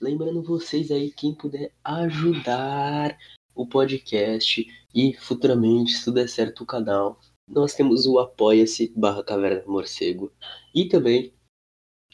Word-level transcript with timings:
Lembrando 0.00 0.42
vocês 0.44 0.92
aí, 0.92 1.10
quem 1.10 1.34
puder 1.34 1.72
ajudar 1.82 3.18
o 3.52 3.66
podcast 3.66 4.64
e 4.94 5.12
futuramente, 5.14 5.92
se 5.92 6.04
tudo 6.04 6.14
der 6.14 6.28
certo, 6.28 6.62
o 6.62 6.66
canal, 6.66 7.18
nós 7.50 7.74
temos 7.74 8.06
o 8.06 8.20
Apoia-se 8.20 8.92
barra 8.96 9.24
Caverna 9.24 9.64
Morcego 9.66 10.32
e 10.72 10.88
também 10.88 11.32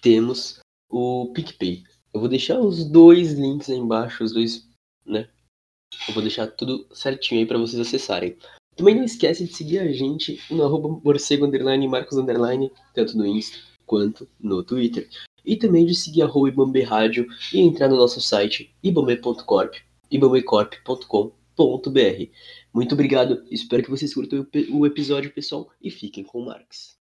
temos 0.01 0.61
o 0.91 1.31
PicPay. 1.35 1.83
Eu 2.15 2.21
vou 2.21 2.29
deixar 2.29 2.59
os 2.59 2.91
dois 2.91 3.35
links 3.35 3.69
aí 3.69 3.77
embaixo, 3.77 4.25
os 4.25 4.33
dois, 4.33 4.67
né? 5.05 5.29
Eu 6.09 6.15
vou 6.15 6.23
deixar 6.23 6.47
tudo 6.47 6.87
certinho 6.91 7.43
aí 7.43 7.47
para 7.47 7.59
vocês 7.59 7.87
acessarem. 7.87 8.35
Também 8.77 8.95
não 8.95 9.05
esquece 9.05 9.45
de 9.45 9.55
seguir 9.55 9.81
a 9.81 9.93
gente 9.93 10.41
no 10.51 10.65
arroba 10.65 10.89
morcego 11.05 11.45
underline 11.45 11.87
marcos 11.87 12.17
underline, 12.17 12.73
tanto 12.95 13.15
no 13.17 13.27
Insta 13.27 13.59
quanto 13.85 14.27
no 14.41 14.65
Twitter. 14.65 15.07
E 15.45 15.57
também 15.57 15.85
de 15.85 15.95
seguir 15.95 16.23
a 16.23 16.27
Ibambe 16.27 16.83
Rádio 16.83 17.27
e 17.53 17.61
entrar 17.61 17.89
no 17.89 17.97
nosso 17.97 18.21
site 18.21 18.75
ibambe.corp, 18.83 19.75
ibambecorp.com.br. 20.11 22.31
Muito 22.73 22.95
obrigado, 22.95 23.45
espero 23.51 23.83
que 23.83 23.91
vocês 23.91 24.15
curtam 24.15 24.47
o 24.71 24.87
episódio, 24.87 25.33
pessoal, 25.33 25.69
e 25.83 25.91
fiquem 25.91 26.25
com 26.25 26.41
o 26.41 26.47
Marx. 26.47 26.95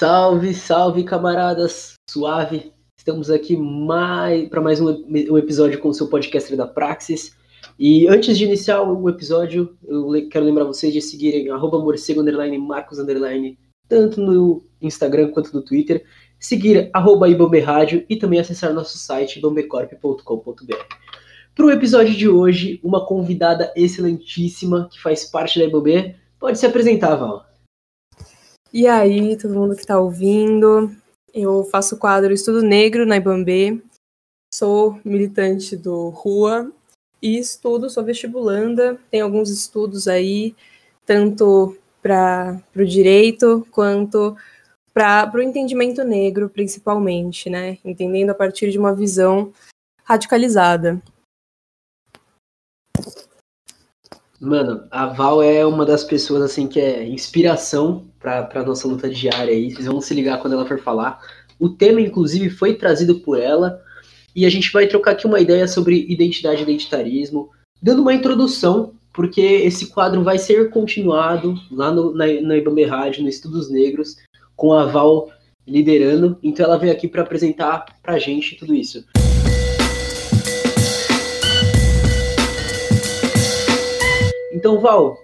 Salve, 0.00 0.54
salve, 0.54 1.04
camaradas! 1.04 1.92
Suave! 2.08 2.72
Estamos 2.98 3.30
aqui 3.30 3.56
mais 3.56 4.48
para 4.48 4.60
mais 4.60 4.80
um, 4.80 4.88
um, 4.88 5.38
episódio 5.38 5.78
com 5.78 5.88
o 5.88 5.94
seu 5.94 6.08
podcast 6.08 6.54
da 6.56 6.66
Praxis. 6.66 7.36
E 7.82 8.06
antes 8.08 8.36
de 8.36 8.44
iniciar 8.44 8.82
o 8.82 9.08
episódio, 9.08 9.74
eu 9.88 10.28
quero 10.28 10.44
lembrar 10.44 10.64
vocês 10.64 10.92
de 10.92 11.00
seguirem 11.00 11.48
morcego 11.48 12.20
underline 12.20 12.58
marcos 12.58 12.98
underline, 12.98 13.58
tanto 13.88 14.20
no 14.20 14.62
Instagram 14.82 15.30
quanto 15.30 15.54
no 15.54 15.62
Twitter. 15.62 16.04
Seguir 16.38 16.90
arroba 16.92 17.26
Rádio 17.64 18.04
e 18.06 18.16
também 18.16 18.38
acessar 18.38 18.74
nosso 18.74 18.98
site 18.98 19.40
bombecorp.com.br. 19.40 20.74
Para 21.54 21.64
o 21.64 21.70
episódio 21.70 22.14
de 22.14 22.28
hoje, 22.28 22.78
uma 22.84 23.06
convidada 23.06 23.72
excelentíssima 23.74 24.86
que 24.92 25.00
faz 25.00 25.24
parte 25.24 25.58
da 25.58 25.64
Ibambe. 25.64 26.14
Pode 26.38 26.58
se 26.58 26.66
apresentar, 26.66 27.16
Val. 27.16 27.46
E 28.74 28.86
aí, 28.86 29.38
todo 29.38 29.54
mundo 29.54 29.74
que 29.74 29.80
está 29.80 29.98
ouvindo, 29.98 30.94
eu 31.32 31.64
faço 31.64 31.96
quadro 31.96 32.34
Estudo 32.34 32.60
Negro 32.60 33.06
na 33.06 33.16
Ibambe, 33.16 33.82
sou 34.52 35.00
militante 35.02 35.78
do 35.78 36.10
Rua 36.10 36.70
e 37.22 37.38
estudo, 37.38 37.90
sou 37.90 38.04
vestibulanda, 38.04 38.98
tenho 39.10 39.24
alguns 39.24 39.50
estudos 39.50 40.08
aí, 40.08 40.54
tanto 41.04 41.76
para 42.02 42.60
o 42.74 42.84
direito 42.84 43.66
quanto 43.70 44.36
para 44.92 45.30
o 45.34 45.42
entendimento 45.42 46.02
negro, 46.02 46.48
principalmente, 46.48 47.48
né? 47.48 47.78
Entendendo 47.84 48.30
a 48.30 48.34
partir 48.34 48.70
de 48.70 48.78
uma 48.78 48.94
visão 48.94 49.52
radicalizada. 50.04 51.00
Mano, 54.40 54.86
a 54.90 55.06
Val 55.06 55.42
é 55.42 55.66
uma 55.66 55.84
das 55.84 56.02
pessoas 56.02 56.42
assim 56.42 56.66
que 56.66 56.80
é 56.80 57.06
inspiração 57.06 58.06
para 58.18 58.48
a 58.54 58.64
nossa 58.64 58.88
luta 58.88 59.08
diária 59.08 59.52
aí. 59.52 59.70
Vocês 59.70 59.86
vão 59.86 60.00
se 60.00 60.14
ligar 60.14 60.40
quando 60.40 60.54
ela 60.54 60.66
for 60.66 60.80
falar. 60.80 61.20
O 61.58 61.68
tema, 61.68 62.00
inclusive, 62.00 62.48
foi 62.48 62.74
trazido 62.74 63.20
por 63.20 63.38
ela. 63.38 63.82
E 64.34 64.46
a 64.46 64.50
gente 64.50 64.72
vai 64.72 64.86
trocar 64.86 65.12
aqui 65.12 65.26
uma 65.26 65.40
ideia 65.40 65.66
sobre 65.66 66.06
identidade 66.08 66.60
e 66.60 66.62
identitarismo, 66.62 67.50
dando 67.82 68.02
uma 68.02 68.14
introdução, 68.14 68.92
porque 69.12 69.40
esse 69.40 69.86
quadro 69.86 70.22
vai 70.22 70.38
ser 70.38 70.70
continuado 70.70 71.54
lá 71.70 71.90
no, 71.90 72.12
na, 72.14 72.26
na 72.26 72.56
Ibambe 72.56 72.84
Rádio, 72.84 73.22
no 73.22 73.28
Estudos 73.28 73.70
Negros, 73.70 74.16
com 74.54 74.72
a 74.72 74.86
Val 74.86 75.30
liderando. 75.66 76.38
Então 76.42 76.64
ela 76.64 76.78
veio 76.78 76.92
aqui 76.92 77.08
para 77.08 77.22
apresentar 77.22 77.84
para 78.02 78.14
a 78.14 78.18
gente 78.18 78.56
tudo 78.56 78.74
isso. 78.74 79.04
Então, 84.52 84.78
Val, 84.80 85.16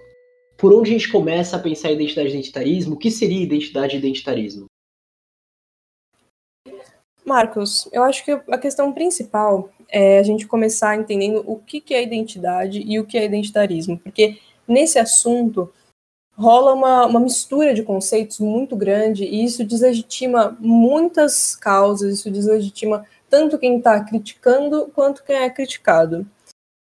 por 0.56 0.72
onde 0.72 0.90
a 0.90 0.92
gente 0.94 1.12
começa 1.12 1.56
a 1.56 1.60
pensar 1.60 1.90
em 1.90 1.94
identidade 1.94 2.28
e 2.28 2.32
identitarismo? 2.32 2.94
O 2.94 2.98
que 2.98 3.10
seria 3.10 3.42
identidade 3.42 3.94
e 3.94 3.98
identitarismo? 3.98 4.66
Marcos, 7.26 7.88
eu 7.92 8.04
acho 8.04 8.24
que 8.24 8.30
a 8.30 8.56
questão 8.56 8.92
principal 8.92 9.70
é 9.88 10.18
a 10.18 10.22
gente 10.22 10.46
começar 10.46 10.96
entendendo 10.96 11.42
o 11.46 11.58
que 11.58 11.82
é 11.92 12.02
identidade 12.02 12.80
e 12.80 13.00
o 13.00 13.04
que 13.04 13.18
é 13.18 13.24
identitarismo, 13.24 13.98
porque 13.98 14.38
nesse 14.66 14.98
assunto 14.98 15.72
rola 16.36 16.74
uma, 16.74 17.06
uma 17.06 17.20
mistura 17.20 17.74
de 17.74 17.82
conceitos 17.82 18.38
muito 18.38 18.76
grande 18.76 19.24
e 19.24 19.44
isso 19.44 19.64
deslegitima 19.64 20.56
muitas 20.60 21.56
causas, 21.56 22.20
isso 22.20 22.30
deslegitima 22.30 23.04
tanto 23.28 23.58
quem 23.58 23.78
está 23.78 24.02
criticando 24.04 24.90
quanto 24.94 25.24
quem 25.24 25.36
é 25.36 25.50
criticado. 25.50 26.26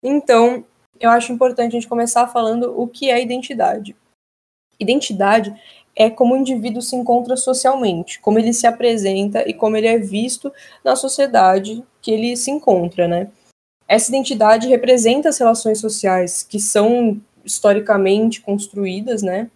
Então, 0.01 0.63
eu 0.99 1.09
acho 1.09 1.33
importante 1.33 1.71
a 1.71 1.79
gente 1.79 1.87
começar 1.87 2.27
falando 2.27 2.79
o 2.79 2.87
que 2.87 3.09
é 3.09 3.21
identidade. 3.21 3.95
Identidade 4.79 5.53
é 5.99 6.09
como 6.09 6.33
o 6.33 6.37
indivíduo 6.37 6.81
se 6.81 6.95
encontra 6.95 7.35
socialmente, 7.35 8.21
como 8.21 8.39
ele 8.39 8.53
se 8.53 8.65
apresenta 8.65 9.43
e 9.45 9.53
como 9.53 9.75
ele 9.75 9.87
é 9.87 9.97
visto 9.97 10.49
na 10.81 10.95
sociedade 10.95 11.83
que 12.01 12.09
ele 12.09 12.37
se 12.37 12.49
encontra, 12.49 13.05
né? 13.05 13.29
Essa 13.85 14.09
identidade 14.09 14.69
representa 14.69 15.27
as 15.27 15.37
relações 15.37 15.77
sociais 15.79 16.41
que 16.41 16.57
são 16.57 17.19
historicamente 17.43 18.39
construídas, 18.39 19.21
né? 19.21 19.51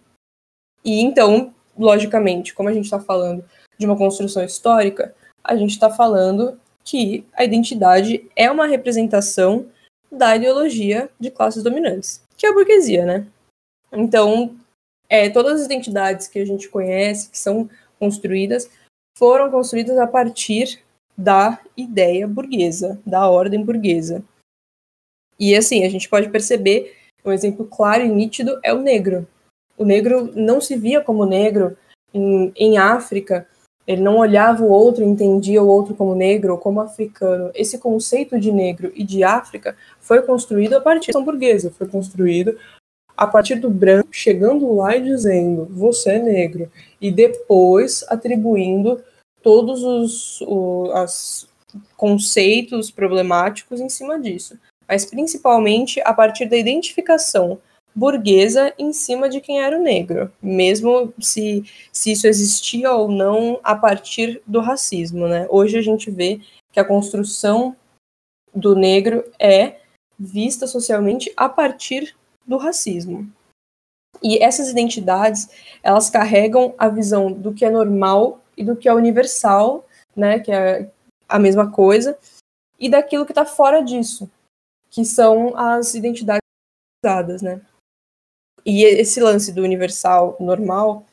E 0.84 1.00
então, 1.00 1.54
logicamente, 1.78 2.52
como 2.52 2.68
a 2.68 2.72
gente 2.74 2.84
está 2.84 3.00
falando 3.00 3.42
de 3.78 3.86
uma 3.86 3.96
construção 3.96 4.44
histórica, 4.44 5.14
a 5.42 5.56
gente 5.56 5.70
está 5.70 5.88
falando 5.88 6.60
que 6.84 7.24
a 7.32 7.42
identidade 7.42 8.28
é 8.36 8.50
uma 8.50 8.66
representação 8.66 9.66
da 10.12 10.36
ideologia 10.36 11.08
de 11.18 11.30
classes 11.30 11.62
dominantes, 11.62 12.22
que 12.36 12.44
é 12.44 12.50
a 12.50 12.52
burguesia, 12.52 13.06
né? 13.06 13.26
Então, 13.90 14.54
é, 15.08 15.28
todas 15.28 15.60
as 15.60 15.66
identidades 15.66 16.28
que 16.28 16.38
a 16.38 16.44
gente 16.44 16.68
conhece, 16.68 17.30
que 17.30 17.38
são 17.38 17.68
construídas, 17.98 18.70
foram 19.16 19.50
construídas 19.50 19.98
a 19.98 20.06
partir 20.06 20.82
da 21.16 21.60
ideia 21.76 22.26
burguesa, 22.26 23.00
da 23.06 23.28
ordem 23.28 23.62
burguesa. 23.62 24.24
E 25.38 25.54
assim, 25.54 25.84
a 25.84 25.88
gente 25.88 26.08
pode 26.08 26.28
perceber, 26.30 26.96
um 27.24 27.32
exemplo 27.32 27.66
claro 27.66 28.04
e 28.04 28.08
nítido 28.08 28.58
é 28.62 28.72
o 28.72 28.82
negro. 28.82 29.26
O 29.76 29.84
negro 29.84 30.32
não 30.34 30.60
se 30.60 30.76
via 30.76 31.00
como 31.00 31.24
negro 31.24 31.76
em, 32.12 32.52
em 32.56 32.78
África 32.78 33.48
ele 33.86 34.00
não 34.00 34.16
olhava 34.16 34.62
o 34.62 34.70
outro, 34.70 35.04
entendia 35.04 35.62
o 35.62 35.68
outro 35.68 35.94
como 35.94 36.14
negro 36.14 36.52
ou 36.52 36.58
como 36.58 36.80
africano. 36.80 37.50
Esse 37.54 37.78
conceito 37.78 38.40
de 38.40 38.50
negro 38.50 38.90
e 38.94 39.04
de 39.04 39.22
África 39.22 39.76
foi 40.00 40.22
construído 40.22 40.74
a 40.74 40.80
partir 40.80 41.12
da 41.12 41.20
burguesa, 41.20 41.70
foi 41.70 41.86
construído 41.86 42.58
a 43.16 43.26
partir 43.26 43.56
do 43.56 43.70
branco 43.70 44.08
chegando 44.10 44.74
lá 44.74 44.96
e 44.96 45.02
dizendo 45.02 45.66
você 45.70 46.12
é 46.12 46.18
negro 46.18 46.70
e 47.00 47.10
depois 47.10 48.04
atribuindo 48.08 49.02
todos 49.42 49.82
os, 49.82 50.40
os 50.40 51.48
conceitos 51.96 52.90
problemáticos 52.90 53.80
em 53.80 53.88
cima 53.88 54.18
disso, 54.18 54.58
mas 54.88 55.04
principalmente 55.04 56.00
a 56.00 56.12
partir 56.12 56.46
da 56.46 56.56
identificação 56.56 57.58
burguesa 57.94 58.74
em 58.76 58.92
cima 58.92 59.28
de 59.28 59.40
quem 59.40 59.60
era 59.60 59.78
o 59.78 59.82
negro, 59.82 60.32
mesmo 60.42 61.12
se, 61.20 61.64
se 61.92 62.12
isso 62.12 62.26
existia 62.26 62.92
ou 62.92 63.08
não 63.08 63.60
a 63.62 63.74
partir 63.74 64.42
do 64.46 64.60
racismo. 64.60 65.28
Né? 65.28 65.46
Hoje 65.48 65.78
a 65.78 65.82
gente 65.82 66.10
vê 66.10 66.40
que 66.72 66.80
a 66.80 66.84
construção 66.84 67.76
do 68.52 68.74
negro 68.74 69.24
é 69.38 69.76
vista 70.18 70.66
socialmente 70.66 71.32
a 71.36 71.48
partir 71.48 72.16
do 72.46 72.56
racismo. 72.56 73.30
E 74.22 74.42
essas 74.42 74.68
identidades, 74.68 75.48
elas 75.82 76.08
carregam 76.08 76.74
a 76.78 76.88
visão 76.88 77.32
do 77.32 77.52
que 77.52 77.64
é 77.64 77.70
normal 77.70 78.40
e 78.56 78.64
do 78.64 78.76
que 78.76 78.88
é 78.88 78.94
universal, 78.94 79.86
né, 80.16 80.38
que 80.38 80.52
é 80.52 80.90
a 81.28 81.38
mesma 81.38 81.70
coisa, 81.70 82.16
e 82.78 82.88
daquilo 82.88 83.26
que 83.26 83.32
está 83.32 83.44
fora 83.44 83.82
disso, 83.82 84.30
que 84.90 85.04
são 85.04 85.56
as 85.56 85.94
identidades 85.94 86.42
usadas, 87.04 87.42
né? 87.42 87.60
E 88.64 88.84
esse 88.84 89.20
lance 89.20 89.52
do 89.52 89.62
universal 89.62 90.36
normal 90.40 91.04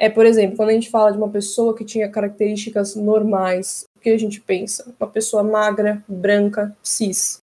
é, 0.00 0.08
por 0.08 0.24
exemplo, 0.24 0.56
quando 0.56 0.70
a 0.70 0.72
gente 0.72 0.88
fala 0.88 1.12
de 1.12 1.18
uma 1.18 1.28
pessoa 1.28 1.76
que 1.76 1.84
tinha 1.84 2.10
características 2.10 2.96
normais, 2.96 3.84
o 3.94 4.00
que 4.00 4.08
a 4.08 4.18
gente 4.18 4.40
pensa? 4.40 4.94
Uma 4.98 5.06
pessoa 5.06 5.42
magra, 5.42 6.02
branca, 6.08 6.74
cis. 6.82 7.42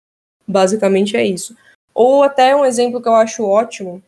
Basicamente 0.47 1.17
é 1.17 1.25
isso. 1.25 1.57
Ou 1.93 2.23
até 2.23 2.55
um 2.55 2.65
exemplo 2.65 3.01
que 3.01 3.07
eu 3.07 3.15
acho 3.15 3.45
ótimo 3.45 4.01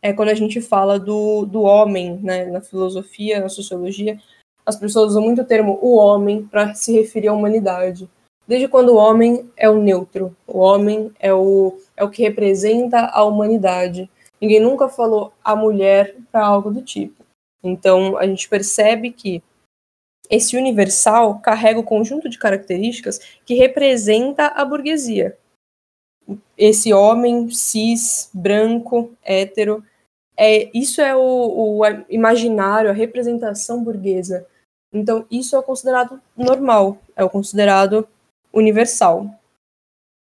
é 0.00 0.12
quando 0.12 0.30
a 0.30 0.34
gente 0.34 0.60
fala 0.60 0.98
do, 0.98 1.46
do 1.46 1.62
homem, 1.62 2.18
né, 2.18 2.46
na 2.46 2.60
filosofia, 2.60 3.40
na 3.40 3.48
sociologia, 3.48 4.18
as 4.66 4.76
pessoas 4.76 5.10
usam 5.10 5.22
muito 5.22 5.42
o 5.42 5.44
termo 5.44 5.78
o 5.80 5.96
homem 5.96 6.44
para 6.44 6.74
se 6.74 6.92
referir 6.92 7.28
à 7.28 7.32
humanidade. 7.32 8.08
desde 8.46 8.68
quando 8.68 8.90
o 8.90 8.96
homem 8.96 9.50
é 9.56 9.70
o 9.70 9.80
neutro, 9.80 10.36
o 10.46 10.58
homem 10.58 11.12
é 11.20 11.32
o, 11.32 11.78
é 11.96 12.02
o 12.02 12.10
que 12.10 12.22
representa 12.22 13.06
a 13.06 13.24
humanidade. 13.24 14.10
Ninguém 14.40 14.60
nunca 14.60 14.88
falou 14.88 15.32
a 15.42 15.54
mulher 15.54 16.16
para 16.30 16.44
algo 16.44 16.70
do 16.70 16.82
tipo. 16.82 17.24
Então, 17.62 18.16
a 18.18 18.26
gente 18.26 18.48
percebe 18.48 19.12
que 19.12 19.40
esse 20.28 20.56
universal 20.56 21.38
carrega 21.40 21.78
o 21.78 21.84
conjunto 21.84 22.28
de 22.28 22.38
características 22.38 23.20
que 23.44 23.54
representa 23.54 24.48
a 24.48 24.64
burguesia. 24.64 25.38
Esse 26.56 26.92
homem 26.92 27.50
cis, 27.50 28.30
branco, 28.32 29.12
hétero, 29.22 29.84
é, 30.36 30.70
isso 30.76 31.00
é 31.00 31.14
o, 31.14 31.80
o 31.80 31.82
imaginário, 32.08 32.90
a 32.90 32.94
representação 32.94 33.82
burguesa. 33.82 34.46
Então, 34.92 35.26
isso 35.30 35.56
é 35.56 35.62
considerado 35.62 36.20
normal, 36.36 36.98
é 37.16 37.24
o 37.24 37.30
considerado 37.30 38.06
universal. 38.52 39.30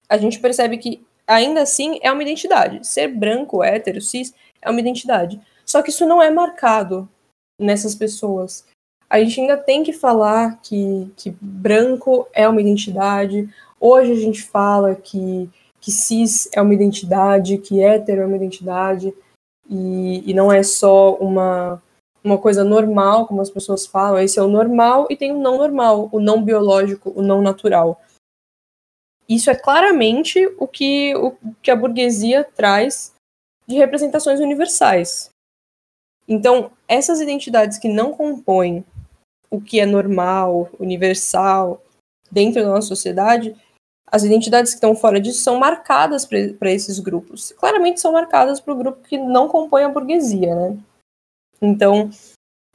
A 0.09 0.17
gente 0.17 0.39
percebe 0.39 0.77
que, 0.77 1.05
ainda 1.25 1.61
assim, 1.61 1.99
é 2.01 2.11
uma 2.11 2.21
identidade. 2.21 2.85
Ser 2.85 3.07
branco, 3.07 3.63
hétero, 3.63 4.01
cis, 4.01 4.33
é 4.61 4.69
uma 4.69 4.79
identidade. 4.79 5.41
Só 5.65 5.81
que 5.81 5.89
isso 5.89 6.05
não 6.05 6.21
é 6.21 6.29
marcado 6.29 7.07
nessas 7.59 7.95
pessoas. 7.95 8.65
A 9.09 9.19
gente 9.19 9.39
ainda 9.39 9.57
tem 9.57 9.83
que 9.83 9.93
falar 9.93 10.59
que, 10.61 11.11
que 11.15 11.29
branco 11.41 12.27
é 12.33 12.47
uma 12.47 12.61
identidade. 12.61 13.49
Hoje 13.79 14.11
a 14.11 14.15
gente 14.15 14.43
fala 14.43 14.95
que, 14.95 15.49
que 15.87 15.91
cis 15.93 16.49
é 16.51 16.61
uma 16.61 16.73
identidade, 16.73 17.59
que 17.59 17.81
hétero 17.81 18.21
é 18.21 18.25
uma 18.25 18.35
identidade, 18.35 19.13
e, 19.69 20.29
e 20.29 20.33
não 20.33 20.51
é 20.51 20.61
só 20.61 21.15
uma, 21.15 21.81
uma 22.21 22.37
coisa 22.37 22.61
normal, 22.61 23.25
como 23.25 23.39
as 23.39 23.49
pessoas 23.49 23.87
falam. 23.87 24.19
Esse 24.19 24.37
é 24.37 24.43
o 24.43 24.49
normal 24.49 25.07
e 25.09 25.15
tem 25.15 25.31
o 25.31 25.39
não 25.39 25.57
normal, 25.57 26.09
o 26.11 26.19
não 26.19 26.43
biológico, 26.43 27.13
o 27.15 27.21
não 27.21 27.41
natural. 27.41 28.01
Isso 29.29 29.49
é 29.49 29.55
claramente 29.55 30.45
o 30.59 30.67
que, 30.67 31.15
o 31.15 31.37
que 31.61 31.71
a 31.71 31.75
burguesia 31.75 32.43
traz 32.43 33.13
de 33.65 33.77
representações 33.77 34.41
universais. 34.41 35.29
Então, 36.27 36.69
essas 36.85 37.21
identidades 37.21 37.77
que 37.77 37.87
não 37.87 38.11
compõem 38.11 38.83
o 39.49 39.61
que 39.61 39.79
é 39.79 39.85
normal, 39.85 40.69
universal, 40.77 41.81
dentro 42.29 42.61
da 42.61 42.71
nossa 42.71 42.89
sociedade, 42.89 43.55
as 44.09 44.23
identidades 44.23 44.71
que 44.71 44.77
estão 44.77 44.95
fora 44.95 45.19
disso 45.19 45.41
são 45.41 45.59
marcadas 45.59 46.25
para 46.25 46.71
esses 46.71 46.97
grupos. 46.99 47.53
Claramente 47.57 47.99
são 47.99 48.13
marcadas 48.13 48.59
para 48.59 48.73
o 48.73 48.77
grupo 48.77 49.07
que 49.07 49.17
não 49.17 49.49
compõe 49.49 49.83
a 49.83 49.89
burguesia, 49.89 50.55
né? 50.55 50.77
Então, 51.61 52.09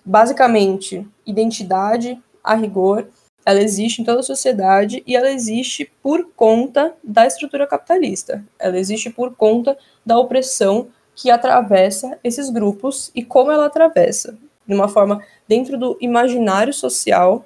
basicamente, 0.05 1.08
identidade, 1.25 2.23
a 2.44 2.55
rigor, 2.55 3.08
ela 3.46 3.61
existe 3.61 4.02
em 4.02 4.05
toda 4.05 4.20
a 4.20 4.25
sociedade 4.25 5.02
e 5.06 5.17
ela 5.17 5.31
existe 5.31 5.90
por 6.02 6.29
conta 6.37 6.94
da 7.02 7.26
estrutura 7.26 7.67
capitalista. 7.67 8.44
Ela 8.58 8.78
existe 8.78 9.11
por 9.11 9.35
conta 9.35 9.76
da 10.05 10.19
opressão 10.19 10.88
que 11.14 11.31
atravessa 11.31 12.19
esses 12.23 12.50
grupos 12.50 13.11
e 13.14 13.25
como 13.25 13.50
ela 13.50 13.67
atravessa, 13.67 14.37
de 14.67 14.75
uma 14.75 14.88
forma 14.88 15.25
dentro 15.49 15.78
do 15.78 15.96
imaginário 16.00 16.73
social 16.73 17.44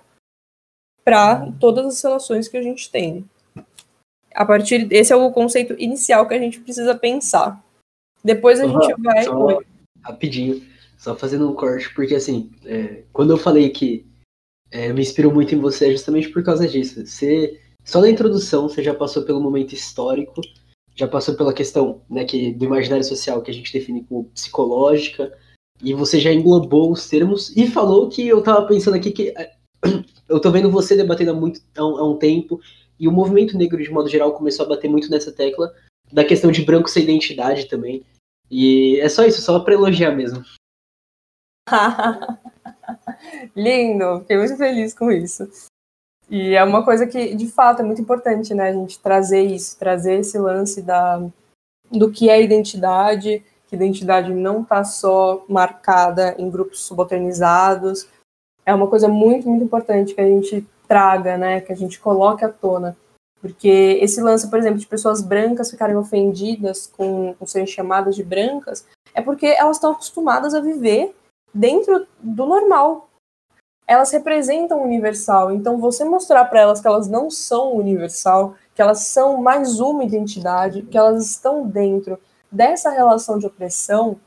para 1.05 1.51
todas 1.61 1.87
as 1.87 2.03
relações 2.03 2.49
que 2.49 2.57
a 2.57 2.63
gente 2.63 2.91
tem. 2.91 3.25
A 4.37 4.45
partir 4.45 4.87
esse 4.91 5.13
é 5.13 5.17
o 5.17 5.33
conceito 5.33 5.75
inicial 5.79 6.29
que 6.29 6.35
a 6.35 6.39
gente 6.39 6.61
precisa 6.61 6.95
pensar. 6.95 7.65
Depois 8.23 8.61
a 8.61 8.67
uhum, 8.67 8.83
gente 8.83 9.01
vai 9.01 9.25
só, 9.25 9.61
rapidinho, 10.03 10.63
só 10.99 11.17
fazendo 11.17 11.49
um 11.49 11.55
corte 11.55 11.93
porque 11.95 12.15
assim, 12.15 12.51
é, 12.65 13.03
quando 13.13 13.31
eu 13.31 13.39
falei 13.39 13.71
que 13.71 14.05
é, 14.71 14.93
me 14.93 15.01
inspirou 15.01 15.33
muito 15.33 15.55
em 15.55 15.61
você 15.61 15.89
é 15.89 15.93
justamente 15.93 16.29
por 16.29 16.43
causa 16.43 16.69
disso. 16.69 17.07
Você 17.07 17.61
só 17.85 18.01
na 18.01 18.11
introdução 18.11 18.69
você 18.69 18.83
já 18.83 18.93
passou 18.93 19.23
pelo 19.23 19.41
momento 19.41 19.73
histórico, 19.73 20.41
já 20.95 21.07
passou 21.07 21.35
pela 21.35 21.53
questão 21.53 22.03
né, 22.11 22.25
que, 22.25 22.53
do 22.53 22.65
imaginário 22.65 23.05
social 23.05 23.41
que 23.43 23.51
a 23.51 23.55
gente 23.55 23.73
define 23.73 24.05
como 24.05 24.25
psicológica, 24.25 25.33
e 25.83 25.95
você 25.95 26.19
já 26.19 26.33
englobou 26.33 26.91
os 26.91 27.09
termos 27.09 27.55
e 27.57 27.67
falou 27.67 28.09
que 28.09 28.27
eu 28.27 28.43
tava 28.43 28.67
pensando 28.67 28.97
aqui 28.97 29.13
que 29.13 29.35
eu 30.29 30.41
tô 30.41 30.51
vendo 30.51 30.71
você 30.71 30.97
debatendo 30.97 31.33
há, 31.33 31.35
muito, 31.35 31.61
há 31.77 31.87
um, 31.87 31.97
há 31.99 32.11
um 32.11 32.17
tempo, 32.17 32.61
e 32.99 33.07
o 33.07 33.13
movimento 33.13 33.57
negro, 33.57 33.83
de 33.83 33.91
modo 33.91 34.09
geral, 34.09 34.33
começou 34.33 34.67
a 34.67 34.69
bater 34.69 34.89
muito 34.89 35.11
nessa 35.11 35.33
tecla 35.33 35.73
da 36.13 36.25
questão 36.25 36.51
de 36.51 36.65
branco 36.65 36.89
ser 36.89 37.03
identidade 37.03 37.69
também. 37.69 38.05
E 38.51 38.99
é 39.01 39.09
só 39.09 39.25
isso, 39.25 39.41
só 39.41 39.59
pra 39.61 39.75
elogiar 39.75 40.13
mesmo. 40.13 40.45
Lindo, 43.57 44.21
fiquei 44.21 44.39
muito 44.39 44.57
feliz 44.57 44.95
com 44.95 45.11
isso. 45.11 45.49
E 46.31 46.55
é 46.55 46.65
uma 46.65 46.85
coisa 46.85 47.07
que, 47.07 47.35
de 47.35 47.49
fato, 47.49 47.83
é 47.83 47.85
muito 47.85 48.01
importante, 48.01 48.55
né? 48.55 48.69
A 48.69 48.73
gente 48.73 48.99
trazer 48.99 49.43
isso, 49.43 49.79
trazer 49.79 50.21
esse 50.21 50.39
lance 50.39 50.83
da, 50.83 51.23
do 51.91 52.11
que 52.11 52.29
é 52.29 52.43
identidade, 52.43 53.45
que 53.69 53.77
identidade 53.77 54.33
não 54.33 54.63
está 54.63 54.83
só 54.85 55.45
marcada 55.49 56.35
em 56.39 56.51
grupos 56.51 56.81
subalternizados. 56.81 58.09
É 58.65 58.75
uma 58.75 58.89
coisa 58.89 59.09
muito, 59.09 59.49
muito 59.49 59.65
importante 59.65 60.15
que 60.15 60.21
a 60.21 60.27
gente 60.27 60.67
traga, 60.87 61.37
né? 61.37 61.61
Que 61.61 61.73
a 61.73 61.77
gente 61.77 61.99
coloque 61.99 62.45
à 62.45 62.49
tona. 62.49 62.97
Porque 63.41 63.99
esse 64.01 64.21
lance, 64.21 64.49
por 64.49 64.59
exemplo, 64.59 64.79
de 64.79 64.87
pessoas 64.87 65.23
brancas 65.23 65.71
ficarem 65.71 65.97
ofendidas 65.97 66.87
com, 66.87 67.35
com 67.35 67.47
serem 67.47 67.67
chamadas 67.67 68.17
de 68.17 68.25
brancas, 68.25 68.87
é 69.15 69.21
porque 69.21 69.47
elas 69.47 69.77
estão 69.77 69.93
acostumadas 69.93 70.55
a 70.55 70.61
viver 70.61 71.15
dentro 71.55 72.07
do 72.21 72.47
normal, 72.47 73.09
elas 73.87 74.11
representam 74.11 74.81
o 74.81 74.85
universal. 74.85 75.53
Então, 75.53 75.79
você 75.79 76.05
mostrar 76.05 76.45
para 76.47 76.61
elas 76.61 76.81
que 76.81 76.87
elas 76.87 77.09
não 77.09 77.31
são 77.31 77.75
universal, 77.75 78.55
que 78.75 78.83
elas 78.83 79.01
são 79.01 79.41
mais 79.41 79.81
uma 79.81 80.05
identidade, 80.05 80.83
que 80.83 80.99
elas 80.99 81.25
estão 81.25 81.67
dentro 81.67 82.19
dessa 82.51 82.91
relação 82.91 83.39
de 83.39 83.47
opressão, 83.47 84.19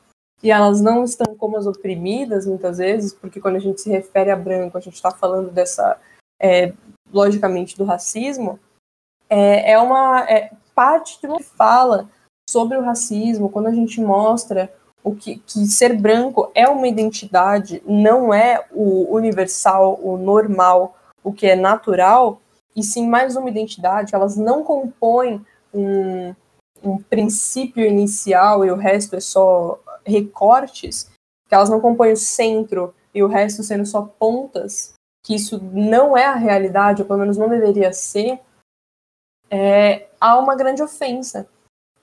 e 0.41 0.49
elas 0.49 0.79
não 0.79 1.03
estão 1.03 1.35
como 1.35 1.57
as 1.57 1.67
oprimidas, 1.67 2.45
muitas 2.45 2.77
vezes, 2.77 3.13
porque 3.13 3.41
quando 3.41 3.57
a 3.57 3.59
gente 3.59 3.81
se 3.81 3.89
refere 3.89 4.31
a 4.31 4.35
branco, 4.35 4.77
a 4.77 4.81
gente 4.81 4.95
está 4.95 5.11
falando 5.11 5.51
dessa, 5.51 5.99
é, 6.39 6.73
logicamente, 7.11 7.77
do 7.77 7.85
racismo, 7.85 8.59
é, 9.29 9.71
é 9.71 9.79
uma 9.79 10.21
é 10.29 10.51
parte 10.73 11.19
de 11.19 11.27
uma 11.27 11.41
fala 11.41 12.09
sobre 12.49 12.77
o 12.77 12.81
racismo, 12.81 13.49
quando 13.49 13.67
a 13.67 13.73
gente 13.73 14.01
mostra 14.01 14.73
o 15.03 15.15
que, 15.15 15.37
que, 15.37 15.65
ser 15.67 15.95
branco 15.95 16.51
é 16.55 16.67
uma 16.67 16.87
identidade, 16.87 17.81
não 17.85 18.33
é 18.33 18.65
o 18.71 19.13
universal, 19.15 19.99
o 20.01 20.17
normal, 20.17 20.97
o 21.23 21.31
que 21.31 21.47
é 21.47 21.55
natural, 21.55 22.41
e 22.75 22.83
sim 22.83 23.07
mais 23.07 23.35
uma 23.35 23.49
identidade, 23.49 24.15
elas 24.15 24.35
não 24.35 24.63
compõem 24.63 25.45
um, 25.73 26.33
um 26.83 26.97
princípio 26.97 27.85
inicial 27.85 28.65
e 28.65 28.71
o 28.71 28.75
resto 28.75 29.15
é 29.15 29.19
só 29.19 29.79
recortes, 30.05 31.09
que 31.47 31.55
elas 31.55 31.69
não 31.69 31.79
compõem 31.79 32.13
o 32.13 32.17
centro 32.17 32.93
e 33.13 33.23
o 33.23 33.27
resto 33.27 33.63
sendo 33.63 33.85
só 33.85 34.01
pontas, 34.01 34.93
que 35.23 35.35
isso 35.35 35.59
não 35.73 36.17
é 36.17 36.25
a 36.25 36.35
realidade, 36.35 37.01
ou 37.01 37.07
pelo 37.07 37.19
menos 37.19 37.37
não 37.37 37.49
deveria 37.49 37.91
ser, 37.93 38.39
é, 39.49 40.07
há 40.19 40.37
uma 40.37 40.55
grande 40.55 40.81
ofensa, 40.81 41.47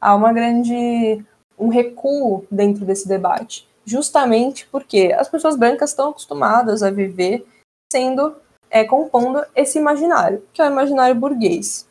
há 0.00 0.14
uma 0.14 0.32
grande 0.32 1.24
um 1.58 1.68
recuo 1.68 2.46
dentro 2.50 2.84
desse 2.84 3.08
debate, 3.08 3.66
justamente 3.84 4.66
porque 4.68 5.14
as 5.18 5.28
pessoas 5.28 5.56
brancas 5.56 5.90
estão 5.90 6.10
acostumadas 6.10 6.82
a 6.82 6.90
viver 6.90 7.46
sendo 7.90 8.36
é, 8.68 8.84
compondo 8.84 9.42
esse 9.54 9.78
imaginário, 9.78 10.46
que 10.52 10.60
é 10.60 10.66
o 10.66 10.70
imaginário 10.70 11.14
burguês. 11.14 11.88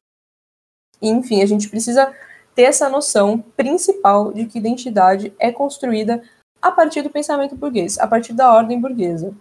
Enfim, 1.02 1.42
a 1.42 1.46
gente 1.46 1.70
precisa 1.70 2.14
ter 2.54 2.64
essa 2.64 2.90
noção 2.90 3.40
principal 3.40 4.32
de 4.32 4.46
que 4.46 4.58
identidade 4.58 5.34
é 5.40 5.52
construída 5.52 6.24
a 6.62 6.72
partir 6.72 7.02
do 7.02 7.10
pensamento 7.10 7.56
burguês, 7.56 7.98
a 8.00 8.08
partir 8.08 8.34
da 8.34 8.54
ordem 8.54 8.80
burguesa. 8.80 9.34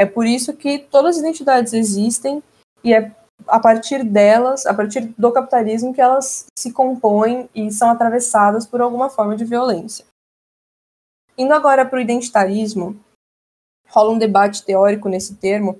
É 0.00 0.06
por 0.06 0.24
isso 0.24 0.56
que 0.56 0.78
todas 0.78 1.16
as 1.16 1.20
identidades 1.20 1.74
existem 1.74 2.42
e 2.82 2.94
é 2.94 3.14
a 3.46 3.60
partir 3.60 4.02
delas, 4.02 4.64
a 4.64 4.72
partir 4.72 5.12
do 5.18 5.30
capitalismo, 5.30 5.92
que 5.92 6.00
elas 6.00 6.46
se 6.58 6.72
compõem 6.72 7.50
e 7.54 7.70
são 7.70 7.90
atravessadas 7.90 8.66
por 8.66 8.80
alguma 8.80 9.10
forma 9.10 9.36
de 9.36 9.44
violência. 9.44 10.06
Indo 11.36 11.52
agora 11.52 11.84
para 11.84 11.98
o 11.98 12.00
identitarismo, 12.00 12.98
rola 13.90 14.12
um 14.12 14.18
debate 14.18 14.64
teórico 14.64 15.06
nesse 15.06 15.34
termo, 15.34 15.78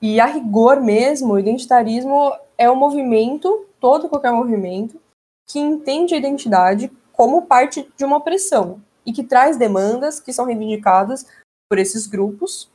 e 0.00 0.18
a 0.20 0.24
rigor 0.24 0.80
mesmo, 0.80 1.34
o 1.34 1.38
identitarismo 1.38 2.34
é 2.56 2.70
um 2.70 2.76
movimento, 2.76 3.66
todo 3.78 4.08
qualquer 4.08 4.32
movimento, 4.32 4.98
que 5.46 5.58
entende 5.58 6.14
a 6.14 6.18
identidade 6.18 6.90
como 7.12 7.44
parte 7.44 7.92
de 7.94 8.06
uma 8.06 8.16
opressão 8.16 8.80
e 9.04 9.12
que 9.12 9.22
traz 9.22 9.58
demandas 9.58 10.18
que 10.18 10.32
são 10.32 10.46
reivindicadas 10.46 11.26
por 11.68 11.78
esses 11.78 12.06
grupos, 12.06 12.70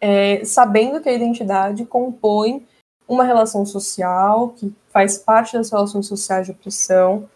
é, 0.00 0.44
sabendo 0.44 1.00
que 1.00 1.08
a 1.08 1.12
identidade 1.12 1.84
compõe 1.84 2.66
uma 3.06 3.24
relação 3.24 3.66
social 3.66 4.50
que 4.50 4.74
faz 4.88 5.18
parte 5.18 5.56
das 5.56 5.70
relações 5.70 6.06
sociais 6.06 6.46
de 6.46 6.52
opressão. 6.52 7.28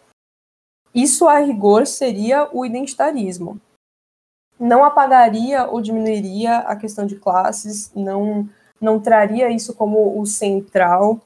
Isso, 0.93 1.27
a 1.27 1.39
rigor, 1.39 1.85
seria 1.85 2.49
o 2.51 2.65
identitarismo. 2.65 3.59
Não 4.57 4.85
apagaria 4.85 5.65
ou 5.67 5.81
diminuiria 5.81 6.59
a 6.59 6.77
questão 6.77 7.05
de 7.05 7.17
classes, 7.17 7.91
não, 7.93 8.47
não 8.79 9.01
traria 9.01 9.51
isso 9.51 9.73
como 9.73 10.17
o 10.19 10.25
central, 10.25 11.19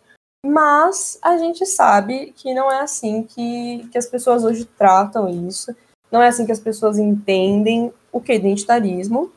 Mas 0.43 1.19
a 1.21 1.37
gente 1.37 1.65
sabe 1.65 2.31
que 2.31 2.53
não 2.53 2.71
é 2.71 2.79
assim 2.79 3.23
que, 3.23 3.87
que 3.91 3.97
as 3.97 4.07
pessoas 4.07 4.43
hoje 4.43 4.65
tratam 4.65 5.27
isso, 5.47 5.75
não 6.09 6.21
é 6.21 6.29
assim 6.29 6.45
que 6.45 6.51
as 6.51 6.59
pessoas 6.59 6.97
entendem 6.97 7.93
o 8.11 8.21
que 8.21 8.31
é 8.31 8.35
identitarismo. 8.35 9.31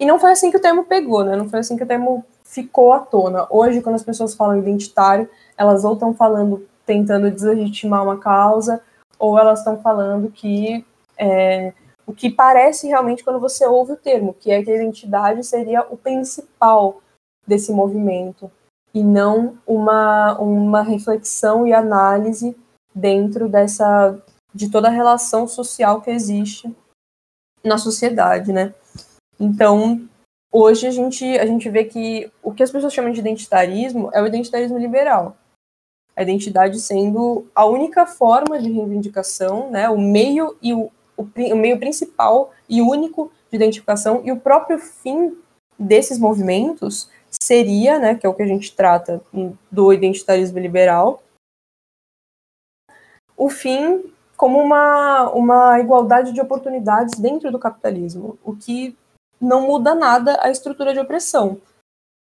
E 0.00 0.06
não 0.06 0.18
foi 0.18 0.32
assim 0.32 0.50
que 0.50 0.56
o 0.56 0.60
termo 0.60 0.84
pegou, 0.84 1.22
né? 1.22 1.36
Não 1.36 1.46
foi 1.46 1.58
assim 1.58 1.76
que 1.76 1.84
o 1.84 1.86
termo 1.86 2.24
ficou 2.42 2.94
à 2.94 3.00
tona. 3.00 3.46
Hoje, 3.50 3.82
quando 3.82 3.96
as 3.96 4.02
pessoas 4.02 4.34
falam 4.34 4.58
identitário, 4.58 5.28
elas 5.58 5.84
ou 5.84 5.92
estão 5.92 6.14
falando, 6.14 6.66
tentando 6.86 7.30
deslegitimar 7.30 8.02
uma 8.02 8.18
causa, 8.18 8.82
ou 9.18 9.38
elas 9.38 9.58
estão 9.58 9.78
falando 9.82 10.30
que 10.30 10.84
é, 11.18 11.74
o 12.06 12.14
que 12.14 12.30
parece 12.30 12.88
realmente 12.88 13.22
quando 13.22 13.38
você 13.38 13.66
ouve 13.66 13.92
o 13.92 13.96
termo, 13.96 14.34
que 14.34 14.50
é 14.50 14.62
que 14.62 14.70
a 14.70 14.74
identidade 14.74 15.44
seria 15.44 15.82
o 15.82 15.98
principal 15.98 17.02
desse 17.46 17.70
movimento 17.70 18.50
e 18.94 19.04
não 19.04 19.58
uma, 19.66 20.36
uma 20.40 20.82
reflexão 20.82 21.66
e 21.66 21.74
análise 21.74 22.56
dentro 22.94 23.48
dessa 23.48 24.18
de 24.52 24.68
toda 24.68 24.88
a 24.88 24.90
relação 24.90 25.46
social 25.46 26.00
que 26.00 26.10
existe 26.10 26.74
na 27.62 27.78
sociedade, 27.78 28.52
né? 28.52 28.74
Então, 29.40 30.06
hoje 30.52 30.86
a 30.86 30.90
gente, 30.90 31.24
a 31.38 31.46
gente 31.46 31.70
vê 31.70 31.84
que 31.84 32.30
o 32.42 32.52
que 32.52 32.62
as 32.62 32.70
pessoas 32.70 32.92
chamam 32.92 33.10
de 33.10 33.20
identitarismo 33.20 34.10
é 34.12 34.20
o 34.20 34.26
identitarismo 34.26 34.76
liberal. 34.76 35.34
A 36.14 36.22
identidade 36.22 36.78
sendo 36.78 37.46
a 37.54 37.64
única 37.64 38.04
forma 38.04 38.60
de 38.60 38.70
reivindicação, 38.70 39.70
né, 39.70 39.88
o 39.88 39.98
meio 39.98 40.58
e 40.60 40.74
o, 40.74 40.90
o, 41.16 41.22
o 41.22 41.56
meio 41.56 41.78
principal 41.78 42.52
e 42.68 42.82
único 42.82 43.32
de 43.50 43.56
identificação 43.56 44.20
e 44.22 44.30
o 44.30 44.38
próprio 44.38 44.78
fim 44.78 45.34
desses 45.78 46.18
movimentos 46.18 47.08
seria, 47.30 47.98
né, 47.98 48.14
que 48.14 48.26
é 48.26 48.28
o 48.28 48.34
que 48.34 48.42
a 48.42 48.46
gente 48.46 48.76
trata 48.76 49.22
do 49.72 49.90
identitarismo 49.90 50.58
liberal, 50.58 51.22
o 53.34 53.48
fim 53.48 54.12
como 54.36 54.58
uma, 54.58 55.30
uma 55.30 55.80
igualdade 55.80 56.32
de 56.32 56.40
oportunidades 56.40 57.18
dentro 57.18 57.50
do 57.50 57.58
capitalismo, 57.58 58.38
o 58.44 58.54
que 58.54 58.96
não 59.40 59.62
muda 59.62 59.94
nada 59.94 60.38
a 60.42 60.50
estrutura 60.50 60.92
de 60.92 61.00
opressão. 61.00 61.60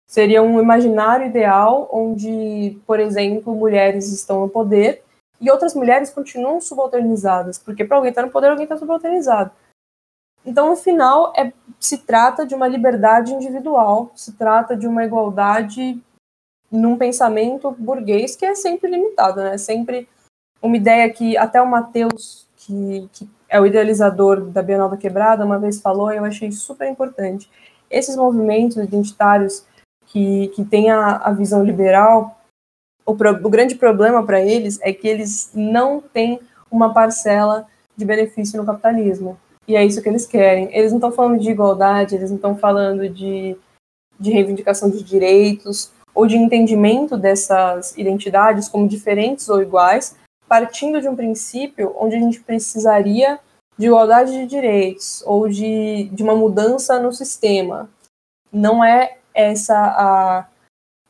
Seria 0.07 0.41
um 0.41 0.59
imaginário 0.59 1.27
ideal 1.27 1.87
onde, 1.91 2.79
por 2.87 2.99
exemplo, 2.99 3.53
mulheres 3.53 4.11
estão 4.11 4.41
no 4.41 4.49
poder 4.49 5.03
e 5.39 5.51
outras 5.51 5.75
mulheres 5.75 6.09
continuam 6.09 6.59
subalternizadas, 6.59 7.59
porque 7.59 7.85
para 7.85 7.97
alguém 7.97 8.09
estar 8.09 8.21
tá 8.21 8.25
no 8.25 8.31
poder, 8.31 8.49
alguém 8.49 8.63
está 8.63 8.77
subalternizado. 8.77 9.51
Então, 10.45 10.69
no 10.69 10.75
final, 10.75 11.33
é, 11.37 11.51
se 11.79 11.97
trata 11.99 12.45
de 12.45 12.55
uma 12.55 12.67
liberdade 12.67 13.33
individual, 13.33 14.11
se 14.15 14.33
trata 14.33 14.75
de 14.75 14.87
uma 14.87 15.03
igualdade 15.03 16.01
num 16.71 16.97
pensamento 16.97 17.71
burguês 17.71 18.35
que 18.35 18.45
é 18.45 18.55
sempre 18.55 18.89
limitado, 18.89 19.41
né? 19.41 19.57
Sempre 19.57 20.07
uma 20.61 20.77
ideia 20.77 21.11
que 21.11 21.37
até 21.37 21.61
o 21.61 21.67
Matheus, 21.67 22.47
que, 22.55 23.09
que 23.11 23.29
é 23.49 23.59
o 23.59 23.65
idealizador 23.65 24.41
da 24.45 24.61
Bienal 24.61 24.89
da 24.89 24.97
Quebrada, 24.97 25.43
uma 25.43 25.57
vez 25.57 25.81
falou, 25.81 26.13
e 26.13 26.17
eu 26.17 26.25
achei 26.25 26.51
super 26.51 26.87
importante. 26.87 27.49
Esses 27.89 28.15
movimentos 28.15 28.77
identitários 28.77 29.65
que, 30.05 30.49
que 30.49 30.63
têm 30.63 30.91
a, 30.91 31.17
a 31.17 31.31
visão 31.31 31.63
liberal, 31.63 32.39
o, 33.05 33.15
pro, 33.15 33.31
o 33.31 33.49
grande 33.49 33.75
problema 33.75 34.23
para 34.23 34.39
eles 34.39 34.79
é 34.81 34.93
que 34.93 35.07
eles 35.07 35.49
não 35.53 35.99
têm 35.99 36.39
uma 36.69 36.93
parcela 36.93 37.65
de 37.97 38.05
benefício 38.05 38.59
no 38.59 38.65
capitalismo. 38.65 39.37
E 39.67 39.75
é 39.75 39.83
isso 39.83 40.01
que 40.01 40.09
eles 40.09 40.25
querem. 40.25 40.69
Eles 40.71 40.91
não 40.91 40.99
estão 40.99 41.11
falando 41.11 41.39
de 41.39 41.49
igualdade, 41.49 42.15
eles 42.15 42.29
não 42.29 42.37
estão 42.37 42.55
falando 42.55 43.09
de, 43.09 43.57
de 44.19 44.31
reivindicação 44.31 44.89
de 44.89 45.03
direitos 45.03 45.91
ou 46.13 46.25
de 46.27 46.35
entendimento 46.35 47.17
dessas 47.17 47.97
identidades 47.97 48.67
como 48.67 48.87
diferentes 48.87 49.47
ou 49.49 49.61
iguais, 49.61 50.15
partindo 50.49 50.99
de 50.99 51.07
um 51.07 51.15
princípio 51.15 51.95
onde 51.97 52.15
a 52.15 52.19
gente 52.19 52.41
precisaria 52.41 53.39
de 53.77 53.85
igualdade 53.85 54.31
de 54.31 54.47
direitos 54.47 55.23
ou 55.25 55.47
de, 55.47 56.09
de 56.11 56.23
uma 56.23 56.35
mudança 56.35 56.99
no 56.99 57.13
sistema. 57.13 57.87
Não 58.51 58.83
é 58.83 59.19
essa 59.33 59.77
a, 59.77 60.47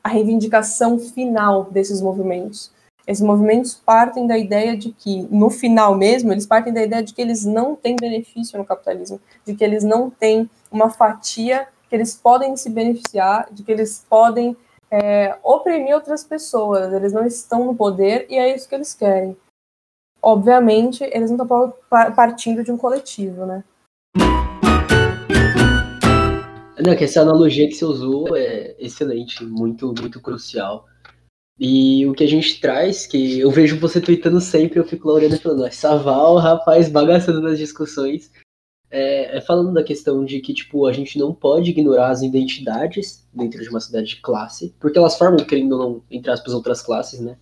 a 0.04 0.08
reivindicação 0.08 0.98
final 0.98 1.64
desses 1.64 2.02
movimentos. 2.02 2.70
Esses 3.06 3.24
movimentos 3.24 3.74
partem 3.74 4.26
da 4.26 4.38
ideia 4.38 4.76
de 4.76 4.92
que, 4.92 5.26
no 5.30 5.50
final 5.50 5.96
mesmo, 5.96 6.30
eles 6.30 6.46
partem 6.46 6.72
da 6.72 6.82
ideia 6.82 7.02
de 7.02 7.14
que 7.14 7.22
eles 7.22 7.44
não 7.44 7.74
têm 7.74 7.96
benefício 7.96 8.58
no 8.58 8.64
capitalismo, 8.64 9.18
de 9.44 9.54
que 9.54 9.64
eles 9.64 9.82
não 9.82 10.10
têm 10.10 10.48
uma 10.70 10.90
fatia 10.90 11.66
que 11.88 11.96
eles 11.96 12.14
podem 12.14 12.56
se 12.56 12.70
beneficiar, 12.70 13.48
de 13.50 13.64
que 13.64 13.72
eles 13.72 14.06
podem 14.08 14.56
é, 14.90 15.38
oprimir 15.42 15.94
outras 15.94 16.24
pessoas, 16.24 16.92
eles 16.92 17.12
não 17.12 17.24
estão 17.24 17.64
no 17.64 17.74
poder 17.74 18.26
e 18.28 18.36
é 18.36 18.54
isso 18.54 18.68
que 18.68 18.74
eles 18.74 18.92
querem. 18.92 19.36
Obviamente, 20.20 21.04
eles 21.04 21.30
não 21.30 21.42
estão 21.42 21.72
partindo 22.14 22.62
de 22.64 22.72
um 22.72 22.76
coletivo, 22.76 23.46
né? 23.46 23.64
Não, 26.84 26.96
que 26.96 27.04
essa 27.04 27.20
analogia 27.20 27.68
que 27.68 27.74
você 27.74 27.84
usou 27.84 28.36
é 28.36 28.74
excelente, 28.78 29.44
muito, 29.44 29.94
muito 29.98 30.20
crucial. 30.20 30.86
E 31.58 32.06
o 32.06 32.14
que 32.14 32.24
a 32.24 32.28
gente 32.28 32.58
traz, 32.58 33.06
que 33.06 33.38
eu 33.38 33.50
vejo 33.50 33.78
você 33.78 34.00
tweetando 34.00 34.40
sempre, 34.40 34.78
eu 34.78 34.84
fico 34.84 35.18
e 35.18 35.36
falando, 35.36 35.66
essa 35.66 35.96
Val, 35.96 36.36
rapaz, 36.36 36.88
bagaçando 36.88 37.42
nas 37.42 37.58
discussões, 37.58 38.30
é, 38.90 39.36
é, 39.36 39.40
falando 39.40 39.72
da 39.72 39.84
questão 39.84 40.24
de 40.24 40.40
que, 40.40 40.52
tipo, 40.52 40.86
a 40.86 40.92
gente 40.92 41.18
não 41.18 41.32
pode 41.32 41.70
ignorar 41.70 42.10
as 42.10 42.22
identidades 42.22 43.26
dentro 43.32 43.62
de 43.62 43.68
uma 43.68 43.80
cidade 43.80 44.08
de 44.08 44.20
classe, 44.20 44.74
porque 44.80 44.98
elas 44.98 45.16
formam, 45.16 45.44
querendo 45.44 45.72
ou 45.72 45.78
não, 45.78 46.02
entre 46.10 46.30
aspas, 46.30 46.52
outras 46.52 46.82
classes, 46.82 47.20
né? 47.20 47.38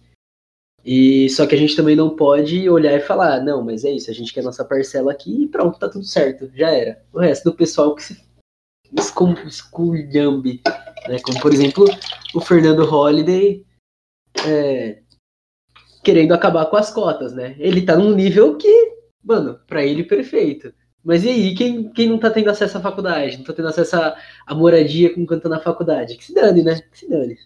E 0.84 1.28
só 1.30 1.46
que 1.46 1.54
a 1.54 1.58
gente 1.58 1.74
também 1.74 1.96
não 1.96 2.14
pode 2.14 2.68
olhar 2.68 2.94
e 2.94 3.00
falar, 3.00 3.42
não, 3.42 3.64
mas 3.64 3.84
é 3.84 3.90
isso, 3.90 4.10
a 4.10 4.14
gente 4.14 4.32
quer 4.32 4.42
nossa 4.42 4.64
parcela 4.64 5.10
aqui 5.10 5.44
e 5.44 5.48
pronto, 5.48 5.78
tá 5.78 5.88
tudo 5.88 6.04
certo, 6.04 6.50
já 6.54 6.70
era. 6.70 7.02
O 7.12 7.18
resto 7.18 7.44
do 7.44 7.56
pessoal 7.56 7.94
que 7.94 8.02
se 8.02 8.22
esculhambe, 9.46 10.62
né? 11.08 11.18
Como, 11.22 11.40
por 11.40 11.52
exemplo, 11.52 11.84
o 12.34 12.40
Fernando 12.40 12.84
Holliday, 12.84 13.66
é, 14.46 15.02
querendo 16.04 16.32
acabar 16.32 16.66
com 16.66 16.76
as 16.76 16.90
cotas, 16.90 17.32
né? 17.32 17.56
Ele 17.58 17.82
tá 17.82 17.96
num 17.96 18.14
nível 18.14 18.56
que, 18.56 18.94
mano, 19.22 19.58
pra 19.66 19.84
ele 19.84 20.04
perfeito. 20.04 20.72
Mas 21.04 21.24
e 21.24 21.28
aí, 21.28 21.54
quem, 21.54 21.90
quem 21.90 22.08
não 22.08 22.18
tá 22.18 22.30
tendo 22.30 22.50
acesso 22.50 22.78
à 22.78 22.80
faculdade? 22.80 23.38
Não 23.38 23.44
tá 23.44 23.52
tendo 23.52 23.68
acesso 23.68 23.96
à 23.96 24.54
moradia 24.54 25.14
com 25.14 25.26
quanto 25.26 25.48
na 25.48 25.60
faculdade? 25.60 26.16
Que 26.16 26.24
se 26.24 26.34
dane, 26.34 26.62
né? 26.62 26.80
Que 26.80 26.98
se 26.98 27.08
dane. 27.08 27.38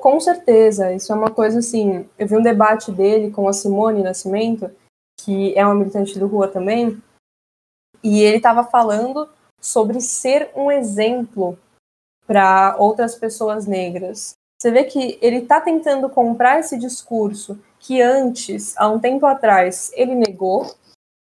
Com 0.00 0.18
certeza, 0.20 0.92
isso 0.94 1.12
é 1.12 1.16
uma 1.16 1.30
coisa 1.30 1.58
assim. 1.58 2.08
Eu 2.18 2.26
vi 2.26 2.36
um 2.36 2.42
debate 2.42 2.90
dele 2.90 3.30
com 3.30 3.48
a 3.48 3.52
Simone 3.52 4.02
Nascimento, 4.02 4.70
que 5.20 5.56
é 5.58 5.64
uma 5.64 5.74
militante 5.74 6.18
do 6.18 6.26
Rua 6.26 6.48
também, 6.48 7.02
e 8.02 8.22
ele 8.22 8.36
estava 8.36 8.64
falando 8.64 9.28
sobre 9.60 10.00
ser 10.00 10.50
um 10.54 10.70
exemplo 10.70 11.58
para 12.26 12.76
outras 12.78 13.14
pessoas 13.16 13.66
negras. 13.66 14.34
Você 14.60 14.70
vê 14.70 14.84
que 14.84 15.18
ele 15.20 15.38
está 15.38 15.60
tentando 15.60 16.08
comprar 16.08 16.60
esse 16.60 16.78
discurso 16.78 17.58
que 17.78 18.00
antes, 18.00 18.76
há 18.76 18.88
um 18.88 18.98
tempo 18.98 19.26
atrás, 19.26 19.90
ele 19.94 20.14
negou, 20.14 20.74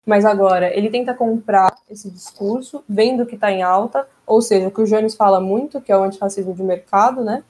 mas 0.06 0.26
agora 0.26 0.76
ele 0.76 0.90
tenta 0.90 1.14
comprar 1.14 1.76
esse 1.90 2.10
discurso, 2.10 2.84
vendo 2.88 3.26
que 3.26 3.36
está 3.36 3.52
em 3.52 3.64
alta, 3.64 4.08
ou 4.26 4.42
seja, 4.42 4.68
o 4.68 4.72
que 4.72 4.82
o 4.82 4.86
Jones 4.86 5.16
fala 5.16 5.40
muito, 5.40 5.82
que 5.82 5.92
é 5.92 5.98
o 5.98 6.04
antirracismo 6.04 6.54
de 6.54 6.64
mercado, 6.64 7.24
né? 7.24 7.44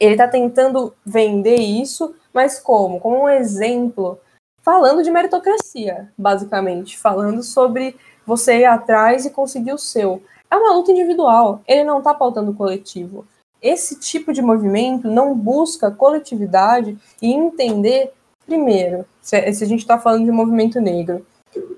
Ele 0.00 0.12
está 0.12 0.28
tentando 0.28 0.94
vender 1.04 1.56
isso, 1.56 2.14
mas 2.32 2.58
como? 2.58 3.00
Como 3.00 3.22
um 3.22 3.28
exemplo, 3.28 4.20
falando 4.62 5.02
de 5.02 5.10
meritocracia, 5.10 6.12
basicamente, 6.16 6.98
falando 6.98 7.42
sobre 7.42 7.96
você 8.24 8.58
ir 8.60 8.64
atrás 8.64 9.24
e 9.24 9.30
conseguir 9.30 9.72
o 9.72 9.78
seu. 9.78 10.22
É 10.50 10.56
uma 10.56 10.72
luta 10.72 10.92
individual, 10.92 11.62
ele 11.66 11.84
não 11.84 11.98
está 11.98 12.14
pautando 12.14 12.52
o 12.52 12.54
coletivo 12.54 13.26
esse 13.60 13.98
tipo 13.98 14.32
de 14.32 14.40
movimento 14.40 15.08
não 15.08 15.34
busca 15.34 15.90
coletividade 15.90 16.96
e 17.20 17.32
entender, 17.32 18.12
primeiro, 18.48 19.04
se, 19.20 19.36
a 19.36 19.52
gente 19.52 19.80
está 19.80 19.98
falando 19.98 20.24
de 20.24 20.32
movimento 20.32 20.80
negro, 20.80 21.24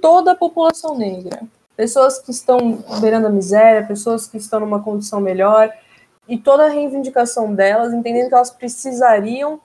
toda 0.00 0.32
a 0.32 0.36
população 0.36 0.96
negra, 0.96 1.42
pessoas 1.76 2.18
que 2.20 2.30
estão 2.30 2.76
beirando 3.00 3.26
a 3.26 3.30
miséria, 3.30 3.86
pessoas 3.86 4.28
que 4.28 4.36
estão 4.36 4.60
numa 4.60 4.82
condição 4.82 5.20
melhor, 5.20 5.76
e 6.28 6.38
toda 6.38 6.66
a 6.66 6.68
reivindicação 6.68 7.52
delas, 7.52 7.92
entendendo 7.92 8.28
que 8.28 8.34
elas 8.34 8.52
precisariam 8.52 9.60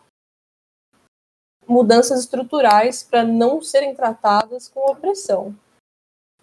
mudanças 1.67 2.21
estruturais 2.21 3.03
para 3.03 3.23
não 3.23 3.61
serem 3.61 3.93
tratadas 3.93 4.67
com 4.67 4.79
opressão. 4.91 5.55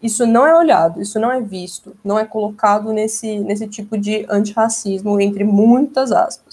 Isso 0.00 0.26
não 0.26 0.47
é 0.47 0.57
olhado, 0.57 1.00
isso 1.00 1.19
não 1.19 1.31
é 1.31 1.40
visto, 1.40 1.97
não 2.04 2.19
é 2.19 2.25
colocado 2.25 2.92
nesse, 2.92 3.38
nesse 3.40 3.69
tipo 3.69 3.99
de 3.99 4.26
antirracismo, 4.28 5.21
entre 5.21 5.45
muitas 5.45 6.12
aspas. 6.12 6.52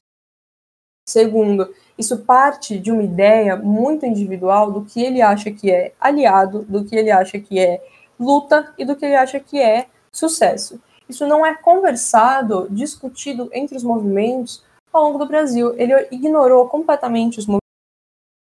Segundo, 1.07 1.73
isso 2.00 2.20
parte 2.20 2.79
de 2.79 2.91
uma 2.91 3.03
ideia 3.03 3.58
muito 3.58 4.06
individual 4.06 4.72
do 4.72 4.86
que 4.86 5.03
ele 5.03 5.22
acha 5.22 5.51
que 5.51 5.70
é 5.70 5.94
aliado, 6.00 6.63
do 6.63 6.86
que 6.86 6.96
ele 6.96 7.12
acha 7.12 7.38
que 7.38 7.60
é 7.60 7.86
luta 8.18 8.74
e 8.77 8.86
do 8.86 8.96
que 8.96 9.06
ele 9.06 9.15
acha 9.15 9.38
que 9.38 9.62
é 9.62 9.88
sucesso. 10.10 10.82
Isso 11.10 11.27
não 11.27 11.46
é 11.46 11.53
conversado, 11.56 12.68
discutido 12.70 13.50
entre 13.51 13.75
os 13.75 13.84
movimentos 13.84 14.63
ao 14.94 15.03
longo 15.03 15.18
do 15.18 15.25
Brasil. 15.25 15.77
Ele 15.77 16.08
ignorou 16.10 16.70
completamente 16.70 17.39
os 17.39 17.46
movimentos 17.46 17.60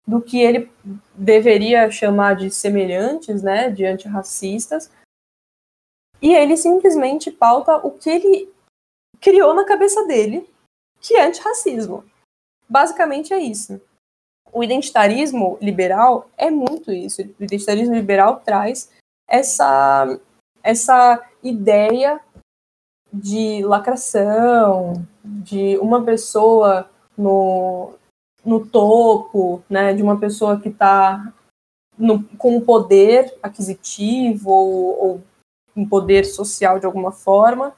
do 0.07 0.21
que 0.21 0.39
ele 0.39 0.71
deveria 1.15 1.91
chamar 1.91 2.37
de 2.37 2.51
semelhantes, 2.51 3.43
né, 3.43 3.71
de 3.71 3.87
antirracistas, 3.87 4.91
e 6.21 6.35
ele 6.35 6.57
simplesmente 6.59 7.31
pauta 7.31 7.77
o 7.77 7.93
que 7.93 8.11
ele 8.11 8.53
criou 9.19 9.55
na 9.55 9.65
cabeça 9.65 10.07
dele, 10.07 10.47
que 11.01 11.15
é 11.15 11.27
antirracismo. 11.27 12.05
Basicamente 12.71 13.35
é 13.35 13.39
isso. 13.41 13.81
O 14.53 14.63
identitarismo 14.63 15.59
liberal 15.61 16.31
é 16.39 16.51
muito 16.51 16.93
isso. 16.93 17.21
O 17.21 17.43
identitarismo 17.43 17.95
liberal 17.95 18.41
traz 18.41 18.91
essa, 19.29 20.19
essa 20.63 21.21
ideia 21.43 22.21
de 23.13 23.65
lacração, 23.65 25.05
de 25.25 25.77
uma 25.79 26.05
pessoa 26.05 26.89
no, 27.19 27.95
no 28.45 28.65
topo, 28.65 29.63
né, 29.69 29.93
de 29.93 30.03
uma 30.03 30.19
pessoa 30.19 30.61
que 30.61 30.69
está 30.69 31.33
com 32.39 32.57
um 32.57 32.65
poder 32.65 33.37
aquisitivo 33.43 34.51
ou, 34.51 35.05
ou 35.05 35.23
um 35.77 35.87
poder 35.87 36.25
social 36.25 36.79
de 36.79 36.87
alguma 36.87 37.13
forma, 37.13 37.75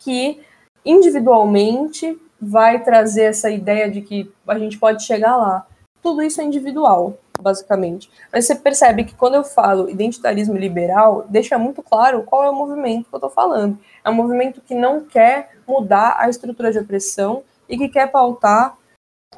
que 0.00 0.42
individualmente 0.84 2.18
vai 2.40 2.82
trazer 2.82 3.24
essa 3.24 3.50
ideia 3.50 3.90
de 3.90 4.00
que 4.02 4.32
a 4.46 4.58
gente 4.58 4.78
pode 4.78 5.04
chegar 5.04 5.36
lá. 5.36 5.66
Tudo 6.02 6.22
isso 6.22 6.40
é 6.40 6.44
individual, 6.44 7.18
basicamente. 7.40 8.10
Mas 8.32 8.46
você 8.46 8.54
percebe 8.54 9.04
que 9.04 9.14
quando 9.14 9.34
eu 9.34 9.44
falo 9.44 9.88
identitarismo 9.88 10.56
liberal, 10.56 11.24
deixa 11.28 11.58
muito 11.58 11.82
claro 11.82 12.22
qual 12.22 12.44
é 12.44 12.50
o 12.50 12.54
movimento 12.54 13.08
que 13.08 13.14
eu 13.14 13.18
estou 13.18 13.30
falando. 13.30 13.78
É 14.04 14.10
um 14.10 14.14
movimento 14.14 14.60
que 14.60 14.74
não 14.74 15.04
quer 15.04 15.56
mudar 15.66 16.16
a 16.18 16.28
estrutura 16.28 16.70
de 16.70 16.78
opressão 16.78 17.42
e 17.68 17.78
que 17.78 17.88
quer 17.88 18.10
pautar 18.10 18.76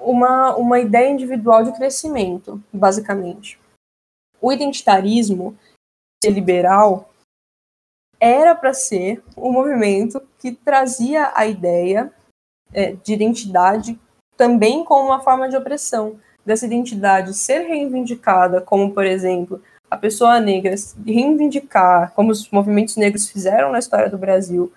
uma, 0.01 0.55
uma 0.57 0.81
ideia 0.81 1.09
individual 1.09 1.63
de 1.63 1.73
crescimento, 1.73 2.63
basicamente. 2.73 3.59
O 4.41 4.53
identitarismo 4.53 5.57
liberal 6.25 7.11
era 8.19 8.55
para 8.55 8.75
ser 8.75 9.23
um 9.37 9.53
movimento 9.53 10.21
que 10.39 10.53
trazia 10.53 11.33
a 11.35 11.47
ideia 11.47 12.13
é, 12.73 12.93
de 12.93 13.13
identidade 13.13 13.99
também 14.37 14.85
como 14.85 15.07
uma 15.07 15.21
forma 15.21 15.49
de 15.49 15.57
opressão, 15.57 16.19
dessa 16.45 16.67
identidade 16.67 17.35
ser 17.35 17.61
reivindicada, 17.61 18.61
como, 18.61 18.93
por 18.93 19.05
exemplo, 19.05 19.61
a 19.91 19.97
pessoa 19.97 20.39
negra 20.41 20.75
reivindicar, 21.05 22.13
como 22.15 22.31
os 22.31 22.49
movimentos 22.51 22.97
negros 22.97 23.29
fizeram 23.29 23.73
na 23.73 23.79
história 23.79 24.11
do 24.11 24.19
Brasil, 24.19 24.73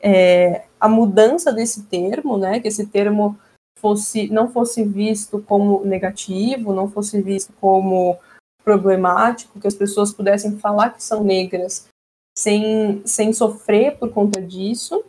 é, 0.00 0.64
a 0.78 0.88
mudança 0.88 1.52
desse 1.52 1.84
termo, 1.84 2.36
né, 2.36 2.60
que 2.60 2.68
esse 2.68 2.86
termo 2.86 3.38
fosse 3.78 4.28
não 4.28 4.48
fosse 4.48 4.84
visto 4.84 5.40
como 5.40 5.84
negativo, 5.84 6.72
não 6.72 6.88
fosse 6.88 7.20
visto 7.22 7.52
como 7.60 8.18
problemático, 8.64 9.58
que 9.58 9.66
as 9.66 9.74
pessoas 9.74 10.12
pudessem 10.12 10.58
falar 10.58 10.90
que 10.90 11.02
são 11.02 11.24
negras 11.24 11.88
sem, 12.36 13.02
sem 13.04 13.32
sofrer 13.32 13.96
por 13.96 14.10
conta 14.10 14.42
disso, 14.42 15.04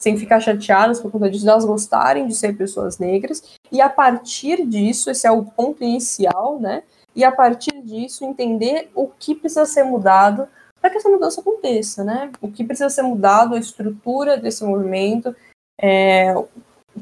sem 0.00 0.16
ficar 0.16 0.40
chateadas 0.40 0.98
por 0.98 1.12
conta 1.12 1.30
disso, 1.30 1.48
elas 1.48 1.64
gostarem 1.64 2.26
de 2.26 2.34
ser 2.34 2.56
pessoas 2.56 2.98
negras, 2.98 3.42
e 3.70 3.80
a 3.80 3.88
partir 3.88 4.66
disso, 4.66 5.10
esse 5.10 5.26
é 5.26 5.30
o 5.30 5.44
ponto 5.44 5.84
inicial, 5.84 6.58
né? 6.58 6.82
E 7.14 7.22
a 7.22 7.30
partir 7.30 7.82
disso, 7.82 8.24
entender 8.24 8.90
o 8.94 9.06
que 9.06 9.34
precisa 9.34 9.66
ser 9.66 9.84
mudado 9.84 10.48
para 10.80 10.88
que 10.88 10.96
essa 10.96 11.08
mudança 11.10 11.40
aconteça, 11.40 12.02
né? 12.02 12.32
O 12.40 12.50
que 12.50 12.64
precisa 12.64 12.88
ser 12.88 13.02
mudado, 13.02 13.54
a 13.54 13.58
estrutura 13.58 14.38
desse 14.38 14.64
movimento, 14.64 15.36
é, 15.78 16.32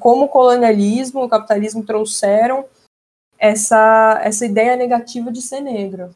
como 0.01 0.25
o 0.25 0.29
colonialismo, 0.29 1.23
o 1.23 1.29
capitalismo 1.29 1.85
trouxeram 1.85 2.65
essa, 3.39 4.21
essa 4.23 4.45
ideia 4.45 4.75
negativa 4.75 5.31
de 5.31 5.41
ser 5.41 5.61
negro. 5.61 6.11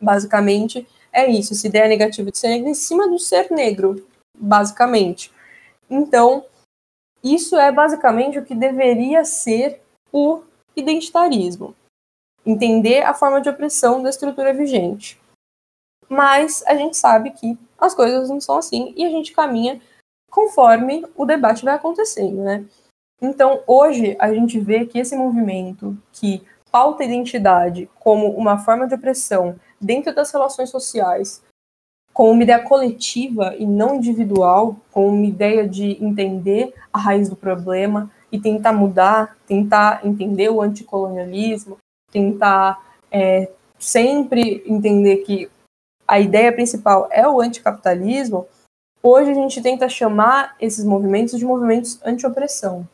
Basicamente, 0.00 0.88
é 1.12 1.30
isso, 1.30 1.52
essa 1.52 1.66
ideia 1.66 1.86
negativa 1.86 2.30
de 2.30 2.38
ser 2.38 2.48
negro 2.48 2.70
em 2.70 2.74
cima 2.74 3.06
do 3.06 3.18
ser 3.18 3.50
negro, 3.50 4.06
basicamente. 4.38 5.30
Então, 5.90 6.46
isso 7.22 7.58
é 7.58 7.72
basicamente 7.72 8.38
o 8.38 8.44
que 8.44 8.54
deveria 8.54 9.24
ser 9.24 9.82
o 10.12 10.42
identitarismo. 10.76 11.74
Entender 12.46 13.02
a 13.02 13.12
forma 13.12 13.40
de 13.40 13.48
opressão 13.48 14.02
da 14.02 14.08
estrutura 14.08 14.54
vigente. 14.54 15.20
Mas 16.08 16.64
a 16.66 16.74
gente 16.74 16.96
sabe 16.96 17.30
que 17.32 17.58
as 17.78 17.94
coisas 17.94 18.28
não 18.28 18.40
são 18.40 18.56
assim 18.56 18.94
e 18.96 19.04
a 19.04 19.10
gente 19.10 19.32
caminha 19.32 19.80
conforme 20.30 21.04
o 21.16 21.26
debate 21.26 21.64
vai 21.64 21.74
acontecendo, 21.74 22.42
né? 22.42 22.64
Então, 23.20 23.62
hoje 23.66 24.16
a 24.18 24.32
gente 24.32 24.58
vê 24.58 24.86
que 24.86 24.98
esse 24.98 25.14
movimento 25.14 25.96
que 26.12 26.42
pauta 26.70 27.02
a 27.02 27.06
identidade 27.06 27.90
como 27.98 28.28
uma 28.30 28.58
forma 28.58 28.86
de 28.86 28.94
opressão 28.94 29.58
dentro 29.80 30.14
das 30.14 30.30
relações 30.30 30.70
sociais, 30.70 31.42
com 32.20 32.32
uma 32.32 32.42
ideia 32.42 32.62
coletiva 32.62 33.56
e 33.58 33.64
não 33.64 33.94
individual, 33.94 34.76
com 34.92 35.08
uma 35.08 35.24
ideia 35.24 35.66
de 35.66 35.96
entender 36.04 36.74
a 36.92 36.98
raiz 36.98 37.30
do 37.30 37.34
problema 37.34 38.10
e 38.30 38.38
tentar 38.38 38.74
mudar, 38.74 39.38
tentar 39.46 40.04
entender 40.04 40.50
o 40.50 40.60
anticolonialismo, 40.60 41.78
tentar 42.12 42.78
é, 43.10 43.48
sempre 43.78 44.62
entender 44.66 45.16
que 45.24 45.48
a 46.06 46.20
ideia 46.20 46.52
principal 46.52 47.08
é 47.10 47.26
o 47.26 47.40
anticapitalismo, 47.40 48.46
hoje 49.02 49.30
a 49.30 49.34
gente 49.34 49.62
tenta 49.62 49.88
chamar 49.88 50.56
esses 50.60 50.84
movimentos 50.84 51.38
de 51.38 51.46
movimentos 51.46 51.98
anti-opressão, 52.04 52.86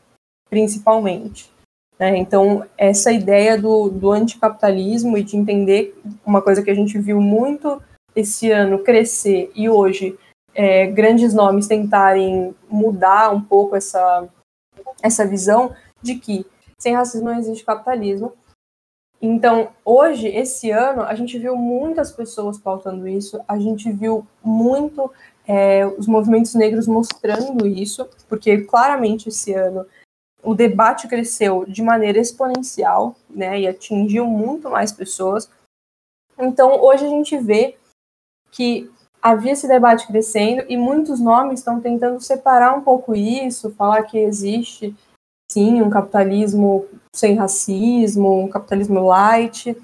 principalmente. 0.49 1.51
Né? 1.99 2.17
Então, 2.17 2.65
essa 2.79 3.11
ideia 3.11 3.61
do, 3.61 3.89
do 3.89 4.13
anticapitalismo 4.13 5.19
e 5.19 5.25
de 5.25 5.37
entender 5.37 6.01
uma 6.25 6.41
coisa 6.41 6.63
que 6.63 6.71
a 6.71 6.75
gente 6.77 6.97
viu 6.97 7.21
muito 7.21 7.83
esse 8.17 8.51
ano 8.51 8.83
crescer 8.83 9.53
e 9.55 9.69
hoje 9.69 10.19
é, 10.55 10.87
grandes 10.87 11.35
nomes 11.35 11.69
tentarem 11.69 12.55
mudar 12.69 13.31
um 13.31 13.43
pouco 13.43 13.77
essa, 13.77 14.27
essa 15.03 15.27
visão 15.27 15.77
de 16.03 16.15
que 16.15 16.47
sem 16.81 16.95
racismo 16.95 17.29
não 17.29 17.39
existe 17.39 17.65
capitalismo. 17.65 18.33
Então, 19.21 19.71
hoje, 19.85 20.29
esse 20.29 20.71
ano, 20.71 21.03
a 21.03 21.15
gente 21.15 21.39
viu 21.39 21.57
muitas 21.57 22.13
pessoas 22.13 22.59
pautando 22.59 23.09
isso, 23.09 23.41
a 23.47 23.59
gente 23.59 23.91
viu 23.91 24.27
muito 24.43 25.11
é, 25.47 25.87
os 25.87 26.07
movimentos 26.07 26.55
negros 26.55 26.87
mostrando 26.87 27.67
isso, 27.67 28.09
porque 28.29 28.63
claramente 28.63 29.29
esse 29.29 29.53
ano 29.55 29.87
o 30.43 30.55
debate 30.55 31.09
cresceu 31.09 31.65
de 31.67 31.83
maneira 31.83 32.19
exponencial, 32.19 33.17
né, 33.29 33.61
e 33.61 33.67
atingiu 33.67 34.27
muito 34.27 34.71
mais 34.71 34.93
pessoas. 34.93 35.51
Então, 36.39 36.81
hoje 36.83 37.05
a 37.05 37.09
gente 37.09 37.37
vê 37.39 37.77
que 38.57 38.91
havia 39.21 39.53
esse 39.53 39.69
debate 39.69 40.07
crescendo 40.07 40.65
e 40.69 40.77
muitos 40.77 41.21
nomes 41.21 41.61
estão 41.61 41.81
tentando 41.81 42.21
separar 42.21 42.75
um 42.75 42.81
pouco 42.81 43.15
isso, 43.15 43.71
falar 43.73 44.05
que 44.05 44.17
existe 44.19 44.97
sim 45.51 45.83
um 45.83 45.91
capitalismo 45.91 46.87
sem 47.15 47.35
racismo, 47.37 48.45
um 48.45 48.49
capitalismo 48.49 49.01
light 49.01 49.77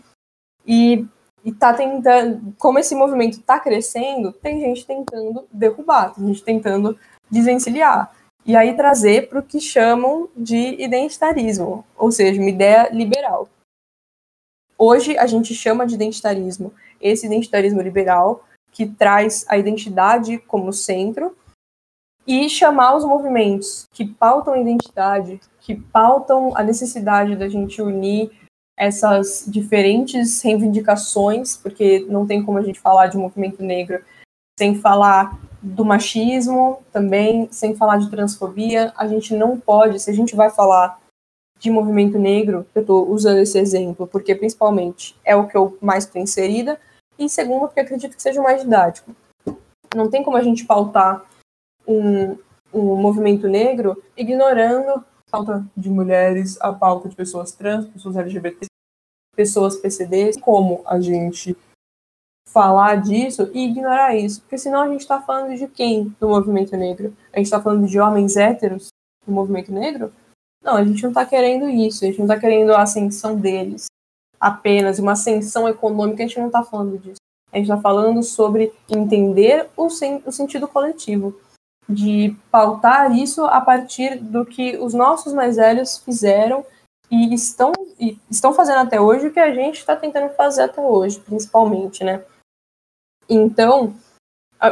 e 0.67 1.07
está 1.45 1.75
tentando, 1.75 2.55
como 2.59 2.79
esse 2.79 2.95
movimento 2.95 3.39
está 3.39 3.61
crescendo, 3.61 4.33
tem 4.33 4.61
gente 4.61 4.87
tentando 4.87 5.47
derrubar, 5.53 6.15
tem 6.15 6.27
gente 6.29 6.43
tentando 6.43 6.99
desvencilhar 7.31 8.13
e 8.47 8.57
aí 8.57 8.75
trazer 8.75 9.29
para 9.29 9.39
o 9.39 9.43
que 9.43 9.61
chamam 9.61 10.29
de 10.37 10.83
identitarismo, 10.83 11.85
ou 11.97 12.11
seja, 12.11 12.41
uma 12.41 12.51
ideia 12.51 12.89
liberal. 12.93 13.49
Hoje 14.79 15.17
a 15.19 15.27
gente 15.27 15.55
chama 15.55 15.87
de 15.87 15.95
identitarismo 15.95 16.73
esse 17.01 17.27
identitarismo 17.27 17.83
liberal 17.83 18.45
que 18.73 18.87
traz 18.87 19.45
a 19.49 19.57
identidade 19.57 20.39
como 20.39 20.73
centro 20.73 21.37
e 22.27 22.49
chamar 22.49 22.97
os 22.97 23.05
movimentos 23.05 23.87
que 23.93 24.05
pautam 24.05 24.55
a 24.55 24.59
identidade, 24.59 25.41
que 25.61 25.75
pautam 25.75 26.57
a 26.57 26.63
necessidade 26.63 27.37
da 27.37 27.49
gente 27.49 27.83
unir 27.83 28.31
essas 28.77 29.45
diferentes 29.47 30.41
reivindicações, 30.43 31.57
porque 31.57 32.07
não 32.09 32.27
tem 32.27 32.43
como 32.43 32.59
a 32.59 32.63
gente 32.63 32.81
falar 32.81 33.09
de 33.09 33.19
movimento 33.19 33.63
negro 33.63 34.03
sem 34.59 34.75
falar 34.75 35.39
do 35.63 35.85
machismo 35.85 36.83
também, 36.93 37.49
sem 37.51 37.75
falar 37.75 37.99
de 37.99 38.11
transfobia, 38.11 38.93
a 38.97 39.07
gente 39.07 39.35
não 39.35 39.59
pode, 39.59 40.01
se 40.01 40.11
a 40.11 40.15
gente 40.15 40.35
vai 40.35 40.51
falar 40.51 41.01
de 41.59 41.71
movimento 41.71 42.19
negro, 42.19 42.67
eu 42.75 42.81
estou 42.81 43.09
usando 43.09 43.39
esse 43.39 43.59
exemplo 43.59 44.07
porque 44.07 44.35
principalmente 44.35 45.17
é 45.25 45.37
o 45.37 45.47
que 45.47 45.57
eu 45.57 45.79
mais 45.81 46.05
estou 46.05 46.21
inserida, 46.21 46.79
e 47.25 47.29
segundo, 47.29 47.67
porque 47.67 47.81
acredito 47.81 48.17
que 48.17 48.23
seja 48.23 48.43
mais 48.43 48.63
didático. 48.63 49.15
Não 49.95 50.11
tem 50.11 50.23
como 50.23 50.37
a 50.37 50.43
gente 50.43 50.65
pautar 50.65 51.25
um, 51.87 52.39
um 52.73 52.97
movimento 52.97 53.49
negro 53.49 54.03
ignorando 54.17 54.91
a 54.91 55.05
pauta 55.31 55.65
de 55.77 55.91
mulheres, 55.91 56.59
a 56.61 56.73
pauta 56.73 57.09
de 57.09 57.17
pessoas 57.17 57.53
trans, 57.53 57.87
pessoas 57.87 58.17
LGBT, 58.17 58.67
pessoas 59.37 59.77
PCDs, 59.77 60.37
como 60.37 60.83
a 60.87 61.01
gente 61.01 61.57
falar 62.49 62.97
disso 62.97 63.51
e 63.53 63.67
ignorar 63.67 64.17
isso. 64.17 64.41
Porque 64.43 64.59
senão 64.59 64.83
a 64.83 64.89
gente 64.89 65.01
está 65.01 65.21
falando 65.21 65.57
de 65.57 65.67
quem 65.69 66.15
no 66.21 66.29
movimento 66.29 66.77
negro? 66.77 67.17
A 67.33 67.39
gente 67.39 67.47
está 67.47 67.61
falando 67.61 67.87
de 67.87 67.99
homens 67.99 68.37
héteros 68.37 68.89
no 69.27 69.35
movimento 69.35 69.73
negro? 69.73 70.13
Não, 70.63 70.77
a 70.77 70.85
gente 70.85 71.03
não 71.03 71.11
está 71.11 71.27
querendo 71.27 71.69
isso, 71.69 72.05
a 72.05 72.07
gente 72.07 72.19
não 72.19 72.27
está 72.27 72.39
querendo 72.39 72.73
a 72.73 72.83
ascensão 72.83 73.37
deles 73.37 73.87
apenas, 74.43 74.99
uma 74.99 75.13
ascensão 75.13 75.69
econômica, 75.69 76.25
a 76.25 76.27
gente 76.27 76.41
não 76.41 76.49
está 76.49 76.65
falando 76.65 76.99
disso. 76.99 77.21
A 77.53 77.59
gente 77.59 77.71
está 77.71 77.81
falando 77.81 78.21
sobre 78.25 78.73
entender 78.91 79.69
o, 79.77 79.89
sen 79.89 80.21
o 80.27 80.33
sentido 80.33 80.67
coletivo, 80.67 81.39
de 81.89 82.37
pautar 82.51 83.17
isso 83.17 83.45
a 83.45 83.61
partir 83.61 84.19
do 84.19 84.45
que 84.45 84.77
os 84.79 84.95
nossos 84.95 85.33
mais 85.33 85.57
velhos 85.57 85.99
fizeram 85.99 86.65
e 87.09 87.33
estão, 87.33 87.73
e 88.01 88.19
estão 88.29 88.53
fazendo 88.53 88.79
até 88.79 89.01
hoje 89.01 89.29
o 89.29 89.33
que 89.33 89.39
a 89.39 89.55
gente 89.55 89.79
está 89.79 89.95
tentando 89.95 90.33
fazer 90.35 90.63
até 90.63 90.81
hoje, 90.81 91.21
principalmente, 91.21 92.03
né? 92.03 92.25
Então, 93.29 93.95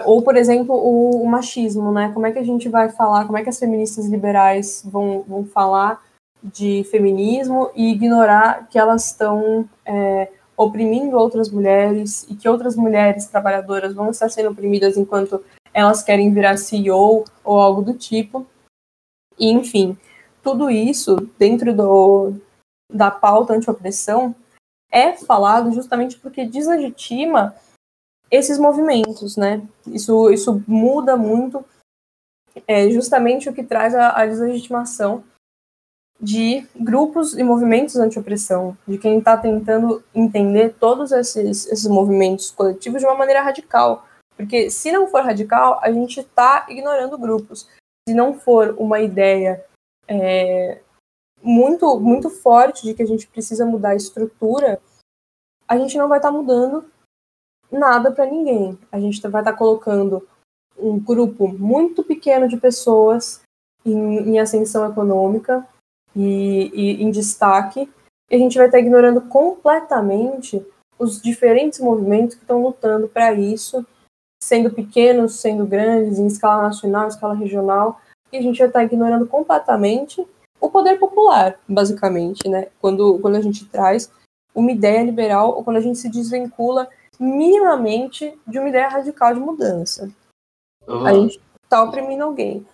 ou, 0.05 0.23
por 0.23 0.37
exemplo, 0.37 0.75
o, 0.75 1.23
o, 1.23 1.29
machismo, 1.29 1.93
né? 1.93 2.11
Como 2.13 2.27
é 2.27 2.33
que 2.33 2.39
a 2.39 2.45
gente 2.45 2.69
vai 2.69 2.89
falar, 2.89 3.25
como 3.27 3.39
é 3.39 3.43
que 3.45 3.51
as 3.51 3.59
feministas 3.59 4.07
liberais 4.07 4.83
vão, 4.85 5.23
vão 5.23 5.45
falar 5.45 6.03
de 6.43 6.85
feminismo 6.91 7.71
e 7.75 7.93
ignorar 7.93 8.69
que 8.69 8.79
elas 8.79 9.07
estão 9.07 9.69
é, 9.85 10.33
oprimindo 10.57 11.17
outras 11.17 11.51
mulheres 11.51 12.27
e 12.29 12.35
que 12.35 12.49
outras 12.49 12.77
mulheres 12.77 13.27
trabalhadoras 13.27 13.95
vão 13.95 14.11
estar 14.11 14.29
sendo 14.29 14.51
oprimidas 14.51 14.97
enquanto 14.97 15.43
elas 15.73 16.03
querem 16.03 16.33
virar 16.33 16.57
CEO 16.57 17.25
ou 17.45 17.59
algo 17.59 17.83
do 17.83 17.95
tipo. 17.95 18.47
E, 19.39 19.51
enfim, 19.51 19.97
tudo 20.43 20.71
isso 20.71 21.17
dentro 21.39 21.75
do, 21.75 22.35
da 22.93 23.11
pauta 23.11 23.55
anti-opressão 23.55 24.35
é 24.91 25.13
falado 25.13 25.73
justamente 25.73 26.19
porque 26.19 26.45
deslegitima 26.45 27.55
esses 28.31 28.59
movimentos, 28.59 29.37
né? 29.37 29.67
Isso, 29.87 30.31
isso 30.31 30.63
muda 30.67 31.17
muito, 31.17 31.65
é 32.67 32.89
justamente 32.91 33.49
o 33.49 33.53
que 33.53 33.63
traz 33.63 33.95
a, 33.95 34.21
a 34.21 34.27
deslegitimação 34.27 35.25
de 36.21 36.67
grupos 36.77 37.37
e 37.37 37.43
movimentos 37.43 37.97
anti-opressão, 37.97 38.77
de 38.87 38.99
quem 38.99 39.19
está 39.19 39.37
tentando 39.37 40.05
entender 40.15 40.75
todos 40.79 41.13
esses, 41.13 41.67
esses 41.67 41.87
movimentos 41.87 42.51
coletivos 42.51 43.01
de 43.01 43.07
uma 43.07 43.17
maneira 43.17 43.41
radical. 43.41 44.07
Porque 44.37 44.71
se 44.71 44.93
não 44.93 45.09
for 45.09 45.23
radical, 45.23 45.79
a 45.83 45.91
gente 45.91 46.21
está 46.21 46.67
ignorando 46.69 47.17
grupos. 47.17 47.69
Se 48.07 48.15
não 48.15 48.35
for 48.35 48.75
uma 48.79 49.01
ideia 49.01 49.65
é, 50.07 50.81
muito, 51.43 51.99
muito 51.99 52.29
forte 52.29 52.83
de 52.85 52.95
que 52.95 53.03
a 53.03 53.07
gente 53.07 53.27
precisa 53.27 53.65
mudar 53.65 53.91
a 53.91 53.97
estrutura, 53.97 54.81
a 55.67 55.79
gente 55.79 55.97
não 55.97 56.09
vai 56.09 56.19
estar 56.19 56.31
tá 56.31 56.37
mudando 56.37 56.85
nada 57.73 58.13
para 58.13 58.27
ninguém. 58.27 58.79
A 58.93 59.01
gente 59.01 59.21
vai 59.23 59.41
estar 59.41 59.53
tá 59.53 59.57
colocando 59.57 60.27
um 60.77 60.99
grupo 60.99 61.49
muito 61.49 62.03
pequeno 62.03 62.47
de 62.49 62.57
pessoas 62.57 63.41
em, 63.85 64.31
em 64.31 64.39
ascensão 64.39 64.87
econômica 64.91 65.67
e, 66.15 66.71
e, 66.75 67.03
em 67.03 67.11
destaque, 67.11 67.89
e 68.31 68.35
a 68.35 68.39
gente 68.39 68.57
vai 68.57 68.67
estar 68.67 68.79
ignorando 68.79 69.21
completamente 69.23 70.65
os 70.99 71.21
diferentes 71.21 71.81
movimentos 71.81 72.35
que 72.35 72.43
estão 72.43 72.63
lutando 72.63 73.09
para 73.09 73.33
isso, 73.33 73.85
sendo 74.43 74.71
pequenos, 74.71 75.41
sendo 75.41 75.67
grandes, 75.67 76.19
em 76.19 76.27
escala 76.27 76.63
nacional, 76.63 77.05
em 77.05 77.09
escala 77.09 77.35
regional, 77.35 78.01
e 78.33 78.39
a 78.39 78.43
gente 78.43 78.59
vai 78.59 78.69
estar 78.69 78.85
ignorando 78.85 79.27
completamente 79.27 80.27
o 80.61 80.71
poder 80.71 80.99
popular, 80.99 81.59
basicamente, 81.67 82.49
né? 82.49 82.69
Quando, 82.81 83.19
quando 83.19 83.37
a 83.37 83.41
gente 83.41 83.65
traz 83.67 84.13
uma 84.55 84.71
ideia 84.71 85.03
liberal 85.03 85.57
ou 85.57 85.65
quando 85.65 85.79
a 85.79 85.81
gente 85.81 85.99
se 85.99 86.09
desvincula 86.09 86.89
minimamente 87.19 88.39
de 88.47 88.59
uma 88.59 88.69
ideia 88.69 88.89
radical 88.89 89.35
de 89.35 89.41
mudança. 89.41 90.11
Uhum. 90.87 91.07
A 91.07 91.13
gente 91.15 91.41
está 91.65 91.83
oprimindo 91.83 92.25
alguém. 92.25 92.67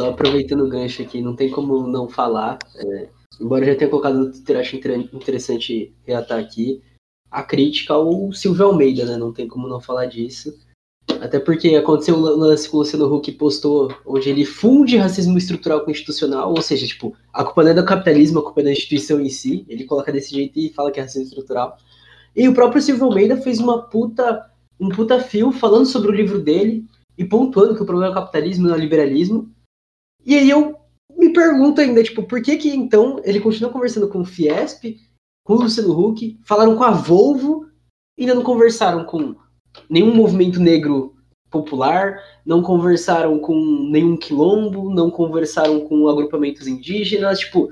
Só 0.00 0.08
aproveitando 0.08 0.64
o 0.64 0.68
gancho 0.68 1.02
aqui, 1.02 1.20
não 1.20 1.36
tem 1.36 1.50
como 1.50 1.86
não 1.86 2.08
falar, 2.08 2.58
é, 2.74 3.08
embora 3.38 3.66
eu 3.66 3.72
já 3.72 3.78
tenha 3.78 3.90
colocado 3.90 4.18
no 4.18 4.32
Twitter, 4.32 4.58
acho 4.58 4.76
interessante 4.76 5.94
reatar 6.06 6.38
aqui, 6.38 6.80
a 7.30 7.42
crítica 7.42 7.92
ao 7.92 8.32
Silvio 8.32 8.64
Almeida, 8.64 9.04
né? 9.04 9.18
Não 9.18 9.30
tem 9.30 9.46
como 9.46 9.68
não 9.68 9.78
falar 9.78 10.06
disso. 10.06 10.58
Até 11.20 11.38
porque 11.38 11.76
aconteceu 11.76 12.16
um 12.16 12.20
lance 12.20 12.66
com 12.66 12.78
o 12.78 12.80
Luciano 12.80 13.14
Huck 13.14 13.30
postou, 13.32 13.94
onde 14.06 14.30
ele 14.30 14.46
funde 14.46 14.96
racismo 14.96 15.36
estrutural 15.36 15.82
com 15.84 15.90
institucional, 15.90 16.48
ou 16.48 16.62
seja, 16.62 16.86
tipo, 16.86 17.14
a 17.30 17.44
culpa 17.44 17.62
não 17.62 17.70
é 17.72 17.74
do 17.74 17.84
capitalismo, 17.84 18.38
a 18.38 18.42
culpa 18.42 18.62
é 18.62 18.64
da 18.64 18.72
instituição 18.72 19.20
em 19.20 19.28
si. 19.28 19.66
Ele 19.68 19.84
coloca 19.84 20.10
desse 20.10 20.34
jeito 20.34 20.58
e 20.58 20.72
fala 20.72 20.90
que 20.90 20.98
é 20.98 21.02
racismo 21.02 21.28
estrutural. 21.28 21.76
E 22.34 22.48
o 22.48 22.54
próprio 22.54 22.80
Silvio 22.80 23.04
Almeida 23.04 23.36
fez 23.36 23.58
uma 23.58 23.82
puta, 23.82 24.50
um 24.80 24.88
puta 24.88 25.20
fio 25.20 25.52
falando 25.52 25.84
sobre 25.84 26.10
o 26.10 26.14
livro 26.14 26.40
dele 26.40 26.86
e 27.18 27.24
pontuando 27.24 27.76
que 27.76 27.82
o 27.82 27.86
problema 27.86 28.08
é 28.08 28.12
o 28.12 28.18
capitalismo 28.18 28.66
não 28.66 28.74
é 28.74 28.78
o 28.78 28.80
liberalismo. 28.80 29.50
E 30.24 30.36
aí 30.36 30.50
eu 30.50 30.78
me 31.16 31.32
pergunto 31.32 31.80
ainda, 31.80 32.02
tipo, 32.02 32.22
por 32.22 32.42
que 32.42 32.56
que 32.56 32.70
então 32.70 33.20
ele 33.24 33.40
continua 33.40 33.70
conversando 33.70 34.08
com 34.08 34.20
o 34.20 34.24
Fiesp, 34.24 34.96
com 35.44 35.54
o 35.54 35.62
Luciano 35.62 35.98
Huck, 35.98 36.38
falaram 36.44 36.76
com 36.76 36.84
a 36.84 36.90
Volvo 36.90 37.66
e 38.16 38.22
ainda 38.22 38.34
não 38.34 38.42
conversaram 38.42 39.04
com 39.04 39.34
nenhum 39.88 40.14
movimento 40.14 40.60
negro 40.60 41.14
popular, 41.50 42.18
não 42.46 42.62
conversaram 42.62 43.38
com 43.38 43.88
nenhum 43.90 44.16
quilombo, 44.16 44.88
não 44.94 45.10
conversaram 45.10 45.80
com 45.86 46.08
agrupamentos 46.08 46.66
indígenas, 46.66 47.40
tipo, 47.40 47.68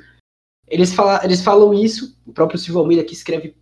eles, 0.67 0.93
fala, 0.93 1.25
eles 1.25 1.41
falam 1.41 1.73
isso, 1.73 2.19
o 2.27 2.33
próprio 2.33 2.59
Silvio 2.59 2.81
Almeida 2.81 3.05
que 3.05 3.15
escreve 3.15 3.57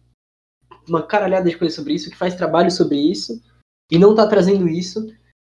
uma 0.89 1.03
caralhada 1.03 1.49
de 1.49 1.59
coisas 1.59 1.75
sobre 1.75 1.95
isso, 1.95 2.11
que 2.11 2.17
faz 2.17 2.35
trabalho 2.35 2.71
sobre 2.71 2.99
isso, 2.99 3.41
e 3.91 3.99
não 3.99 4.15
tá 4.15 4.27
trazendo 4.27 4.69
isso, 4.69 5.07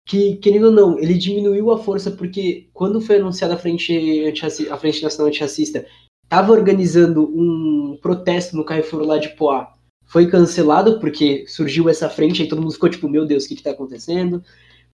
que, 0.06 0.36
querendo 0.36 0.66
ou 0.66 0.72
não, 0.72 0.98
ele 0.98 1.14
diminuiu 1.14 1.70
a 1.70 1.78
força 1.78 2.10
porque 2.10 2.68
quando 2.72 3.00
foi 3.00 3.16
anunciada 3.16 3.54
a 3.54 3.58
Frente, 3.58 4.24
a 4.70 4.76
Frente 4.76 5.02
Nacional 5.02 5.28
Antirracista, 5.28 5.86
tava 6.28 6.52
organizando 6.52 7.24
um 7.24 7.98
protesto 8.00 8.56
no 8.56 8.64
Carrefour 8.64 9.02
lá 9.02 9.18
de 9.18 9.30
Poá, 9.30 9.74
foi 10.04 10.28
cancelado 10.28 11.00
porque 11.00 11.46
surgiu 11.46 11.88
essa 11.88 12.08
frente, 12.08 12.42
aí 12.42 12.48
todo 12.48 12.60
mundo 12.60 12.74
ficou 12.74 12.88
tipo, 12.88 13.08
meu 13.08 13.24
Deus, 13.24 13.44
o 13.44 13.48
que, 13.48 13.56
que 13.56 13.62
tá 13.62 13.70
acontecendo? 13.70 14.42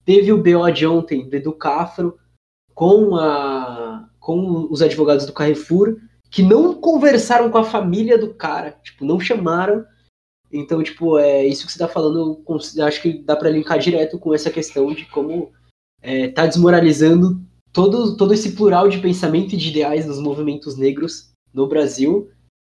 Teve 0.05 0.31
o 0.31 0.37
BO 0.37 0.71
de 0.71 0.87
ontem, 0.87 1.29
do 1.29 1.35
Educafro, 1.35 2.17
com, 2.73 3.15
a, 3.15 4.09
com 4.19 4.67
os 4.71 4.81
advogados 4.81 5.25
do 5.25 5.33
Carrefour, 5.33 5.97
que 6.31 6.41
não 6.41 6.73
conversaram 6.73 7.51
com 7.51 7.59
a 7.59 7.63
família 7.63 8.17
do 8.17 8.33
cara, 8.33 8.71
tipo, 8.83 9.05
não 9.05 9.19
chamaram. 9.19 9.85
Então, 10.53 10.83
tipo, 10.83 11.17
é 11.17 11.45
isso 11.47 11.65
que 11.65 11.73
você 11.73 11.79
tá 11.79 11.87
falando, 11.87 12.43
acho 12.85 13.01
que 13.01 13.23
dá 13.23 13.35
para 13.35 13.49
linkar 13.49 13.79
direto 13.79 14.19
com 14.19 14.35
essa 14.35 14.51
questão 14.51 14.93
de 14.93 15.05
como 15.05 15.51
é, 15.99 16.27
tá 16.27 16.45
desmoralizando 16.45 17.41
todo, 17.71 18.15
todo 18.15 18.35
esse 18.35 18.51
plural 18.51 18.87
de 18.87 18.99
pensamento 18.99 19.55
e 19.55 19.57
de 19.57 19.69
ideais 19.69 20.05
dos 20.05 20.19
movimentos 20.19 20.77
negros 20.77 21.31
no 21.51 21.67
Brasil, 21.67 22.29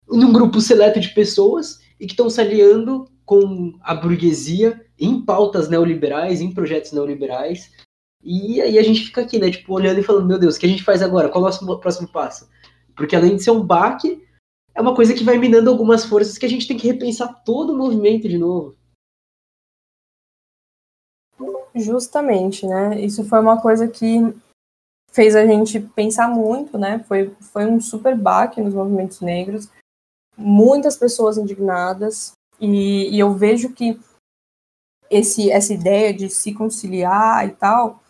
num 0.10 0.34
grupo 0.34 0.60
seleto 0.60 1.00
de 1.00 1.10
pessoas 1.10 1.80
e 2.00 2.08
que 2.08 2.14
estão 2.14 2.32
se 2.32 2.42
aliando 2.42 3.06
com 3.24 3.74
a 3.82 3.94
burguesia 3.94 4.84
em 4.98 5.22
pautas 5.22 5.70
neoliberais, 5.70 6.42
em 6.42 6.52
projetos 6.52 6.92
neoliberais. 6.92 7.72
E 8.24 8.60
aí 8.60 8.80
a 8.80 8.84
gente 8.84 9.06
fica 9.06 9.22
aqui, 9.22 9.38
né, 9.38 9.52
tipo, 9.52 9.72
olhando 9.72 10.00
e 10.00 10.04
falando, 10.04 10.26
meu 10.26 10.40
Deus, 10.40 10.56
o 10.56 10.60
que 10.60 10.66
a 10.66 10.70
gente 10.70 10.84
faz 10.84 11.04
agora? 11.04 11.30
Qual 11.30 11.44
é 11.44 11.48
o 11.48 11.52
nosso 11.52 11.80
próximo 11.80 12.08
passo? 12.08 12.50
Porque 12.96 13.16
além 13.16 13.36
de 13.36 13.44
ser 13.44 13.52
um 13.52 13.62
baque, 13.62 14.24
é 14.78 14.82
uma 14.82 14.96
coisa 14.96 15.14
que 15.14 15.24
vai 15.24 15.38
minando 15.38 15.70
algumas 15.70 16.06
forças 16.06 16.38
que 16.38 16.46
a 16.46 16.50
gente 16.50 16.68
tem 16.68 16.78
que 16.78 16.88
repensar 16.88 17.44
todo 17.44 17.74
o 17.74 17.78
movimento 17.78 18.30
de 18.30 18.38
novo. 18.38 18.76
Justamente, 21.74 22.66
né? 22.66 23.00
Isso 23.02 23.24
foi 23.26 23.40
uma 23.40 23.60
coisa 23.62 23.88
que 23.88 24.20
fez 25.12 25.36
a 25.36 25.46
gente 25.46 25.80
pensar 25.80 26.30
muito, 26.30 26.78
né? 26.78 27.04
Foi, 27.04 27.30
foi 27.42 27.66
um 27.66 27.82
super 27.82 28.16
baque 28.16 28.62
nos 28.62 28.74
movimentos 28.74 29.20
negros 29.22 29.70
muitas 30.38 30.96
pessoas 30.96 31.38
indignadas, 31.38 32.34
e, 32.62 33.10
e 33.10 33.20
eu 33.20 33.34
vejo 33.34 33.74
que 33.74 34.00
esse, 35.10 35.50
essa 35.50 35.74
ideia 35.74 36.14
de 36.14 36.30
se 36.30 36.54
conciliar 36.54 37.48
e 37.48 37.52
tal 37.52 38.04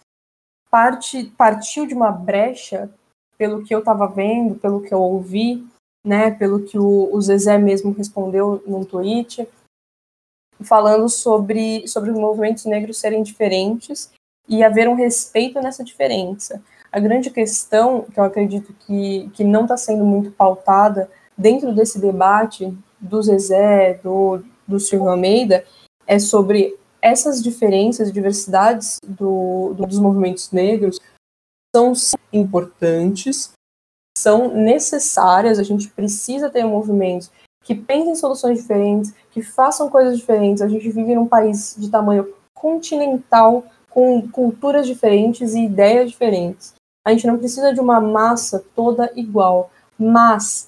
parte, 0.69 1.23
partiu 1.37 1.85
de 1.85 1.93
uma 1.93 2.11
brecha, 2.11 2.93
pelo 3.37 3.63
que 3.63 3.73
eu 3.73 3.79
estava 3.79 4.05
vendo, 4.05 4.59
pelo 4.59 4.81
que 4.81 4.93
eu 4.93 5.01
ouvi, 5.01 5.65
né, 6.07 6.31
pelo 6.31 6.61
que 6.63 6.79
o, 6.79 7.13
o 7.13 7.21
Zezé 7.21 7.57
mesmo 7.57 7.91
respondeu 7.91 8.63
num 8.65 8.85
tweet, 8.85 9.45
falando 10.61 11.09
sobre, 11.09 11.85
sobre 11.85 12.11
os 12.11 12.17
movimentos 12.17 12.63
negros 12.63 12.97
serem 12.97 13.21
diferentes 13.21 14.09
e 14.47 14.63
haver 14.63 14.87
um 14.87 14.95
respeito 14.95 15.59
nessa 15.61 15.83
diferença. 15.83 16.63
A 16.89 16.99
grande 16.99 17.29
questão, 17.29 18.03
que 18.03 18.17
eu 18.17 18.23
acredito 18.23 18.73
que, 18.85 19.29
que 19.33 19.43
não 19.43 19.63
está 19.63 19.75
sendo 19.75 20.05
muito 20.05 20.31
pautada 20.31 21.11
dentro 21.37 21.75
desse 21.75 21.99
debate 21.99 22.75
do 22.99 23.21
Zezé, 23.21 23.95
do, 23.95 24.41
do 24.65 24.79
Silvio 24.79 25.09
Almeida, 25.09 25.65
é 26.07 26.17
sobre 26.17 26.73
essas 27.01 27.43
diferenças, 27.43 28.13
diversidades 28.13 28.97
do, 29.03 29.73
do, 29.75 29.85
dos 29.85 29.99
movimentos 29.99 30.51
negros 30.51 30.99
são 31.75 31.93
importantes, 32.31 33.51
são 34.17 34.53
necessárias, 34.53 35.59
a 35.59 35.63
gente 35.63 35.87
precisa 35.89 36.49
ter 36.49 36.63
movimentos 36.65 37.31
que 37.63 37.75
pensem 37.75 38.15
soluções 38.15 38.59
diferentes, 38.59 39.13
que 39.31 39.41
façam 39.41 39.89
coisas 39.89 40.17
diferentes. 40.17 40.61
A 40.61 40.67
gente 40.67 40.89
vive 40.89 41.13
num 41.13 41.27
país 41.27 41.75
de 41.77 41.89
tamanho 41.89 42.33
continental, 42.53 43.65
com 43.89 44.27
culturas 44.29 44.87
diferentes 44.87 45.53
e 45.53 45.65
ideias 45.65 46.11
diferentes. 46.11 46.73
A 47.05 47.11
gente 47.11 47.27
não 47.27 47.37
precisa 47.37 47.73
de 47.73 47.79
uma 47.79 47.99
massa 47.99 48.63
toda 48.75 49.11
igual, 49.15 49.69
mas 49.97 50.67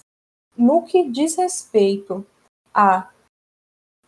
no 0.57 0.83
que 0.83 1.09
diz 1.09 1.35
respeito 1.35 2.25
à, 2.73 3.09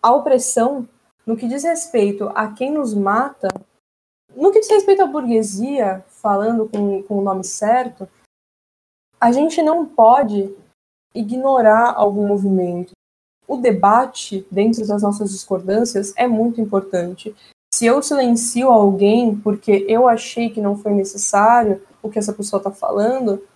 à 0.02 0.14
opressão, 0.14 0.88
no 1.26 1.38
que 1.38 1.48
diz 1.48 1.64
respeito 1.64 2.30
a 2.36 2.52
quem 2.52 2.72
nos 2.72 2.94
mata, 2.94 3.48
no 4.36 4.52
que 4.52 4.60
diz 4.60 4.70
respeito 4.70 5.02
à 5.02 5.06
burguesia, 5.06 6.04
falando 6.08 6.68
com, 6.68 7.04
com 7.04 7.20
o 7.20 7.22
nome 7.22 7.44
certo, 7.44 8.08
a 9.22 9.32
gente 9.32 9.62
não 9.62 9.86
pode 9.86 10.52
ignorar 11.14 11.94
algum 11.96 12.28
movimento. 12.28 12.92
O 13.48 13.58
debate 13.58 14.48
dentro 14.50 14.88
das 14.88 15.04
nossas 15.04 15.30
discordâncias 15.30 16.12
é 16.16 16.28
muito 16.28 16.60
importante. 16.60 17.36
Se 17.72 17.86
eu 17.86 18.02
silencio 18.02 18.70
alguém 18.70 19.38
porque 19.38 19.86
eu 19.88 20.08
achei 20.08 20.50
que 20.50 20.60
não 20.60 20.76
foi 20.76 20.94
necessário 20.94 21.86
o 22.02 22.10
que 22.10 22.18
essa 22.18 22.34
pessoa 22.34 22.60
está 22.60 22.72
falando, 22.72 23.48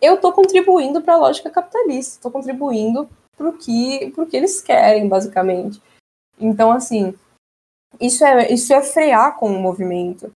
eu 0.00 0.16
estou 0.16 0.32
contribuindo 0.32 1.00
para 1.00 1.14
a 1.14 1.18
lógica 1.18 1.50
capitalista, 1.50 2.16
estou 2.16 2.30
contribuindo 2.30 3.08
para 3.34 3.48
o 3.48 3.56
que, 3.56 4.10
que 4.10 4.36
eles 4.36 4.60
querem, 4.60 5.08
basicamente. 5.08 5.80
Então, 6.38 6.70
assim, 6.70 7.14
isso 7.98 8.24
é, 8.24 8.52
isso 8.52 8.74
é 8.74 8.82
frear 8.82 9.38
com 9.38 9.50
o 9.50 9.58
movimento. 9.58 10.30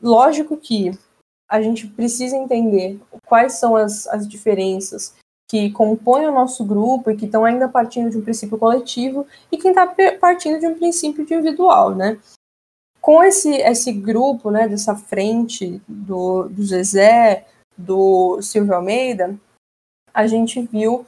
Lógico 0.00 0.56
que 0.56 0.92
a 1.48 1.62
gente 1.62 1.86
precisa 1.86 2.36
entender 2.36 3.00
quais 3.26 3.54
são 3.54 3.74
as, 3.74 4.06
as 4.08 4.28
diferenças 4.28 5.14
que 5.50 5.70
compõem 5.70 6.26
o 6.26 6.32
nosso 6.32 6.62
grupo 6.64 7.10
e 7.10 7.16
que 7.16 7.24
estão 7.24 7.44
ainda 7.44 7.68
partindo 7.68 8.10
de 8.10 8.18
um 8.18 8.22
princípio 8.22 8.58
coletivo 8.58 9.26
e 9.50 9.56
quem 9.56 9.70
está 9.70 9.86
partindo 10.20 10.60
de 10.60 10.66
um 10.66 10.74
princípio 10.74 11.22
individual, 11.22 11.94
né? 11.94 12.18
Com 13.00 13.24
esse, 13.24 13.54
esse 13.54 13.90
grupo, 13.92 14.50
né, 14.50 14.68
dessa 14.68 14.94
frente 14.94 15.80
do, 15.88 16.48
do 16.48 16.62
Zezé, 16.62 17.46
do 17.76 18.42
Silvio 18.42 18.74
Almeida, 18.74 19.34
a 20.12 20.26
gente 20.26 20.60
viu 20.60 21.06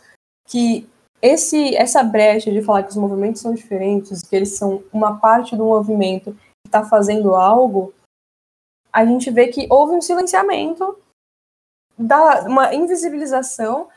que 0.48 0.88
esse, 1.20 1.76
essa 1.76 2.02
brecha 2.02 2.50
de 2.50 2.62
falar 2.62 2.84
que 2.84 2.90
os 2.90 2.96
movimentos 2.96 3.42
são 3.42 3.52
diferentes, 3.52 4.22
que 4.22 4.34
eles 4.34 4.56
são 4.56 4.82
uma 4.90 5.18
parte 5.18 5.54
do 5.54 5.64
movimento 5.64 6.32
que 6.32 6.68
está 6.68 6.84
fazendo 6.84 7.34
algo, 7.34 7.92
a 8.92 9.04
gente 9.04 9.30
vê 9.30 9.48
que 9.48 9.66
houve 9.70 9.94
um 9.94 10.00
silenciamento, 10.00 10.96
da, 11.98 12.42
uma 12.42 12.74
invisibilização 12.74 13.88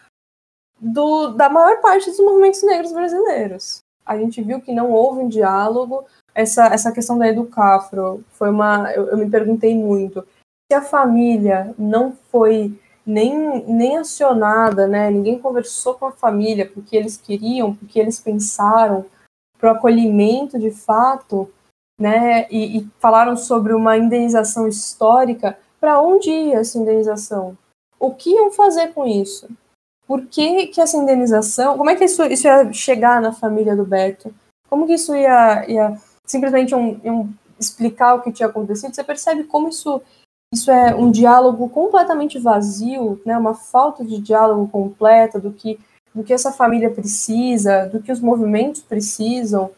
do, 0.79 1.29
da 1.29 1.49
maior 1.49 1.79
parte 1.81 2.09
dos 2.09 2.19
movimentos 2.19 2.61
negros 2.63 2.91
brasileiros. 2.91 3.79
A 4.05 4.17
gente 4.17 4.41
viu 4.41 4.61
que 4.61 4.73
não 4.73 4.91
houve 4.91 5.21
um 5.21 5.29
diálogo. 5.29 6.05
Essa, 6.35 6.65
essa 6.65 6.91
questão 6.91 7.17
da 7.17 7.27
Educafro 7.27 8.23
foi 8.31 8.49
uma. 8.49 8.91
Eu, 8.91 9.07
eu 9.09 9.17
me 9.17 9.29
perguntei 9.29 9.73
muito 9.75 10.27
se 10.69 10.75
a 10.75 10.81
família 10.81 11.73
não 11.77 12.11
foi 12.29 12.77
nem, 13.05 13.63
nem 13.65 13.97
acionada, 13.97 14.87
né? 14.87 15.09
Ninguém 15.09 15.39
conversou 15.39 15.95
com 15.95 16.05
a 16.05 16.11
família 16.11 16.69
porque 16.69 16.97
eles 16.97 17.15
queriam, 17.15 17.73
porque 17.73 17.99
eles 17.99 18.19
pensaram 18.19 19.05
para 19.57 19.71
o 19.71 19.75
acolhimento 19.77 20.59
de 20.59 20.71
fato, 20.71 21.49
né? 21.99 22.47
E, 22.49 22.79
e 22.79 22.89
falaram 22.99 23.35
sobre 23.35 23.73
uma 23.73 23.97
indenização 23.97 24.67
histórica. 24.67 25.57
Para 25.79 26.01
onde 26.01 26.29
ia 26.29 26.59
essa 26.59 26.77
indenização? 26.77 27.57
O 27.99 28.13
que 28.13 28.31
iam 28.31 28.51
fazer 28.51 28.93
com 28.93 29.05
isso? 29.05 29.47
Por 30.05 30.25
que, 30.25 30.67
que 30.67 30.81
essa 30.81 30.97
indenização? 30.97 31.77
Como 31.77 31.89
é 31.89 31.95
que 31.95 32.05
isso, 32.05 32.23
isso 32.23 32.47
ia 32.47 32.71
chegar 32.73 33.21
na 33.21 33.31
família 33.31 33.75
do 33.75 33.85
Beto? 33.85 34.33
Como 34.69 34.85
que 34.85 34.93
isso 34.93 35.15
ia, 35.15 35.69
ia 35.69 35.97
simplesmente 36.25 36.75
um, 36.75 36.99
um, 37.03 37.33
explicar 37.59 38.15
o 38.15 38.21
que 38.21 38.31
tinha 38.31 38.49
acontecido? 38.49 38.93
Você 38.93 39.03
percebe 39.03 39.43
como 39.45 39.69
isso 39.69 40.01
isso 40.53 40.69
é 40.69 40.93
um 40.93 41.09
diálogo 41.09 41.67
completamente 41.67 42.37
vazio, 42.37 43.19
né, 43.25 43.35
uma 43.35 43.55
falta 43.55 44.05
de 44.05 44.21
diálogo 44.21 44.67
completa 44.67 45.39
do 45.39 45.51
que, 45.51 45.79
do 46.13 46.23
que 46.23 46.31
essa 46.31 46.51
família 46.51 46.91
precisa, 46.91 47.87
do 47.87 47.99
que 47.99 48.11
os 48.11 48.19
movimentos 48.19 48.83
precisam. 48.83 49.71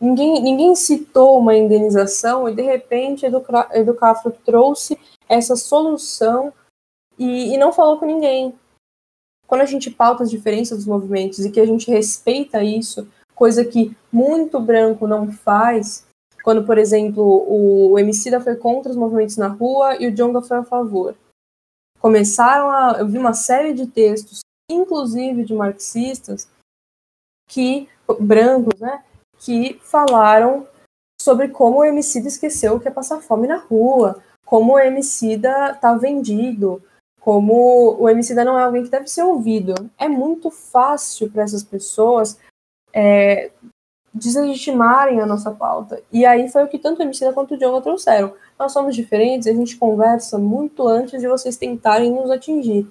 Ninguém, 0.00 0.42
ninguém 0.42 0.74
citou 0.74 1.38
uma 1.38 1.54
indenização 1.54 2.48
e, 2.48 2.54
de 2.54 2.62
repente, 2.62 3.26
a 3.26 3.30
Educafro 3.78 4.32
trouxe 4.44 4.98
essa 5.28 5.54
solução 5.54 6.52
e, 7.18 7.54
e 7.54 7.58
não 7.58 7.70
falou 7.70 7.98
com 7.98 8.06
ninguém. 8.06 8.54
Quando 9.46 9.60
a 9.60 9.66
gente 9.66 9.90
pauta 9.90 10.22
as 10.22 10.30
diferenças 10.30 10.78
dos 10.78 10.86
movimentos 10.86 11.44
e 11.44 11.50
que 11.50 11.60
a 11.60 11.66
gente 11.66 11.90
respeita 11.90 12.62
isso, 12.62 13.06
coisa 13.34 13.62
que 13.64 13.94
muito 14.10 14.58
branco 14.58 15.06
não 15.06 15.30
faz, 15.30 16.06
quando, 16.42 16.64
por 16.64 16.78
exemplo, 16.78 17.22
o, 17.22 17.92
o 17.92 17.98
Emicida 17.98 18.40
foi 18.40 18.56
contra 18.56 18.90
os 18.90 18.96
movimentos 18.96 19.36
na 19.36 19.48
rua 19.48 19.96
e 19.96 20.06
o 20.06 20.14
Jonga 20.14 20.40
foi 20.40 20.58
a 20.58 20.64
favor. 20.64 21.14
Começaram 21.98 22.70
a. 22.70 23.00
Eu 23.00 23.06
vi 23.06 23.18
uma 23.18 23.34
série 23.34 23.74
de 23.74 23.86
textos, 23.86 24.40
inclusive 24.70 25.44
de 25.44 25.52
marxistas, 25.52 26.48
que 27.48 27.88
brancos, 28.18 28.80
né, 28.80 29.04
que 29.40 29.80
falaram 29.82 30.66
sobre 31.20 31.48
como 31.48 31.78
o 31.78 31.84
Emicida 31.84 32.28
esqueceu 32.28 32.78
que 32.78 32.88
é 32.88 32.90
passar 32.90 33.20
fome 33.20 33.46
na 33.46 33.56
rua, 33.56 34.22
como 34.44 34.74
o 34.74 34.78
Emicida 34.78 35.74
tá 35.74 35.94
vendido, 35.94 36.82
como 37.20 37.96
o 37.98 38.08
Emicida 38.08 38.44
não 38.44 38.58
é 38.58 38.62
alguém 38.62 38.82
que 38.82 38.90
deve 38.90 39.06
ser 39.06 39.22
ouvido. 39.22 39.74
É 39.98 40.08
muito 40.08 40.50
fácil 40.50 41.30
para 41.30 41.42
essas 41.42 41.62
pessoas 41.62 42.38
é, 42.92 43.50
deslegitimarem 44.12 45.20
a 45.20 45.26
nossa 45.26 45.50
pauta. 45.50 46.02
E 46.12 46.24
aí 46.24 46.48
foi 46.48 46.64
o 46.64 46.68
que 46.68 46.78
tanto 46.78 47.00
a 47.00 47.04
Emicida 47.04 47.32
quanto 47.32 47.54
o 47.54 47.58
Diogo 47.58 47.80
trouxeram. 47.80 48.34
Nós 48.58 48.72
somos 48.72 48.96
diferentes, 48.96 49.46
a 49.46 49.52
gente 49.52 49.76
conversa 49.76 50.38
muito 50.38 50.86
antes 50.88 51.20
de 51.20 51.28
vocês 51.28 51.56
tentarem 51.56 52.10
nos 52.10 52.30
atingir. 52.30 52.86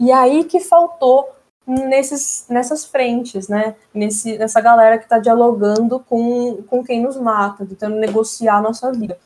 E 0.00 0.10
aí 0.10 0.44
que 0.44 0.60
faltou 0.60 1.28
nesses, 1.66 2.46
nessas 2.48 2.84
frentes, 2.84 3.48
né? 3.48 3.74
Nesse, 3.92 4.38
nessa 4.38 4.60
galera 4.60 4.98
que 4.98 5.04
está 5.04 5.18
dialogando 5.18 6.00
com, 6.00 6.62
com 6.64 6.84
quem 6.84 7.02
nos 7.02 7.16
mata, 7.16 7.66
tentando 7.66 7.96
negociar 7.96 8.58
a 8.58 8.62
nossa 8.62 8.92
vida. 8.92 9.18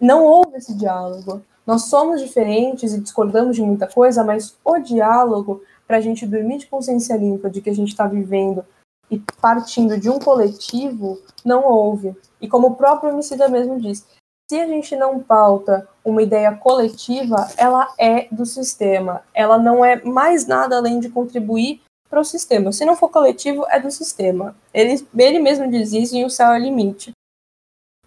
Não 0.00 0.24
houve 0.24 0.56
esse 0.56 0.74
diálogo. 0.74 1.42
Nós 1.66 1.82
somos 1.84 2.20
diferentes 2.20 2.94
e 2.94 3.00
discordamos 3.00 3.56
de 3.56 3.62
muita 3.62 3.86
coisa, 3.86 4.24
mas 4.24 4.56
o 4.64 4.78
diálogo, 4.78 5.62
para 5.86 5.98
a 5.98 6.00
gente 6.00 6.26
dormir 6.26 6.58
de 6.58 6.66
consciência 6.66 7.16
limpa 7.16 7.50
de 7.50 7.60
que 7.60 7.68
a 7.68 7.74
gente 7.74 7.88
está 7.88 8.06
vivendo 8.06 8.64
e 9.10 9.18
partindo 9.40 9.98
de 9.98 10.08
um 10.08 10.18
coletivo, 10.18 11.20
não 11.44 11.64
houve. 11.64 12.16
E 12.40 12.48
como 12.48 12.68
o 12.68 12.74
próprio 12.74 13.12
homicida 13.12 13.48
mesmo 13.48 13.78
diz, 13.80 14.06
se 14.50 14.58
a 14.58 14.66
gente 14.66 14.96
não 14.96 15.20
pauta 15.20 15.86
uma 16.02 16.22
ideia 16.22 16.52
coletiva, 16.52 17.48
ela 17.56 17.92
é 17.98 18.28
do 18.32 18.46
sistema. 18.46 19.22
Ela 19.34 19.58
não 19.58 19.84
é 19.84 20.02
mais 20.02 20.46
nada 20.46 20.76
além 20.76 21.00
de 21.00 21.10
contribuir 21.10 21.82
para 22.08 22.20
o 22.20 22.24
sistema. 22.24 22.72
Se 22.72 22.86
não 22.86 22.96
for 22.96 23.10
coletivo, 23.10 23.66
é 23.68 23.78
do 23.78 23.90
sistema. 23.90 24.56
Ele, 24.72 25.06
ele 25.18 25.38
mesmo 25.38 25.70
diz 25.70 25.92
isso 25.92 26.16
e 26.16 26.24
o 26.24 26.30
céu 26.30 26.52
é 26.52 26.58
limite. 26.58 27.12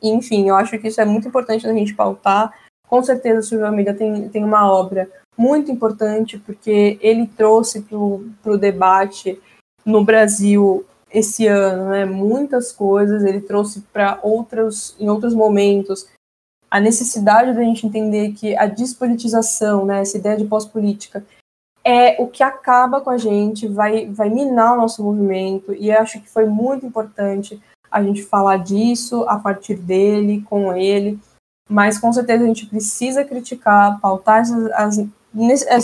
Enfim, 0.01 0.49
eu 0.49 0.55
acho 0.55 0.79
que 0.79 0.87
isso 0.87 0.99
é 0.99 1.05
muito 1.05 1.27
importante 1.27 1.67
a 1.67 1.73
gente 1.73 1.93
pautar. 1.93 2.51
Com 2.87 3.03
certeza, 3.03 3.39
o 3.39 3.43
Silvio 3.43 3.67
Almeida 3.67 3.93
tem, 3.93 4.27
tem 4.29 4.43
uma 4.43 4.69
obra 4.69 5.07
muito 5.37 5.71
importante, 5.71 6.39
porque 6.39 6.97
ele 7.01 7.27
trouxe 7.27 7.81
para 7.83 7.97
o 7.97 8.57
debate 8.57 9.39
no 9.85 10.03
Brasil 10.03 10.83
esse 11.13 11.45
ano, 11.45 11.89
né? 11.89 12.03
Muitas 12.05 12.71
coisas 12.71 13.23
ele 13.23 13.41
trouxe 13.41 13.81
para 13.93 14.19
outros 14.23 14.95
em 14.99 15.07
outros 15.07 15.35
momentos 15.35 16.07
a 16.71 16.79
necessidade 16.79 17.53
da 17.53 17.61
gente 17.61 17.85
entender 17.85 18.31
que 18.31 18.55
a 18.55 18.65
despolitização, 18.65 19.85
né, 19.85 19.99
essa 20.01 20.17
ideia 20.17 20.37
de 20.37 20.45
pós-política 20.45 21.25
é 21.83 22.21
o 22.21 22.27
que 22.27 22.41
acaba 22.41 23.01
com 23.01 23.09
a 23.09 23.17
gente, 23.17 23.67
vai 23.67 24.05
vai 24.07 24.29
minar 24.29 24.73
o 24.73 24.77
nosso 24.77 25.03
movimento 25.03 25.73
e 25.73 25.91
acho 25.91 26.21
que 26.21 26.29
foi 26.29 26.45
muito 26.45 26.85
importante 26.85 27.61
a 27.89 28.01
gente 28.01 28.23
falar 28.23 28.57
disso 28.57 29.23
a 29.27 29.37
partir 29.37 29.75
dele, 29.75 30.41
com 30.43 30.73
ele, 30.73 31.19
mas 31.69 31.99
com 31.99 32.13
certeza 32.13 32.43
a 32.43 32.47
gente 32.47 32.67
precisa 32.67 33.25
criticar, 33.25 33.99
pautar 33.99 34.41
as, 34.41 34.51
as 34.51 34.97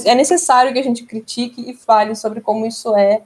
é 0.06 0.15
necessário 0.15 0.71
que 0.71 0.80
a 0.80 0.84
gente 0.84 1.06
critique 1.06 1.69
e 1.69 1.73
fale 1.73 2.15
sobre 2.15 2.41
como 2.41 2.65
isso 2.65 2.95
é 2.95 3.23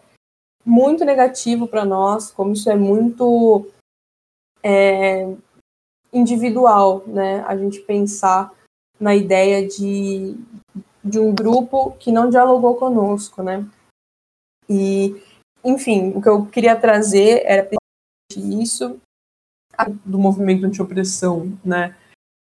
muito 0.65 1.04
negativo 1.04 1.67
para 1.67 1.84
nós, 1.84 2.32
como 2.32 2.54
isso 2.54 2.69
é 2.69 2.76
muito 2.76 3.67
é, 4.63 5.28
individual, 6.13 7.04
né? 7.08 7.41
A 7.45 7.56
gente 7.56 7.80
pensar 7.82 8.52
na 9.00 9.15
ideia 9.15 9.67
de, 9.67 10.36
de 11.04 11.19
um 11.19 11.34
grupo 11.34 11.91
que 11.93 12.12
não 12.12 12.30
dialogou 12.30 12.76
conosco, 12.76 13.41
né? 13.41 13.67
E, 14.69 15.21
enfim, 15.63 16.12
o 16.15 16.21
que 16.21 16.30
eu 16.30 16.45
queria 16.45 16.80
trazer 16.80 17.41
era 17.45 17.69
isso 18.36 19.00
do 20.06 20.19
movimento 20.19 20.65
anti-opressão, 20.65 21.58
né? 21.63 21.97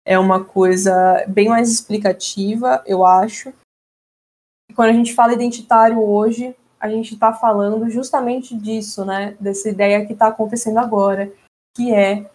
É 0.07 0.19
uma 0.19 0.45
coisa 0.45 1.25
bem 1.27 1.49
mais 1.49 1.71
explicativa, 1.71 2.83
eu 2.87 3.05
acho. 3.07 3.53
Quando 4.75 4.91
a 4.91 4.93
gente 4.93 5.15
fala 5.15 5.33
identitário 5.33 5.99
hoje, 6.03 6.55
a 6.79 6.91
gente 6.91 7.15
está 7.15 7.33
falando 7.33 7.89
justamente 7.89 8.55
disso, 8.55 9.05
né? 9.05 9.35
Dessa 9.41 9.71
ideia 9.71 10.05
que 10.07 10.13
está 10.13 10.29
acontecendo 10.29 10.79
agora, 10.79 11.33
que 11.75 11.93
é 11.93 12.31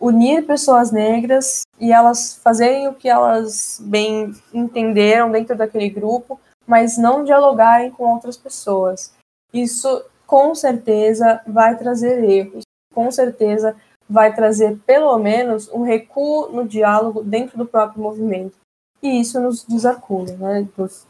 unir 0.00 0.46
pessoas 0.46 0.90
negras 0.90 1.62
e 1.80 1.92
elas 1.92 2.34
fazerem 2.36 2.88
o 2.88 2.94
que 2.94 3.08
elas 3.08 3.80
bem 3.82 4.34
entenderam 4.52 5.30
dentro 5.30 5.56
daquele 5.56 5.88
grupo, 5.88 6.40
mas 6.66 6.98
não 6.98 7.24
dialogarem 7.24 7.90
com 7.90 8.04
outras 8.04 8.36
pessoas. 8.36 9.12
Isso 9.52 10.04
com 10.26 10.54
certeza 10.54 11.40
vai 11.46 11.76
trazer 11.76 12.24
erros, 12.24 12.62
com 12.92 13.10
certeza 13.10 13.76
vai 14.08 14.34
trazer 14.34 14.78
pelo 14.86 15.18
menos 15.18 15.68
um 15.68 15.82
recuo 15.82 16.48
no 16.48 16.66
diálogo 16.66 17.22
dentro 17.22 17.56
do 17.56 17.66
próprio 17.66 18.02
movimento. 18.02 18.56
E 19.02 19.20
isso 19.20 19.40
nos 19.40 19.64
desarticula, 19.64 20.32
né? 20.36 20.68
Nos... 20.76 21.06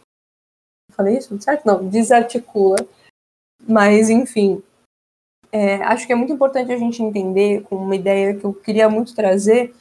Falei 0.92 1.16
isso? 1.16 1.40
Certo? 1.40 1.64
Não, 1.64 1.88
desarticula. 1.88 2.77
Mas, 3.66 4.11
enfim, 4.11 4.62
é, 5.55 5.77
acho 5.85 6.05
que 6.05 6.12
é 6.12 6.17
muito 6.17 6.33
importante 6.33 6.73
a 6.73 6.77
gente 6.77 7.01
entender, 7.01 7.62
com 7.62 7.77
uma 7.77 7.95
ideia 7.95 8.35
que 8.35 8.45
eu 8.45 8.53
queria 8.53 8.88
muito 8.90 9.14
trazer, 9.14 9.73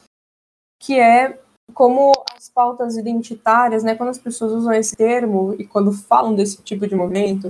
que 0.80 1.00
é 1.00 1.42
como 1.74 2.12
as 2.38 2.48
pautas 2.48 2.96
identitárias, 2.96 3.84
né, 3.84 3.96
quando 3.96 4.10
as 4.10 4.20
pessoas 4.20 4.52
usam 4.52 4.72
esse 4.72 4.96
termo 4.96 5.56
e 5.58 5.66
quando 5.66 5.92
falam 5.92 6.36
desse 6.36 6.62
tipo 6.62 6.86
de 6.86 6.96
movimento, 6.96 7.50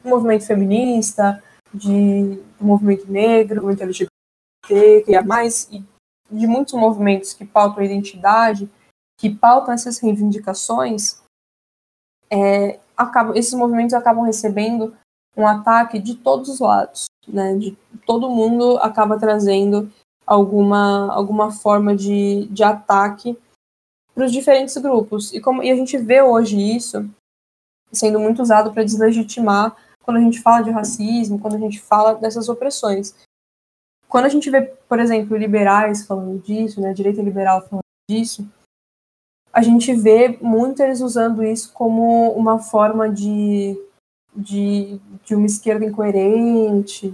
do 0.00 0.08
movimento 0.08 0.46
feminista, 0.46 1.42
de, 1.74 2.36
do 2.56 2.64
movimento 2.64 3.10
negro, 3.10 3.56
do 3.56 3.62
movimento 3.62 3.82
LGBT, 3.82 5.02
que 5.04 5.16
é 5.16 5.22
mais, 5.24 5.68
e 5.72 5.84
de 6.30 6.46
muitos 6.46 6.74
movimentos 6.74 7.32
que 7.32 7.44
pautam 7.44 7.82
a 7.82 7.86
identidade, 7.86 8.70
que 9.18 9.28
pautam 9.28 9.74
essas 9.74 9.98
reivindicações, 9.98 11.20
é, 12.30 12.78
acabam, 12.96 13.36
esses 13.36 13.54
movimentos 13.54 13.92
acabam 13.92 14.24
recebendo 14.24 14.96
um 15.36 15.48
ataque 15.48 15.98
de 15.98 16.14
todos 16.14 16.48
os 16.48 16.60
lados, 16.60 17.06
né? 17.26 17.56
De 17.56 17.76
todo 18.06 18.30
mundo 18.30 18.78
acaba 18.78 19.18
trazendo 19.18 19.90
alguma, 20.26 21.12
alguma 21.12 21.50
forma 21.50 21.94
de, 21.94 22.46
de 22.46 22.64
ataque 22.64 23.38
para 24.14 24.24
os 24.24 24.32
diferentes 24.32 24.76
grupos. 24.78 25.32
E, 25.32 25.40
como, 25.40 25.62
e 25.62 25.70
a 25.70 25.76
gente 25.76 25.96
vê 25.98 26.22
hoje 26.22 26.58
isso 26.58 27.08
sendo 27.92 28.18
muito 28.18 28.42
usado 28.42 28.72
para 28.72 28.84
deslegitimar 28.84 29.76
quando 30.02 30.18
a 30.18 30.20
gente 30.20 30.40
fala 30.40 30.62
de 30.62 30.70
racismo, 30.70 31.38
quando 31.38 31.56
a 31.56 31.58
gente 31.58 31.80
fala 31.80 32.14
dessas 32.14 32.48
opressões. 32.48 33.14
Quando 34.08 34.26
a 34.26 34.28
gente 34.28 34.48
vê, 34.50 34.62
por 34.62 34.98
exemplo, 34.98 35.36
liberais 35.36 36.06
falando 36.06 36.40
disso, 36.40 36.80
né, 36.80 36.92
direita 36.92 37.20
liberal 37.20 37.60
falando 37.62 37.82
disso, 38.08 38.46
a 39.52 39.62
gente 39.62 39.92
vê 39.94 40.38
muito 40.40 40.82
eles 40.82 41.00
usando 41.00 41.42
isso 41.42 41.72
como 41.72 42.30
uma 42.32 42.58
forma 42.58 43.10
de, 43.10 43.76
de, 44.36 45.00
de 45.24 45.34
uma 45.34 45.46
esquerda 45.46 45.84
incoerente 45.84 47.12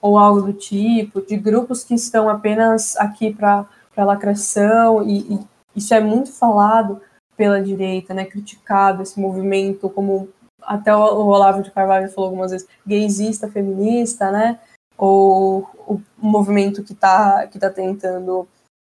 ou 0.00 0.18
algo 0.18 0.42
do 0.42 0.52
tipo, 0.52 1.20
de 1.20 1.36
grupos 1.36 1.82
que 1.82 1.94
estão 1.94 2.28
apenas 2.28 2.96
aqui 2.96 3.34
para 3.34 3.66
lacração, 3.96 5.02
e, 5.02 5.34
e 5.34 5.40
isso 5.74 5.92
é 5.92 6.00
muito 6.00 6.32
falado 6.32 7.00
pela 7.36 7.62
direita, 7.62 8.14
né, 8.14 8.24
criticado 8.24 9.02
esse 9.02 9.18
movimento 9.18 9.88
como 9.90 10.28
até 10.62 10.94
o 10.94 11.26
Olavo 11.26 11.62
de 11.62 11.70
Carvalho 11.70 12.10
falou 12.10 12.30
algumas 12.30 12.50
vezes, 12.50 12.68
gaysista, 12.86 13.50
feminista, 13.50 14.30
né, 14.30 14.60
ou 14.96 15.68
o 15.86 16.00
movimento 16.16 16.82
que 16.82 16.92
está 16.92 17.46
que 17.46 17.58
tá 17.58 17.70
tentando 17.70 18.46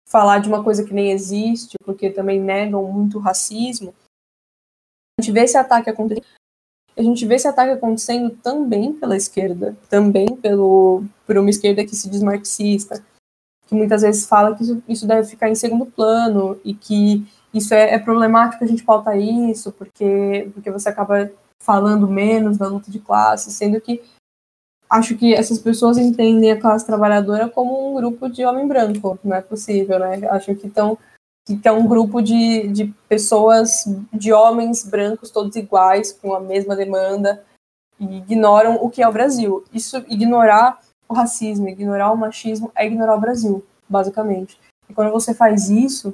falar 0.07 0.39
de 0.39 0.47
uma 0.47 0.63
coisa 0.63 0.85
que 0.85 0.93
nem 0.93 1.11
existe, 1.11 1.75
porque 1.83 2.09
também 2.09 2.39
negam 2.39 2.83
muito 2.91 3.17
o 3.17 3.21
racismo. 3.21 3.93
A 5.19 5.21
gente 5.21 5.33
vê 5.33 5.41
esse 5.41 5.57
ataque 5.57 5.89
acontecendo, 5.89 6.25
a 6.97 7.03
gente 7.03 7.25
vê 7.25 7.35
esse 7.35 7.47
ataque 7.47 7.71
acontecendo 7.71 8.31
também 8.41 8.91
pela 8.91 9.15
esquerda, 9.15 9.77
também 9.89 10.35
pelo, 10.35 11.03
por 11.25 11.37
uma 11.37 11.49
esquerda 11.49 11.85
que 11.85 11.95
se 11.95 12.09
diz 12.09 12.23
marxista, 12.23 13.03
que 13.67 13.75
muitas 13.75 14.01
vezes 14.01 14.25
fala 14.25 14.55
que 14.55 14.63
isso, 14.63 14.83
isso 14.87 15.07
deve 15.07 15.27
ficar 15.27 15.49
em 15.49 15.55
segundo 15.55 15.85
plano 15.85 16.59
e 16.65 16.73
que 16.73 17.27
isso 17.53 17.73
é, 17.73 17.93
é, 17.93 17.99
problemático 17.99 18.63
a 18.63 18.67
gente 18.67 18.83
pautar 18.83 19.17
isso, 19.17 19.71
porque, 19.71 20.49
porque 20.53 20.71
você 20.71 20.89
acaba 20.89 21.31
falando 21.61 22.07
menos 22.07 22.57
da 22.57 22.67
luta 22.67 22.89
de 22.89 22.99
classe, 22.99 23.51
sendo 23.51 23.79
que 23.79 24.01
acho 24.89 25.15
que 25.15 25.33
essas 25.35 25.59
pessoas 25.59 25.97
entendem 25.97 26.51
a 26.51 26.59
classe 26.59 26.85
trabalhadora 26.85 27.49
como 27.49 27.91
um 27.91 27.95
grupo 27.95 28.29
de 28.29 28.43
homem 28.43 28.67
branco, 28.67 29.19
não 29.23 29.35
é 29.35 29.41
possível, 29.41 29.99
né? 29.99 30.27
Acho 30.29 30.55
que 30.55 30.67
estão 30.67 30.97
que 31.55 31.67
é 31.67 31.71
um 31.71 31.87
grupo 31.87 32.21
de, 32.21 32.67
de 32.67 32.93
pessoas, 33.07 33.85
de 34.11 34.33
homens 34.33 34.83
brancos, 34.83 35.31
todos 35.31 35.55
iguais, 35.55 36.11
com 36.11 36.33
a 36.33 36.39
mesma 36.39 36.75
demanda, 36.75 37.43
e 37.99 38.17
ignoram 38.17 38.75
o 38.75 38.89
que 38.89 39.01
é 39.01 39.07
o 39.07 39.13
Brasil. 39.13 39.63
Isso, 39.73 39.97
ignorar 40.09 40.79
o 41.07 41.13
racismo, 41.13 41.69
ignorar 41.69 42.11
o 42.11 42.17
machismo, 42.17 42.71
é 42.75 42.85
ignorar 42.85 43.15
o 43.15 43.21
Brasil, 43.21 43.63
basicamente. 43.87 44.59
E 44.89 44.93
quando 44.93 45.11
você 45.11 45.33
faz 45.33 45.69
isso 45.69 46.13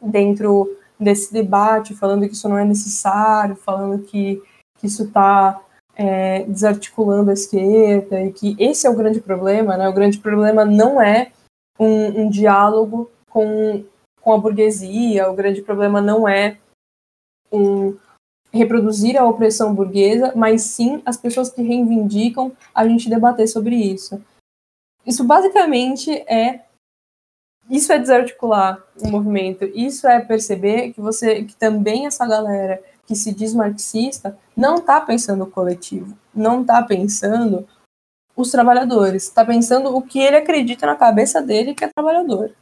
dentro 0.00 0.76
desse 1.00 1.32
debate, 1.32 1.94
falando 1.94 2.26
que 2.26 2.34
isso 2.34 2.48
não 2.48 2.58
é 2.58 2.64
necessário, 2.64 3.56
falando 3.56 4.02
que, 4.02 4.42
que 4.78 4.86
isso 4.86 5.04
está 5.04 5.60
é, 5.94 6.44
desarticulando 6.44 7.30
a 7.30 7.34
esquerda 7.34 8.20
e 8.20 8.32
que 8.32 8.56
esse 8.58 8.86
é 8.86 8.90
o 8.90 8.96
grande 8.96 9.20
problema, 9.20 9.76
né? 9.76 9.88
O 9.88 9.92
grande 9.92 10.18
problema 10.18 10.64
não 10.64 11.00
é 11.00 11.32
um, 11.78 12.22
um 12.22 12.30
diálogo 12.30 13.10
com, 13.28 13.84
com 14.22 14.32
a 14.32 14.38
burguesia, 14.38 15.28
o 15.28 15.34
grande 15.34 15.60
problema 15.60 16.00
não 16.00 16.28
é 16.28 16.56
um, 17.52 17.96
reproduzir 18.52 19.16
a 19.16 19.26
opressão 19.26 19.74
burguesa, 19.74 20.32
mas 20.36 20.62
sim 20.62 21.02
as 21.04 21.16
pessoas 21.16 21.50
que 21.50 21.62
reivindicam 21.62 22.52
a 22.74 22.86
gente 22.86 23.08
debater 23.08 23.48
sobre 23.48 23.74
isso. 23.74 24.22
Isso 25.06 25.24
basicamente 25.24 26.10
é 26.30 26.60
isso 27.70 27.92
é 27.92 27.98
desarticular 27.98 28.82
o 29.00 29.08
movimento, 29.08 29.64
isso 29.64 30.06
é 30.06 30.20
perceber 30.20 30.92
que 30.92 31.00
você 31.00 31.44
que 31.44 31.54
também 31.54 32.06
essa 32.06 32.26
galera 32.26 32.82
que 33.06 33.14
se 33.14 33.32
diz 33.32 33.54
marxista 33.54 34.36
não 34.56 34.76
está 34.76 35.00
pensando 35.00 35.44
o 35.44 35.50
coletivo, 35.50 36.16
não 36.34 36.62
está 36.62 36.82
pensando 36.82 37.66
os 38.36 38.50
trabalhadores, 38.50 39.24
está 39.24 39.44
pensando 39.44 39.96
o 39.96 40.02
que 40.02 40.20
ele 40.20 40.36
acredita 40.36 40.86
na 40.86 40.96
cabeça 40.96 41.40
dele 41.40 41.74
que 41.74 41.84
é 41.84 41.88
trabalhador. 41.88 42.54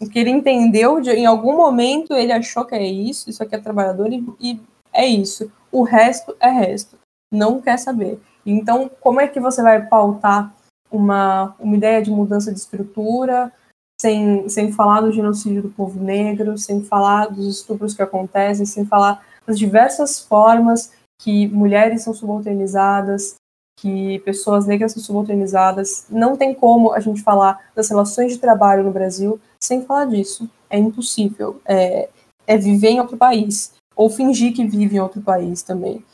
O 0.00 0.08
que 0.08 0.18
ele 0.18 0.30
entendeu, 0.30 1.00
de, 1.00 1.10
em 1.10 1.26
algum 1.26 1.56
momento 1.56 2.12
ele 2.12 2.32
achou 2.32 2.64
que 2.64 2.74
é 2.74 2.84
isso, 2.84 3.30
isso 3.30 3.42
aqui 3.42 3.54
é 3.54 3.58
trabalhador 3.58 4.12
e, 4.12 4.24
e 4.40 4.60
é 4.92 5.06
isso. 5.06 5.50
O 5.72 5.82
resto 5.82 6.36
é 6.40 6.50
resto. 6.50 6.98
Não 7.32 7.60
quer 7.60 7.78
saber. 7.78 8.20
Então, 8.44 8.90
como 9.00 9.20
é 9.20 9.26
que 9.26 9.40
você 9.40 9.62
vai 9.62 9.84
pautar 9.86 10.54
uma, 10.90 11.54
uma 11.58 11.76
ideia 11.76 12.00
de 12.00 12.10
mudança 12.10 12.52
de 12.52 12.58
estrutura, 12.58 13.52
sem, 14.00 14.48
sem 14.48 14.72
falar 14.72 15.00
do 15.00 15.12
genocídio 15.12 15.62
do 15.62 15.70
povo 15.70 16.02
negro, 16.02 16.56
sem 16.58 16.82
falar 16.82 17.26
dos 17.26 17.46
estupros 17.46 17.94
que 17.94 18.02
acontecem, 18.02 18.66
sem 18.66 18.84
falar 18.84 19.24
das 19.46 19.58
diversas 19.58 20.20
formas 20.20 20.92
que 21.20 21.48
mulheres 21.48 22.02
são 22.02 22.12
subalternizadas, 22.12 23.36
que 23.78 24.18
pessoas 24.20 24.66
negras 24.66 24.92
são 24.92 25.02
subalternizadas. 25.02 26.06
Não 26.10 26.36
tem 26.36 26.54
como 26.54 26.92
a 26.92 27.00
gente 27.00 27.22
falar 27.22 27.70
das 27.74 27.88
relações 27.88 28.32
de 28.32 28.38
trabalho 28.38 28.84
no 28.84 28.92
Brasil 28.92 29.40
sem 29.66 29.84
falar 29.84 30.06
disso. 30.06 30.48
É 30.70 30.78
impossível. 30.78 31.60
É, 31.64 32.08
é 32.46 32.56
viver 32.56 32.90
em 32.90 33.00
outro 33.00 33.16
país 33.16 33.74
ou 33.94 34.10
fingir 34.10 34.54
que 34.54 34.66
vive 34.66 34.96
em 34.96 35.00
outro 35.00 35.20
país 35.20 35.62
também. 35.62 36.04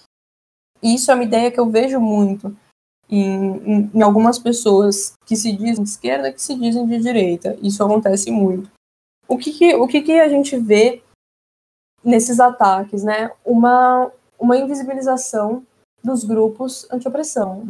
E 0.82 0.94
isso 0.94 1.10
é 1.10 1.14
uma 1.14 1.24
ideia 1.24 1.50
que 1.50 1.60
eu 1.60 1.68
vejo 1.68 2.00
muito 2.00 2.56
em, 3.08 3.56
em, 3.58 3.90
em, 3.94 4.02
algumas 4.02 4.38
pessoas 4.38 5.12
que 5.26 5.36
se 5.36 5.52
dizem 5.52 5.84
de 5.84 5.90
esquerda 5.90 6.32
que 6.32 6.40
se 6.40 6.54
dizem 6.54 6.86
de 6.86 6.98
direita. 6.98 7.56
Isso 7.62 7.82
acontece 7.84 8.30
muito. 8.30 8.70
O 9.28 9.36
que, 9.36 9.52
que 9.52 9.74
o 9.74 9.86
que, 9.86 10.02
que 10.02 10.20
a 10.20 10.28
gente 10.28 10.56
vê 10.58 11.02
nesses 12.04 12.40
ataques? 12.40 13.02
Né? 13.02 13.30
Uma, 13.44 14.10
uma 14.38 14.56
invisibilização 14.56 15.64
dos 16.02 16.24
grupos 16.24 16.86
anti-opressão, 16.90 17.68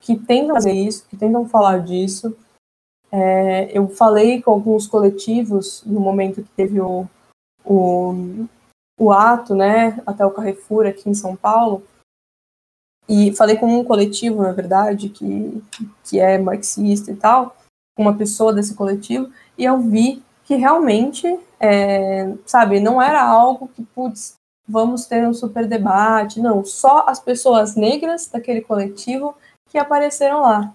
que 0.00 0.16
tentam 0.16 0.54
fazer 0.54 0.72
isso, 0.72 1.06
que 1.08 1.16
tentam 1.16 1.48
falar 1.48 1.78
disso. 1.78 2.36
É, 3.12 3.76
eu 3.76 3.88
falei 3.88 4.40
com 4.40 4.52
alguns 4.52 4.86
coletivos 4.86 5.82
no 5.84 6.00
momento 6.00 6.42
que 6.42 6.50
teve 6.50 6.80
o, 6.80 7.08
o 7.64 8.46
o 9.00 9.10
ato, 9.10 9.54
né, 9.54 9.98
até 10.06 10.26
o 10.26 10.30
Carrefour 10.30 10.86
aqui 10.86 11.08
em 11.08 11.14
São 11.14 11.34
Paulo, 11.34 11.82
e 13.08 13.32
falei 13.34 13.56
com 13.56 13.66
um 13.66 13.82
coletivo, 13.82 14.42
na 14.42 14.52
verdade, 14.52 15.08
que, 15.08 15.64
que 16.04 16.20
é 16.20 16.36
marxista 16.36 17.10
e 17.10 17.16
tal, 17.16 17.56
uma 17.98 18.14
pessoa 18.14 18.52
desse 18.52 18.74
coletivo, 18.74 19.32
e 19.56 19.64
eu 19.64 19.80
vi 19.80 20.22
que 20.44 20.54
realmente, 20.54 21.26
é, 21.58 22.30
sabe, 22.44 22.78
não 22.78 23.00
era 23.00 23.22
algo 23.22 23.68
que, 23.68 23.82
putz, 23.82 24.34
vamos 24.68 25.06
ter 25.06 25.26
um 25.26 25.32
super 25.32 25.66
debate, 25.66 26.38
não, 26.38 26.62
só 26.62 27.04
as 27.08 27.18
pessoas 27.18 27.74
negras 27.74 28.28
daquele 28.28 28.60
coletivo 28.60 29.34
que 29.70 29.78
apareceram 29.78 30.42
lá. 30.42 30.74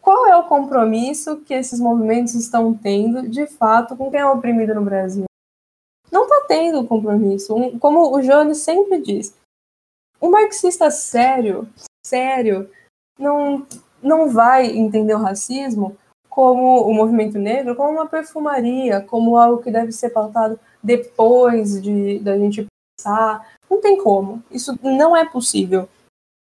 Qual 0.00 0.26
é 0.26 0.36
o 0.36 0.48
compromisso 0.48 1.38
que 1.38 1.54
esses 1.54 1.78
movimentos 1.78 2.34
estão 2.34 2.74
tendo, 2.74 3.28
de 3.28 3.46
fato, 3.46 3.96
com 3.96 4.10
quem 4.10 4.20
é 4.20 4.26
oprimido 4.26 4.74
no 4.74 4.82
Brasil? 4.82 5.24
não 6.10 6.24
está 6.24 6.44
tendo 6.48 6.86
compromisso. 6.86 7.54
Como 7.78 8.14
o 8.14 8.20
Jones 8.20 8.58
sempre 8.58 9.00
diz, 9.00 9.34
um 10.20 10.30
marxista 10.30 10.90
sério, 10.90 11.68
sério, 12.04 12.68
não, 13.18 13.66
não 14.02 14.28
vai 14.28 14.66
entender 14.66 15.14
o 15.14 15.20
racismo 15.20 15.96
como 16.28 16.82
o 16.82 16.94
movimento 16.94 17.38
negro 17.38 17.74
como 17.74 17.92
uma 17.92 18.06
perfumaria, 18.06 19.00
como 19.00 19.36
algo 19.36 19.62
que 19.62 19.70
deve 19.70 19.92
ser 19.92 20.10
pautado 20.10 20.58
depois 20.82 21.82
de 21.82 22.18
da 22.20 22.38
gente 22.38 22.66
pensar. 22.96 23.48
Não 23.68 23.80
tem 23.80 24.02
como. 24.02 24.42
Isso 24.50 24.78
não 24.82 25.16
é 25.16 25.28
possível. 25.28 25.88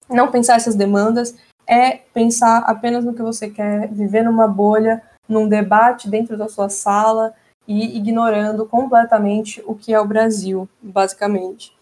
Não 0.09 0.31
pensar 0.31 0.55
essas 0.55 0.75
demandas 0.75 1.35
é 1.70 1.97
pensar 2.13 2.63
apenas 2.63 3.05
no 3.05 3.13
que 3.13 3.22
você 3.22 3.47
quer, 3.47 3.88
viver 3.93 4.24
numa 4.24 4.47
bolha, 4.47 5.03
num 5.28 5.47
debate 5.47 6.09
dentro 6.09 6.36
da 6.36 6.49
sua 6.49 6.67
sala 6.67 7.36
e 7.67 7.95
ignorando 7.95 8.65
completamente 8.65 9.61
o 9.67 9.76
que 9.76 9.93
é 9.93 10.01
o 10.01 10.07
Brasil, 10.07 10.67
basicamente. 10.82 11.78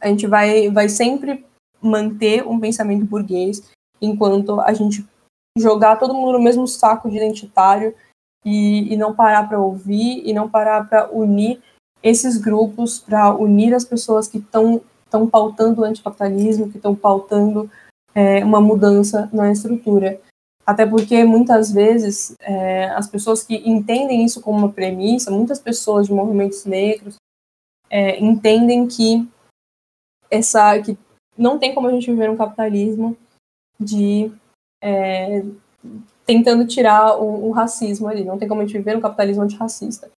A 0.00 0.08
gente 0.08 0.26
vai, 0.26 0.70
vai 0.70 0.88
sempre 0.88 1.44
manter 1.82 2.46
um 2.46 2.58
pensamento 2.58 3.04
burguês 3.04 3.70
enquanto 4.00 4.58
a 4.60 4.72
gente 4.72 5.06
jogar 5.58 5.96
todo 5.96 6.14
mundo 6.14 6.32
no 6.32 6.42
mesmo 6.42 6.66
saco 6.66 7.10
de 7.10 7.16
identitário 7.18 7.94
e, 8.42 8.90
e 8.92 8.96
não 8.96 9.14
parar 9.14 9.46
para 9.46 9.60
ouvir 9.60 10.22
e 10.26 10.32
não 10.32 10.48
parar 10.48 10.88
para 10.88 11.10
unir 11.12 11.62
esses 12.02 12.38
grupos, 12.38 12.98
para 12.98 13.34
unir 13.34 13.74
as 13.74 13.84
pessoas 13.84 14.26
que 14.26 14.38
estão 14.38 14.80
pautando 15.30 15.82
o 15.82 15.84
anticapitalismo, 15.84 16.70
que 16.70 16.78
estão 16.78 16.94
pautando 16.94 17.70
é, 18.14 18.44
uma 18.44 18.60
mudança 18.60 19.28
na 19.32 19.50
estrutura. 19.50 20.20
Até 20.66 20.86
porque 20.86 21.24
muitas 21.24 21.70
vezes 21.70 22.34
é, 22.40 22.86
as 22.90 23.06
pessoas 23.06 23.42
que 23.42 23.56
entendem 23.68 24.24
isso 24.24 24.40
como 24.40 24.58
uma 24.58 24.72
premissa, 24.72 25.30
muitas 25.30 25.58
pessoas 25.58 26.06
de 26.06 26.12
movimentos 26.12 26.64
negros 26.64 27.16
é, 27.90 28.18
entendem 28.18 28.86
que 28.86 29.28
essa 30.30 30.78
que 30.80 30.96
não 31.36 31.58
tem 31.58 31.74
como 31.74 31.88
a 31.88 31.90
gente 31.90 32.10
viver 32.10 32.30
um 32.30 32.36
capitalismo 32.36 33.16
de 33.78 34.32
é, 34.82 35.44
tentando 36.24 36.66
tirar 36.66 37.18
o, 37.20 37.48
o, 37.48 37.50
racismo 37.50 38.08
ali, 38.08 38.24
não 38.24 38.38
tem 38.38 38.48
como 38.48 38.60
a 38.60 38.64
gente 38.64 38.78
viver 38.78 38.96
um 38.96 39.00
capitalismo 39.00 39.42
antirracista. 39.42 40.10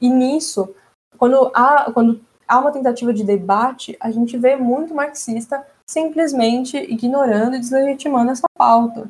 E 0.00 0.08
nisso, 0.08 0.74
quando 1.18 1.50
há, 1.54 1.90
quando 1.92 2.20
há 2.46 2.58
uma 2.58 2.72
tentativa 2.72 3.12
de 3.12 3.24
debate, 3.24 3.96
a 4.00 4.10
gente 4.10 4.36
vê 4.38 4.56
muito 4.56 4.94
marxista 4.94 5.66
simplesmente 5.88 6.76
ignorando 6.76 7.56
e 7.56 7.60
deslegitimando 7.60 8.32
essa 8.32 8.46
pauta. 8.56 9.08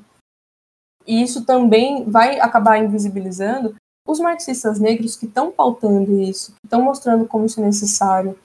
E 1.07 1.23
isso 1.23 1.45
também 1.45 2.05
vai 2.05 2.41
acabar 2.41 2.79
invisibilizando 2.79 3.75
os 4.07 4.21
marxistas 4.21 4.79
negros 4.79 5.17
que 5.17 5.27
estão 5.27 5.51
pautando 5.51 6.21
isso, 6.21 6.53
que 6.53 6.67
estão 6.67 6.83
mostrando 6.83 7.27
como 7.27 7.47
isso 7.47 7.61
é 7.61 7.65
necessário. 7.65 8.39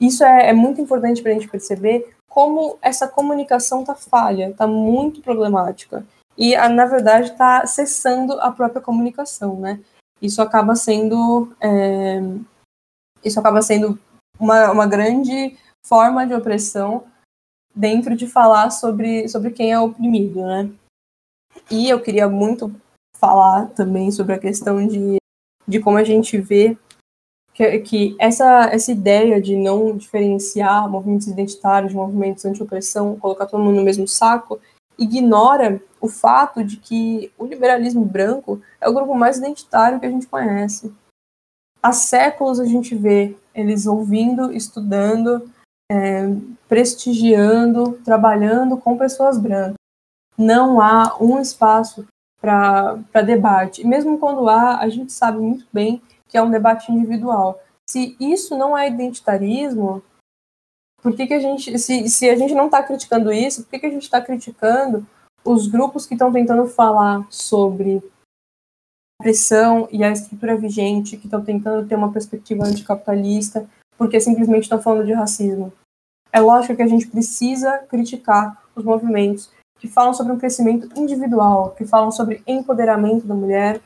Isso 0.00 0.24
é, 0.24 0.50
é 0.50 0.52
muito 0.52 0.80
importante 0.80 1.22
para 1.22 1.30
a 1.30 1.34
gente 1.34 1.48
perceber 1.48 2.14
como 2.28 2.78
essa 2.82 3.06
comunicação 3.06 3.80
está 3.80 3.94
falha, 3.94 4.50
está 4.50 4.66
muito 4.66 5.22
problemática. 5.22 6.04
E, 6.36 6.56
na 6.68 6.84
verdade, 6.84 7.30
está 7.30 7.64
cessando 7.66 8.40
a 8.40 8.50
própria 8.50 8.82
comunicação, 8.82 9.60
né? 9.60 9.80
Isso 10.20 10.42
acaba 10.42 10.74
sendo... 10.74 11.54
É, 11.60 12.20
isso 13.24 13.38
acaba 13.38 13.62
sendo 13.62 13.98
uma, 14.38 14.70
uma 14.72 14.86
grande 14.86 15.56
forma 15.86 16.26
de 16.26 16.34
opressão 16.34 17.04
dentro 17.74 18.14
de 18.14 18.26
falar 18.26 18.70
sobre, 18.70 19.28
sobre 19.28 19.50
quem 19.50 19.72
é 19.72 19.80
oprimido, 19.80 20.40
né? 20.42 20.70
E 21.70 21.88
eu 21.88 22.00
queria 22.00 22.28
muito 22.28 22.74
falar 23.16 23.66
também 23.70 24.10
sobre 24.10 24.34
a 24.34 24.38
questão 24.38 24.86
de, 24.86 25.16
de 25.66 25.80
como 25.80 25.96
a 25.96 26.04
gente 26.04 26.38
vê 26.38 26.76
que, 27.54 27.78
que 27.80 28.16
essa, 28.18 28.64
essa 28.72 28.90
ideia 28.90 29.40
de 29.40 29.56
não 29.56 29.96
diferenciar 29.96 30.90
movimentos 30.90 31.28
identitários 31.28 31.92
de 31.92 31.96
movimentos 31.96 32.44
anti-opressão, 32.44 33.16
colocar 33.16 33.46
todo 33.46 33.62
mundo 33.62 33.76
no 33.76 33.84
mesmo 33.84 34.06
saco, 34.06 34.60
ignora 34.98 35.80
o 36.00 36.08
fato 36.08 36.62
de 36.62 36.76
que 36.76 37.32
o 37.38 37.46
liberalismo 37.46 38.04
branco 38.04 38.60
é 38.80 38.88
o 38.88 38.92
grupo 38.92 39.14
mais 39.14 39.38
identitário 39.38 39.98
que 40.00 40.06
a 40.06 40.10
gente 40.10 40.26
conhece. 40.26 40.92
Há 41.82 41.92
séculos 41.92 42.60
a 42.60 42.64
gente 42.64 42.94
vê 42.94 43.36
eles 43.54 43.86
ouvindo, 43.86 44.52
estudando, 44.52 45.50
é, 45.90 46.26
prestigiando, 46.68 47.98
trabalhando 48.04 48.76
com 48.76 48.98
pessoas 48.98 49.38
brancas. 49.38 49.74
Não 50.36 50.80
há 50.80 51.16
um 51.20 51.40
espaço 51.40 52.06
para 52.40 53.22
debate. 53.24 53.86
Mesmo 53.86 54.18
quando 54.18 54.48
há, 54.48 54.78
a 54.78 54.88
gente 54.88 55.12
sabe 55.12 55.38
muito 55.38 55.66
bem 55.72 56.02
que 56.28 56.36
é 56.36 56.42
um 56.42 56.50
debate 56.50 56.90
individual. 56.90 57.60
Se 57.88 58.16
isso 58.18 58.56
não 58.56 58.76
é 58.76 58.88
identitarismo, 58.88 60.02
por 61.00 61.14
que, 61.14 61.26
que 61.26 61.34
a 61.34 61.38
gente, 61.38 61.78
se, 61.78 62.08
se 62.08 62.28
a 62.28 62.36
gente 62.36 62.54
não 62.54 62.66
está 62.66 62.82
criticando 62.82 63.32
isso, 63.32 63.62
por 63.62 63.70
que, 63.70 63.78
que 63.78 63.86
a 63.86 63.90
gente 63.90 64.02
está 64.02 64.20
criticando 64.20 65.06
os 65.44 65.68
grupos 65.68 66.06
que 66.06 66.14
estão 66.14 66.32
tentando 66.32 66.66
falar 66.66 67.26
sobre 67.30 68.02
a 69.20 69.24
pressão 69.24 69.86
e 69.92 70.02
a 70.02 70.10
estrutura 70.10 70.56
vigente, 70.56 71.16
que 71.16 71.26
estão 71.26 71.44
tentando 71.44 71.86
ter 71.86 71.94
uma 71.94 72.10
perspectiva 72.10 72.64
anticapitalista, 72.64 73.68
porque 73.96 74.20
simplesmente 74.20 74.64
estão 74.64 74.80
falando 74.80 75.06
de 75.06 75.12
racismo? 75.12 75.72
É 76.32 76.40
lógico 76.40 76.76
que 76.76 76.82
a 76.82 76.86
gente 76.86 77.06
precisa 77.06 77.78
criticar 77.78 78.60
os 78.74 78.84
movimentos 78.84 79.50
que 79.78 79.88
falam 79.88 80.14
sobre 80.14 80.32
um 80.32 80.38
crescimento 80.38 80.88
individual, 80.98 81.70
que 81.70 81.84
falam 81.84 82.10
sobre 82.10 82.42
empoderamento 82.46 83.26
da 83.26 83.34
mulher 83.34 83.80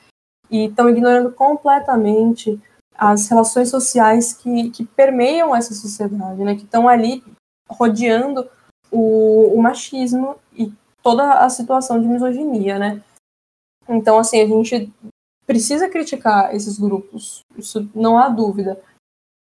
e 0.50 0.66
estão 0.66 0.88
ignorando 0.88 1.32
completamente 1.32 2.60
as 2.96 3.28
relações 3.28 3.68
sociais 3.68 4.32
que, 4.32 4.70
que 4.70 4.84
permeiam 4.84 5.54
essa 5.54 5.72
sociedade, 5.74 6.42
né, 6.42 6.56
que 6.56 6.64
estão 6.64 6.88
ali 6.88 7.22
rodeando 7.68 8.48
o, 8.90 9.54
o, 9.54 9.62
machismo 9.62 10.36
e 10.52 10.72
toda 11.02 11.44
a 11.44 11.48
situação 11.48 12.00
de 12.00 12.08
misoginia, 12.08 12.78
né. 12.78 13.02
Então, 13.88 14.18
assim, 14.18 14.40
a 14.40 14.46
gente 14.46 14.92
precisa 15.46 15.88
criticar 15.88 16.54
esses 16.54 16.78
grupos, 16.78 17.42
isso 17.56 17.88
não 17.94 18.18
há 18.18 18.28
dúvida, 18.28 18.80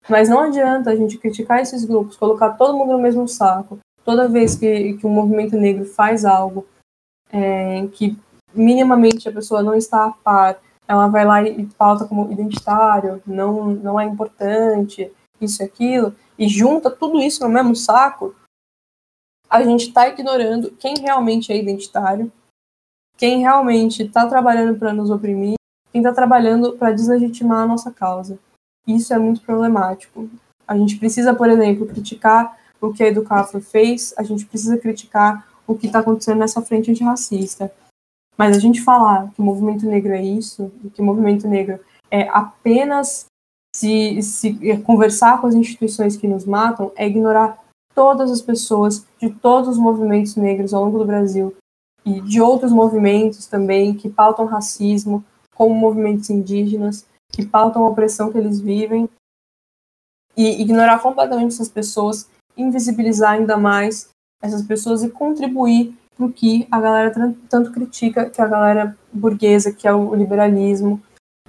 mas 0.08 0.28
não 0.28 0.40
adianta 0.40 0.90
a 0.90 0.96
gente 0.96 1.18
criticar 1.18 1.60
esses 1.60 1.84
grupos, 1.84 2.16
colocar 2.16 2.50
todo 2.50 2.76
mundo 2.76 2.92
no 2.92 2.98
mesmo 2.98 3.26
saco. 3.26 3.78
Toda 4.04 4.28
vez 4.28 4.54
que, 4.54 4.94
que 4.94 5.06
um 5.06 5.10
movimento 5.10 5.56
negro 5.56 5.84
faz 5.84 6.24
algo 6.24 6.66
é, 7.30 7.86
que 7.88 8.16
minimamente 8.54 9.28
a 9.28 9.32
pessoa 9.32 9.62
não 9.62 9.74
está 9.74 10.06
a 10.06 10.12
par, 10.12 10.60
ela 10.86 11.08
vai 11.08 11.24
lá 11.24 11.42
e 11.42 11.66
pauta 11.66 12.06
como 12.06 12.30
identitário, 12.30 13.20
não, 13.26 13.66
não 13.66 13.98
é 13.98 14.04
importante, 14.04 15.10
isso 15.40 15.62
e 15.62 15.64
aquilo, 15.64 16.14
e 16.38 16.48
junta 16.48 16.90
tudo 16.90 17.20
isso 17.20 17.42
no 17.42 17.48
mesmo 17.48 17.74
saco, 17.74 18.34
a 19.48 19.62
gente 19.62 19.88
está 19.88 20.08
ignorando 20.08 20.70
quem 20.72 20.94
realmente 21.00 21.52
é 21.52 21.56
identitário, 21.56 22.30
quem 23.16 23.40
realmente 23.40 24.02
está 24.04 24.26
trabalhando 24.26 24.78
para 24.78 24.92
nos 24.92 25.10
oprimir, 25.10 25.56
quem 25.92 26.00
está 26.00 26.12
trabalhando 26.12 26.76
para 26.76 26.92
deslegitimar 26.92 27.62
a 27.62 27.66
nossa 27.66 27.90
causa. 27.90 28.38
Isso 28.86 29.12
é 29.12 29.18
muito 29.18 29.40
problemático. 29.40 30.28
A 30.66 30.76
gente 30.76 30.98
precisa, 30.98 31.34
por 31.34 31.48
exemplo, 31.48 31.86
criticar 31.86 32.56
o 32.80 32.92
que 32.92 33.02
a 33.02 33.08
Educafro 33.08 33.60
fez, 33.60 34.14
a 34.16 34.22
gente 34.22 34.46
precisa 34.46 34.76
criticar 34.78 35.46
o 35.66 35.74
que 35.74 35.86
está 35.86 36.00
acontecendo 36.00 36.38
nessa 36.38 36.62
frente 36.62 36.90
antirracista. 36.90 37.72
Mas 38.36 38.56
a 38.56 38.60
gente 38.60 38.82
falar 38.82 39.30
que 39.32 39.40
o 39.40 39.44
movimento 39.44 39.86
negro 39.86 40.12
é 40.12 40.22
isso, 40.22 40.70
que 40.94 41.00
o 41.00 41.04
movimento 41.04 41.48
negro 41.48 41.80
é 42.10 42.28
apenas 42.28 43.26
se, 43.74 44.22
se 44.22 44.78
conversar 44.78 45.40
com 45.40 45.46
as 45.46 45.54
instituições 45.54 46.16
que 46.16 46.28
nos 46.28 46.44
matam, 46.44 46.92
é 46.96 47.06
ignorar 47.06 47.58
todas 47.94 48.30
as 48.30 48.42
pessoas 48.42 49.06
de 49.18 49.30
todos 49.30 49.70
os 49.70 49.78
movimentos 49.78 50.36
negros 50.36 50.74
ao 50.74 50.84
longo 50.84 50.98
do 50.98 51.04
Brasil 51.04 51.54
e 52.04 52.20
de 52.20 52.40
outros 52.40 52.70
movimentos 52.70 53.46
também 53.46 53.94
que 53.94 54.08
pautam 54.08 54.44
racismo, 54.44 55.24
como 55.54 55.74
movimentos 55.74 56.30
indígenas, 56.30 57.06
que 57.32 57.44
pautam 57.44 57.84
a 57.84 57.88
opressão 57.88 58.32
que 58.32 58.38
eles 58.38 58.60
vivem, 58.60 59.08
e 60.36 60.60
ignorar 60.60 60.98
completamente 61.00 61.54
essas 61.54 61.68
pessoas, 61.68 62.28
invisibilizar 62.56 63.32
ainda 63.32 63.56
mais 63.56 64.10
essas 64.42 64.62
pessoas 64.62 65.02
e 65.02 65.08
contribuir 65.08 65.96
para 66.14 66.26
o 66.26 66.32
que 66.32 66.66
a 66.70 66.80
galera 66.80 67.34
tanto 67.48 67.72
critica, 67.72 68.28
que 68.28 68.40
a 68.40 68.46
galera 68.46 68.96
burguesa, 69.12 69.72
que 69.72 69.88
é 69.88 69.92
o 69.92 70.14
liberalismo. 70.14 71.02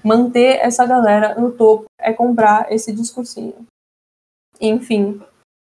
Manter 0.04 0.60
essa 0.62 0.86
galera 0.86 1.36
no 1.36 1.52
topo 1.52 1.86
é 2.00 2.14
comprar 2.14 2.72
esse 2.72 2.94
discursinho. 2.94 3.66
Enfim, 4.60 5.22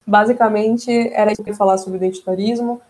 basicamente 0.05 0.91
era 1.09 1.31
isso 1.31 1.43
que 1.43 1.49
eu 1.49 1.53
ia 1.53 1.57
falar 1.57 1.77
sobre 1.77 1.97
identitarismo. 1.97 2.81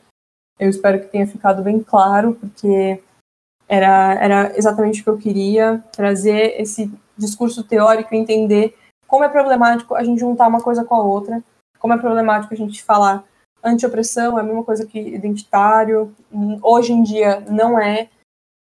Eu 0.59 0.69
espero 0.69 0.99
que 0.99 1.07
tenha 1.07 1.27
ficado 1.27 1.61
bem 1.61 1.81
claro, 1.81 2.35
porque 2.35 3.01
era, 3.67 4.13
era 4.15 4.57
exatamente 4.57 5.01
o 5.01 5.03
que 5.03 5.09
eu 5.09 5.17
queria, 5.17 5.83
trazer 5.91 6.59
esse 6.61 6.91
discurso 7.17 7.63
teórico 7.63 8.13
e 8.13 8.17
entender 8.17 8.77
como 9.07 9.23
é 9.23 9.29
problemático 9.29 9.95
a 9.95 10.03
gente 10.03 10.19
juntar 10.19 10.47
uma 10.47 10.61
coisa 10.61 10.83
com 10.83 10.95
a 10.95 11.03
outra, 11.03 11.43
como 11.79 11.93
é 11.93 11.97
problemático 11.97 12.53
a 12.53 12.57
gente 12.57 12.83
falar 12.83 13.23
anti-opressão 13.63 14.37
é 14.37 14.41
a 14.41 14.43
mesma 14.43 14.63
coisa 14.63 14.85
que 14.85 14.99
identitário, 14.99 16.13
hoje 16.61 16.93
em 16.93 17.03
dia 17.03 17.41
não 17.41 17.79
é, 17.79 18.09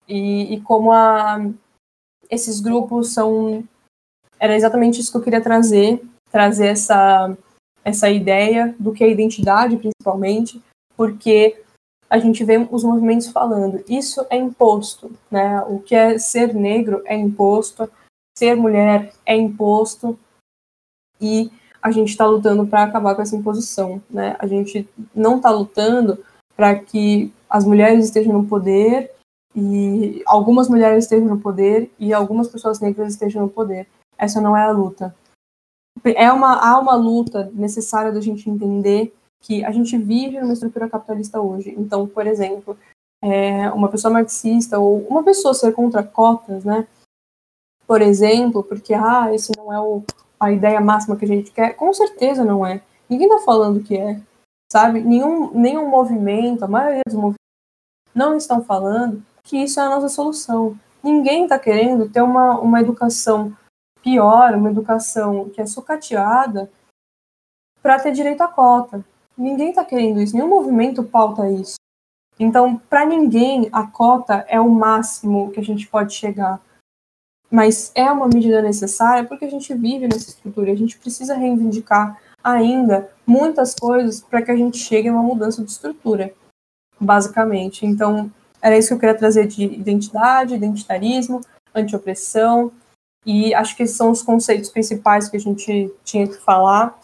e, 0.08 0.54
e 0.54 0.60
como 0.60 0.92
a, 0.92 1.38
esses 2.30 2.60
grupos 2.60 3.12
são. 3.12 3.64
Era 4.38 4.54
exatamente 4.54 5.00
isso 5.00 5.10
que 5.10 5.16
eu 5.16 5.22
queria 5.22 5.40
trazer, 5.40 6.02
trazer 6.30 6.66
essa, 6.66 7.36
essa 7.84 8.08
ideia 8.10 8.74
do 8.78 8.92
que 8.92 9.02
é 9.02 9.10
identidade, 9.10 9.76
principalmente, 9.76 10.62
porque 10.96 11.62
a 12.08 12.18
gente 12.18 12.44
vê 12.44 12.56
os 12.70 12.84
movimentos 12.84 13.28
falando, 13.28 13.82
isso 13.88 14.24
é 14.30 14.36
imposto, 14.36 15.10
né? 15.30 15.60
O 15.62 15.80
que 15.80 15.94
é 15.94 16.18
ser 16.18 16.54
negro 16.54 17.02
é 17.04 17.16
imposto, 17.16 17.90
ser 18.38 18.54
mulher 18.54 19.12
é 19.24 19.36
imposto, 19.36 20.18
e 21.20 21.50
a 21.82 21.90
gente 21.90 22.10
está 22.10 22.26
lutando 22.26 22.66
para 22.66 22.82
acabar 22.82 23.14
com 23.14 23.22
essa 23.22 23.36
imposição, 23.36 24.02
né? 24.10 24.36
A 24.38 24.46
gente 24.46 24.88
não 25.14 25.36
está 25.36 25.50
lutando 25.50 26.18
para 26.56 26.74
que 26.78 27.32
as 27.48 27.64
mulheres 27.64 28.04
estejam 28.04 28.32
no 28.32 28.46
poder 28.46 29.12
e 29.54 30.22
algumas 30.26 30.68
mulheres 30.68 31.04
estejam 31.04 31.28
no 31.28 31.40
poder 31.40 31.90
e 31.98 32.12
algumas 32.12 32.48
pessoas 32.48 32.80
negras 32.80 33.12
estejam 33.12 33.42
no 33.42 33.48
poder. 33.48 33.86
Essa 34.18 34.40
não 34.40 34.56
é 34.56 34.62
a 34.62 34.70
luta. 34.70 35.14
É 36.04 36.30
uma, 36.30 36.54
há 36.56 36.78
uma 36.78 36.94
luta 36.94 37.50
necessária 37.54 38.12
da 38.12 38.20
gente 38.20 38.50
entender 38.50 39.14
que 39.46 39.64
a 39.64 39.70
gente 39.70 39.96
vive 39.96 40.40
numa 40.40 40.52
estrutura 40.52 40.90
capitalista 40.90 41.40
hoje. 41.40 41.72
Então, 41.78 42.06
por 42.08 42.26
exemplo, 42.26 42.76
é, 43.22 43.70
uma 43.70 43.88
pessoa 43.88 44.12
marxista 44.12 44.78
ou 44.78 45.06
uma 45.06 45.22
pessoa 45.22 45.54
ser 45.54 45.72
contra 45.72 46.02
cotas, 46.02 46.64
né? 46.64 46.86
Por 47.86 48.02
exemplo, 48.02 48.64
porque 48.64 48.92
ah, 48.92 49.32
esse 49.32 49.52
não 49.56 49.72
é 49.72 49.80
o, 49.80 50.02
a 50.40 50.50
ideia 50.50 50.80
máxima 50.80 51.16
que 51.16 51.24
a 51.24 51.28
gente 51.28 51.52
quer, 51.52 51.76
com 51.76 51.92
certeza 51.94 52.44
não 52.44 52.66
é. 52.66 52.82
Ninguém 53.08 53.28
está 53.28 53.44
falando 53.44 53.84
que 53.84 53.96
é, 53.96 54.20
sabe? 54.70 55.00
Nenhum, 55.00 55.52
nenhum 55.52 55.88
movimento, 55.88 56.64
a 56.64 56.68
maioria 56.68 57.02
dos 57.06 57.14
movimentos 57.14 57.36
não 58.12 58.36
estão 58.36 58.64
falando 58.64 59.22
que 59.44 59.58
isso 59.58 59.78
é 59.78 59.84
a 59.84 59.90
nossa 59.90 60.08
solução. 60.08 60.76
Ninguém 61.04 61.44
está 61.44 61.56
querendo 61.56 62.10
ter 62.10 62.20
uma, 62.20 62.58
uma 62.58 62.80
educação 62.80 63.56
pior, 64.02 64.54
uma 64.54 64.70
educação 64.70 65.48
que 65.50 65.60
é 65.60 65.66
sucateada 65.66 66.68
para 67.80 68.00
ter 68.00 68.10
direito 68.10 68.40
à 68.40 68.48
cota. 68.48 69.04
Ninguém 69.36 69.70
está 69.70 69.84
querendo 69.84 70.20
isso, 70.20 70.34
nenhum 70.34 70.48
movimento 70.48 71.04
pauta 71.04 71.50
isso. 71.50 71.76
Então, 72.38 72.76
para 72.76 73.04
ninguém, 73.04 73.68
a 73.72 73.86
cota 73.86 74.44
é 74.48 74.60
o 74.60 74.68
máximo 74.68 75.50
que 75.50 75.60
a 75.60 75.64
gente 75.64 75.86
pode 75.86 76.14
chegar. 76.14 76.60
Mas 77.50 77.92
é 77.94 78.10
uma 78.10 78.28
medida 78.28 78.60
necessária 78.60 79.24
porque 79.26 79.44
a 79.44 79.50
gente 79.50 79.72
vive 79.74 80.08
nessa 80.08 80.30
estrutura, 80.30 80.72
a 80.72 80.76
gente 80.76 80.98
precisa 80.98 81.34
reivindicar 81.34 82.20
ainda 82.42 83.10
muitas 83.26 83.74
coisas 83.74 84.20
para 84.20 84.42
que 84.42 84.50
a 84.50 84.56
gente 84.56 84.78
chegue 84.78 85.08
a 85.08 85.12
uma 85.12 85.22
mudança 85.22 85.62
de 85.62 85.70
estrutura, 85.70 86.32
basicamente. 87.00 87.86
Então, 87.86 88.30
era 88.60 88.76
isso 88.76 88.88
que 88.88 88.94
eu 88.94 88.98
queria 88.98 89.16
trazer 89.16 89.46
de 89.46 89.64
identidade, 89.64 90.54
identitarismo, 90.54 91.40
antiopressão, 91.74 92.72
e 93.24 93.54
acho 93.54 93.76
que 93.76 93.82
esses 93.82 93.96
são 93.96 94.10
os 94.10 94.22
conceitos 94.22 94.70
principais 94.70 95.28
que 95.28 95.36
a 95.36 95.40
gente 95.40 95.92
tinha 96.04 96.26
que 96.26 96.36
falar 96.36 96.98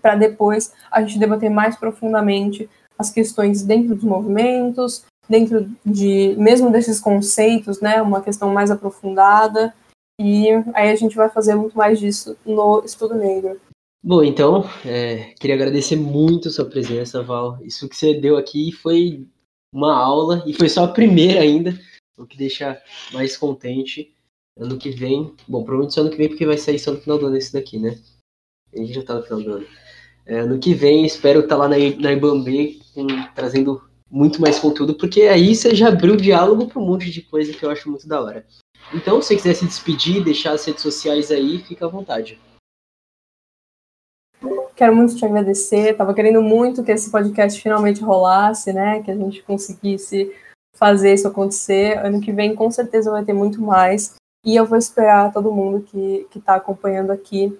para 0.00 0.14
depois 0.14 0.72
a 0.90 1.00
gente 1.00 1.18
debater 1.18 1.50
mais 1.50 1.76
profundamente 1.76 2.68
as 2.98 3.10
questões 3.10 3.62
dentro 3.62 3.94
dos 3.94 4.04
movimentos, 4.04 5.04
dentro 5.28 5.70
de 5.84 6.34
mesmo 6.38 6.70
desses 6.70 6.98
conceitos, 6.98 7.80
né, 7.80 8.02
uma 8.02 8.20
questão 8.20 8.52
mais 8.52 8.70
aprofundada. 8.70 9.74
E 10.20 10.48
aí 10.74 10.90
a 10.90 10.96
gente 10.96 11.14
vai 11.14 11.28
fazer 11.28 11.54
muito 11.54 11.76
mais 11.76 12.00
disso 12.00 12.36
no 12.44 12.82
Estudo 12.84 13.14
Negro. 13.14 13.60
Bom, 14.02 14.22
então, 14.22 14.64
é, 14.84 15.34
queria 15.38 15.54
agradecer 15.54 15.96
muito 15.96 16.50
sua 16.50 16.64
presença, 16.64 17.22
Val. 17.22 17.58
Isso 17.62 17.88
que 17.88 17.96
você 17.96 18.14
deu 18.14 18.36
aqui 18.36 18.72
foi 18.72 19.26
uma 19.72 19.96
aula, 19.96 20.42
e 20.46 20.54
foi 20.54 20.68
só 20.68 20.84
a 20.84 20.92
primeira 20.92 21.40
ainda, 21.40 21.78
o 22.16 22.26
que 22.26 22.36
deixa 22.36 22.80
mais 23.12 23.36
contente. 23.36 24.12
Ano 24.58 24.78
que 24.78 24.90
vem, 24.90 25.34
bom, 25.46 25.62
provavelmente 25.62 25.94
só 25.94 26.00
ano 26.00 26.10
que 26.10 26.16
vem, 26.16 26.28
porque 26.28 26.46
vai 26.46 26.58
sair 26.58 26.78
só 26.78 26.92
no 26.92 27.00
final 27.00 27.18
do 27.18 27.26
ano 27.26 27.36
esse 27.36 27.52
daqui, 27.52 27.78
né? 27.78 27.96
A 28.74 28.78
gente 28.78 28.92
já 28.94 29.02
tá 29.02 29.14
no 29.14 29.22
final 29.22 29.42
do 29.42 29.52
ano. 29.52 29.66
É, 30.26 30.40
ano 30.40 30.58
que 30.58 30.74
vem, 30.74 31.06
espero 31.06 31.40
estar 31.40 31.56
tá 31.56 31.62
lá 31.62 31.68
na, 31.68 31.76
na 31.76 32.12
Ibambe 32.12 32.80
trazendo 33.34 33.82
muito 34.10 34.40
mais 34.40 34.58
conteúdo, 34.58 34.94
porque 34.94 35.22
aí 35.22 35.54
você 35.54 35.74
já 35.74 35.88
abriu 35.88 36.14
o 36.14 36.16
diálogo 36.16 36.66
para 36.66 36.80
um 36.80 36.86
monte 36.86 37.10
de 37.10 37.22
coisa 37.22 37.52
que 37.52 37.64
eu 37.64 37.70
acho 37.70 37.88
muito 37.90 38.08
da 38.08 38.20
hora. 38.20 38.46
Então, 38.94 39.20
se 39.20 39.28
você 39.28 39.36
quiser 39.36 39.54
se 39.54 39.66
despedir, 39.66 40.24
deixar 40.24 40.52
as 40.52 40.64
redes 40.64 40.82
sociais 40.82 41.30
aí, 41.30 41.58
fica 41.58 41.86
à 41.86 41.88
vontade. 41.88 42.38
Quero 44.74 44.94
muito 44.94 45.16
te 45.16 45.24
agradecer. 45.24 45.96
Tava 45.96 46.14
querendo 46.14 46.40
muito 46.40 46.84
que 46.84 46.92
esse 46.92 47.10
podcast 47.10 47.60
finalmente 47.60 48.00
rolasse, 48.00 48.72
né? 48.72 49.02
Que 49.02 49.10
a 49.10 49.16
gente 49.16 49.42
conseguisse 49.42 50.32
fazer 50.74 51.14
isso 51.14 51.26
acontecer. 51.26 51.98
Ano 51.98 52.20
que 52.20 52.32
vem, 52.32 52.54
com 52.54 52.70
certeza, 52.70 53.10
vai 53.10 53.24
ter 53.24 53.32
muito 53.32 53.60
mais. 53.60 54.14
E 54.44 54.54
eu 54.54 54.64
vou 54.64 54.78
esperar 54.78 55.32
todo 55.32 55.52
mundo 55.52 55.82
que 55.82 56.26
está 56.34 56.54
acompanhando 56.54 57.10
aqui 57.10 57.58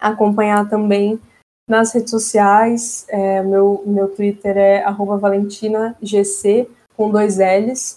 acompanhar 0.00 0.68
também 0.68 1.20
nas 1.68 1.92
redes 1.92 2.10
sociais. 2.10 3.06
É, 3.08 3.42
meu, 3.42 3.82
meu 3.86 4.08
Twitter 4.08 4.56
é 4.56 4.84
valentinagc, 4.90 6.68
com 6.96 7.10
dois 7.10 7.38
L's. 7.38 7.96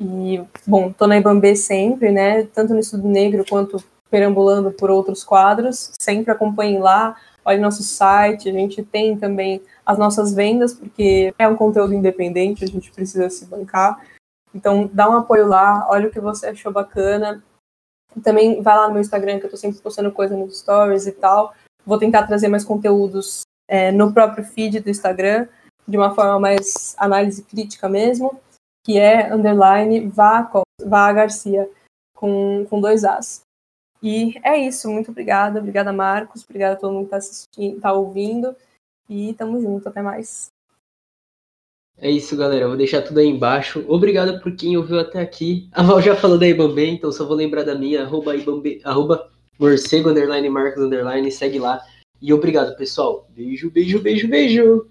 E, 0.00 0.40
bom, 0.66 0.92
tô 0.92 1.06
na 1.06 1.18
Ibambê 1.18 1.56
sempre, 1.56 2.10
né? 2.10 2.44
Tanto 2.44 2.72
no 2.72 2.80
Estudo 2.80 3.08
Negro 3.08 3.44
quanto 3.48 3.82
perambulando 4.10 4.70
por 4.70 4.90
outros 4.90 5.24
quadros. 5.24 5.92
Sempre 6.00 6.32
acompanhem 6.32 6.78
lá, 6.78 7.16
olhe 7.44 7.60
nosso 7.60 7.82
site. 7.82 8.48
A 8.48 8.52
gente 8.52 8.82
tem 8.82 9.16
também 9.16 9.60
as 9.84 9.98
nossas 9.98 10.32
vendas, 10.32 10.74
porque 10.74 11.32
é 11.38 11.48
um 11.48 11.56
conteúdo 11.56 11.94
independente, 11.94 12.64
a 12.64 12.68
gente 12.68 12.90
precisa 12.92 13.28
se 13.30 13.46
bancar. 13.46 14.00
Então, 14.54 14.88
dá 14.92 15.08
um 15.08 15.16
apoio 15.16 15.46
lá, 15.46 15.86
olha 15.90 16.08
o 16.08 16.10
que 16.10 16.20
você 16.20 16.48
achou 16.48 16.72
bacana. 16.72 17.42
Também 18.22 18.62
vai 18.62 18.76
lá 18.76 18.86
no 18.86 18.94
meu 18.94 19.00
Instagram, 19.00 19.38
que 19.38 19.46
eu 19.46 19.50
tô 19.50 19.56
sempre 19.56 19.80
postando 19.80 20.12
coisa 20.12 20.36
nos 20.36 20.58
stories 20.58 21.06
e 21.06 21.12
tal. 21.12 21.54
Vou 21.84 21.98
tentar 21.98 22.26
trazer 22.26 22.48
mais 22.48 22.64
conteúdos 22.64 23.42
é, 23.68 23.92
no 23.92 24.12
próprio 24.12 24.44
feed 24.44 24.80
do 24.80 24.90
Instagram, 24.90 25.46
de 25.86 25.96
uma 25.96 26.14
forma 26.14 26.38
mais 26.38 26.94
análise 26.98 27.42
crítica 27.42 27.88
mesmo, 27.88 28.40
que 28.84 28.98
é 28.98 29.32
underline 29.32 30.08
vá, 30.08 30.50
vá 30.84 31.12
Garcia, 31.12 31.68
com, 32.14 32.66
com 32.68 32.80
dois 32.80 33.04
As. 33.04 33.42
E 34.02 34.38
é 34.44 34.56
isso, 34.56 34.88
muito 34.90 35.10
obrigada. 35.10 35.58
Obrigada, 35.58 35.92
Marcos. 35.92 36.44
Obrigada 36.44 36.74
a 36.74 36.78
todo 36.78 36.92
mundo 36.92 37.08
que 37.08 37.14
está 37.14 37.16
assistindo, 37.16 37.80
tá 37.80 37.92
ouvindo. 37.92 38.54
E 39.08 39.34
tamo 39.34 39.60
junto, 39.60 39.88
até 39.88 40.02
mais. 40.02 40.50
É 42.00 42.10
isso, 42.10 42.36
galera. 42.36 42.64
Eu 42.64 42.68
vou 42.68 42.76
deixar 42.76 43.02
tudo 43.02 43.18
aí 43.18 43.26
embaixo. 43.26 43.84
Obrigado 43.88 44.40
por 44.40 44.54
quem 44.54 44.76
ouviu 44.76 45.00
até 45.00 45.20
aqui. 45.20 45.68
A 45.72 45.82
Val 45.82 46.00
já 46.00 46.14
falou 46.14 46.38
da 46.38 46.46
Ibambe, 46.46 46.88
então 46.88 47.10
só 47.10 47.26
vou 47.26 47.36
lembrar 47.36 47.64
da 47.64 47.74
minha, 47.74 48.02
arroba, 48.02 48.36
Ibambe, 48.36 48.80
arroba 48.84 49.28
morcego, 49.58 50.10
underline, 50.10 50.48
Marcos, 50.48 50.82
underline, 50.82 51.30
segue 51.32 51.58
lá. 51.58 51.80
E 52.22 52.32
obrigado, 52.32 52.76
pessoal. 52.76 53.28
Beijo, 53.34 53.70
beijo, 53.70 54.00
beijo, 54.00 54.28
beijo. 54.28 54.86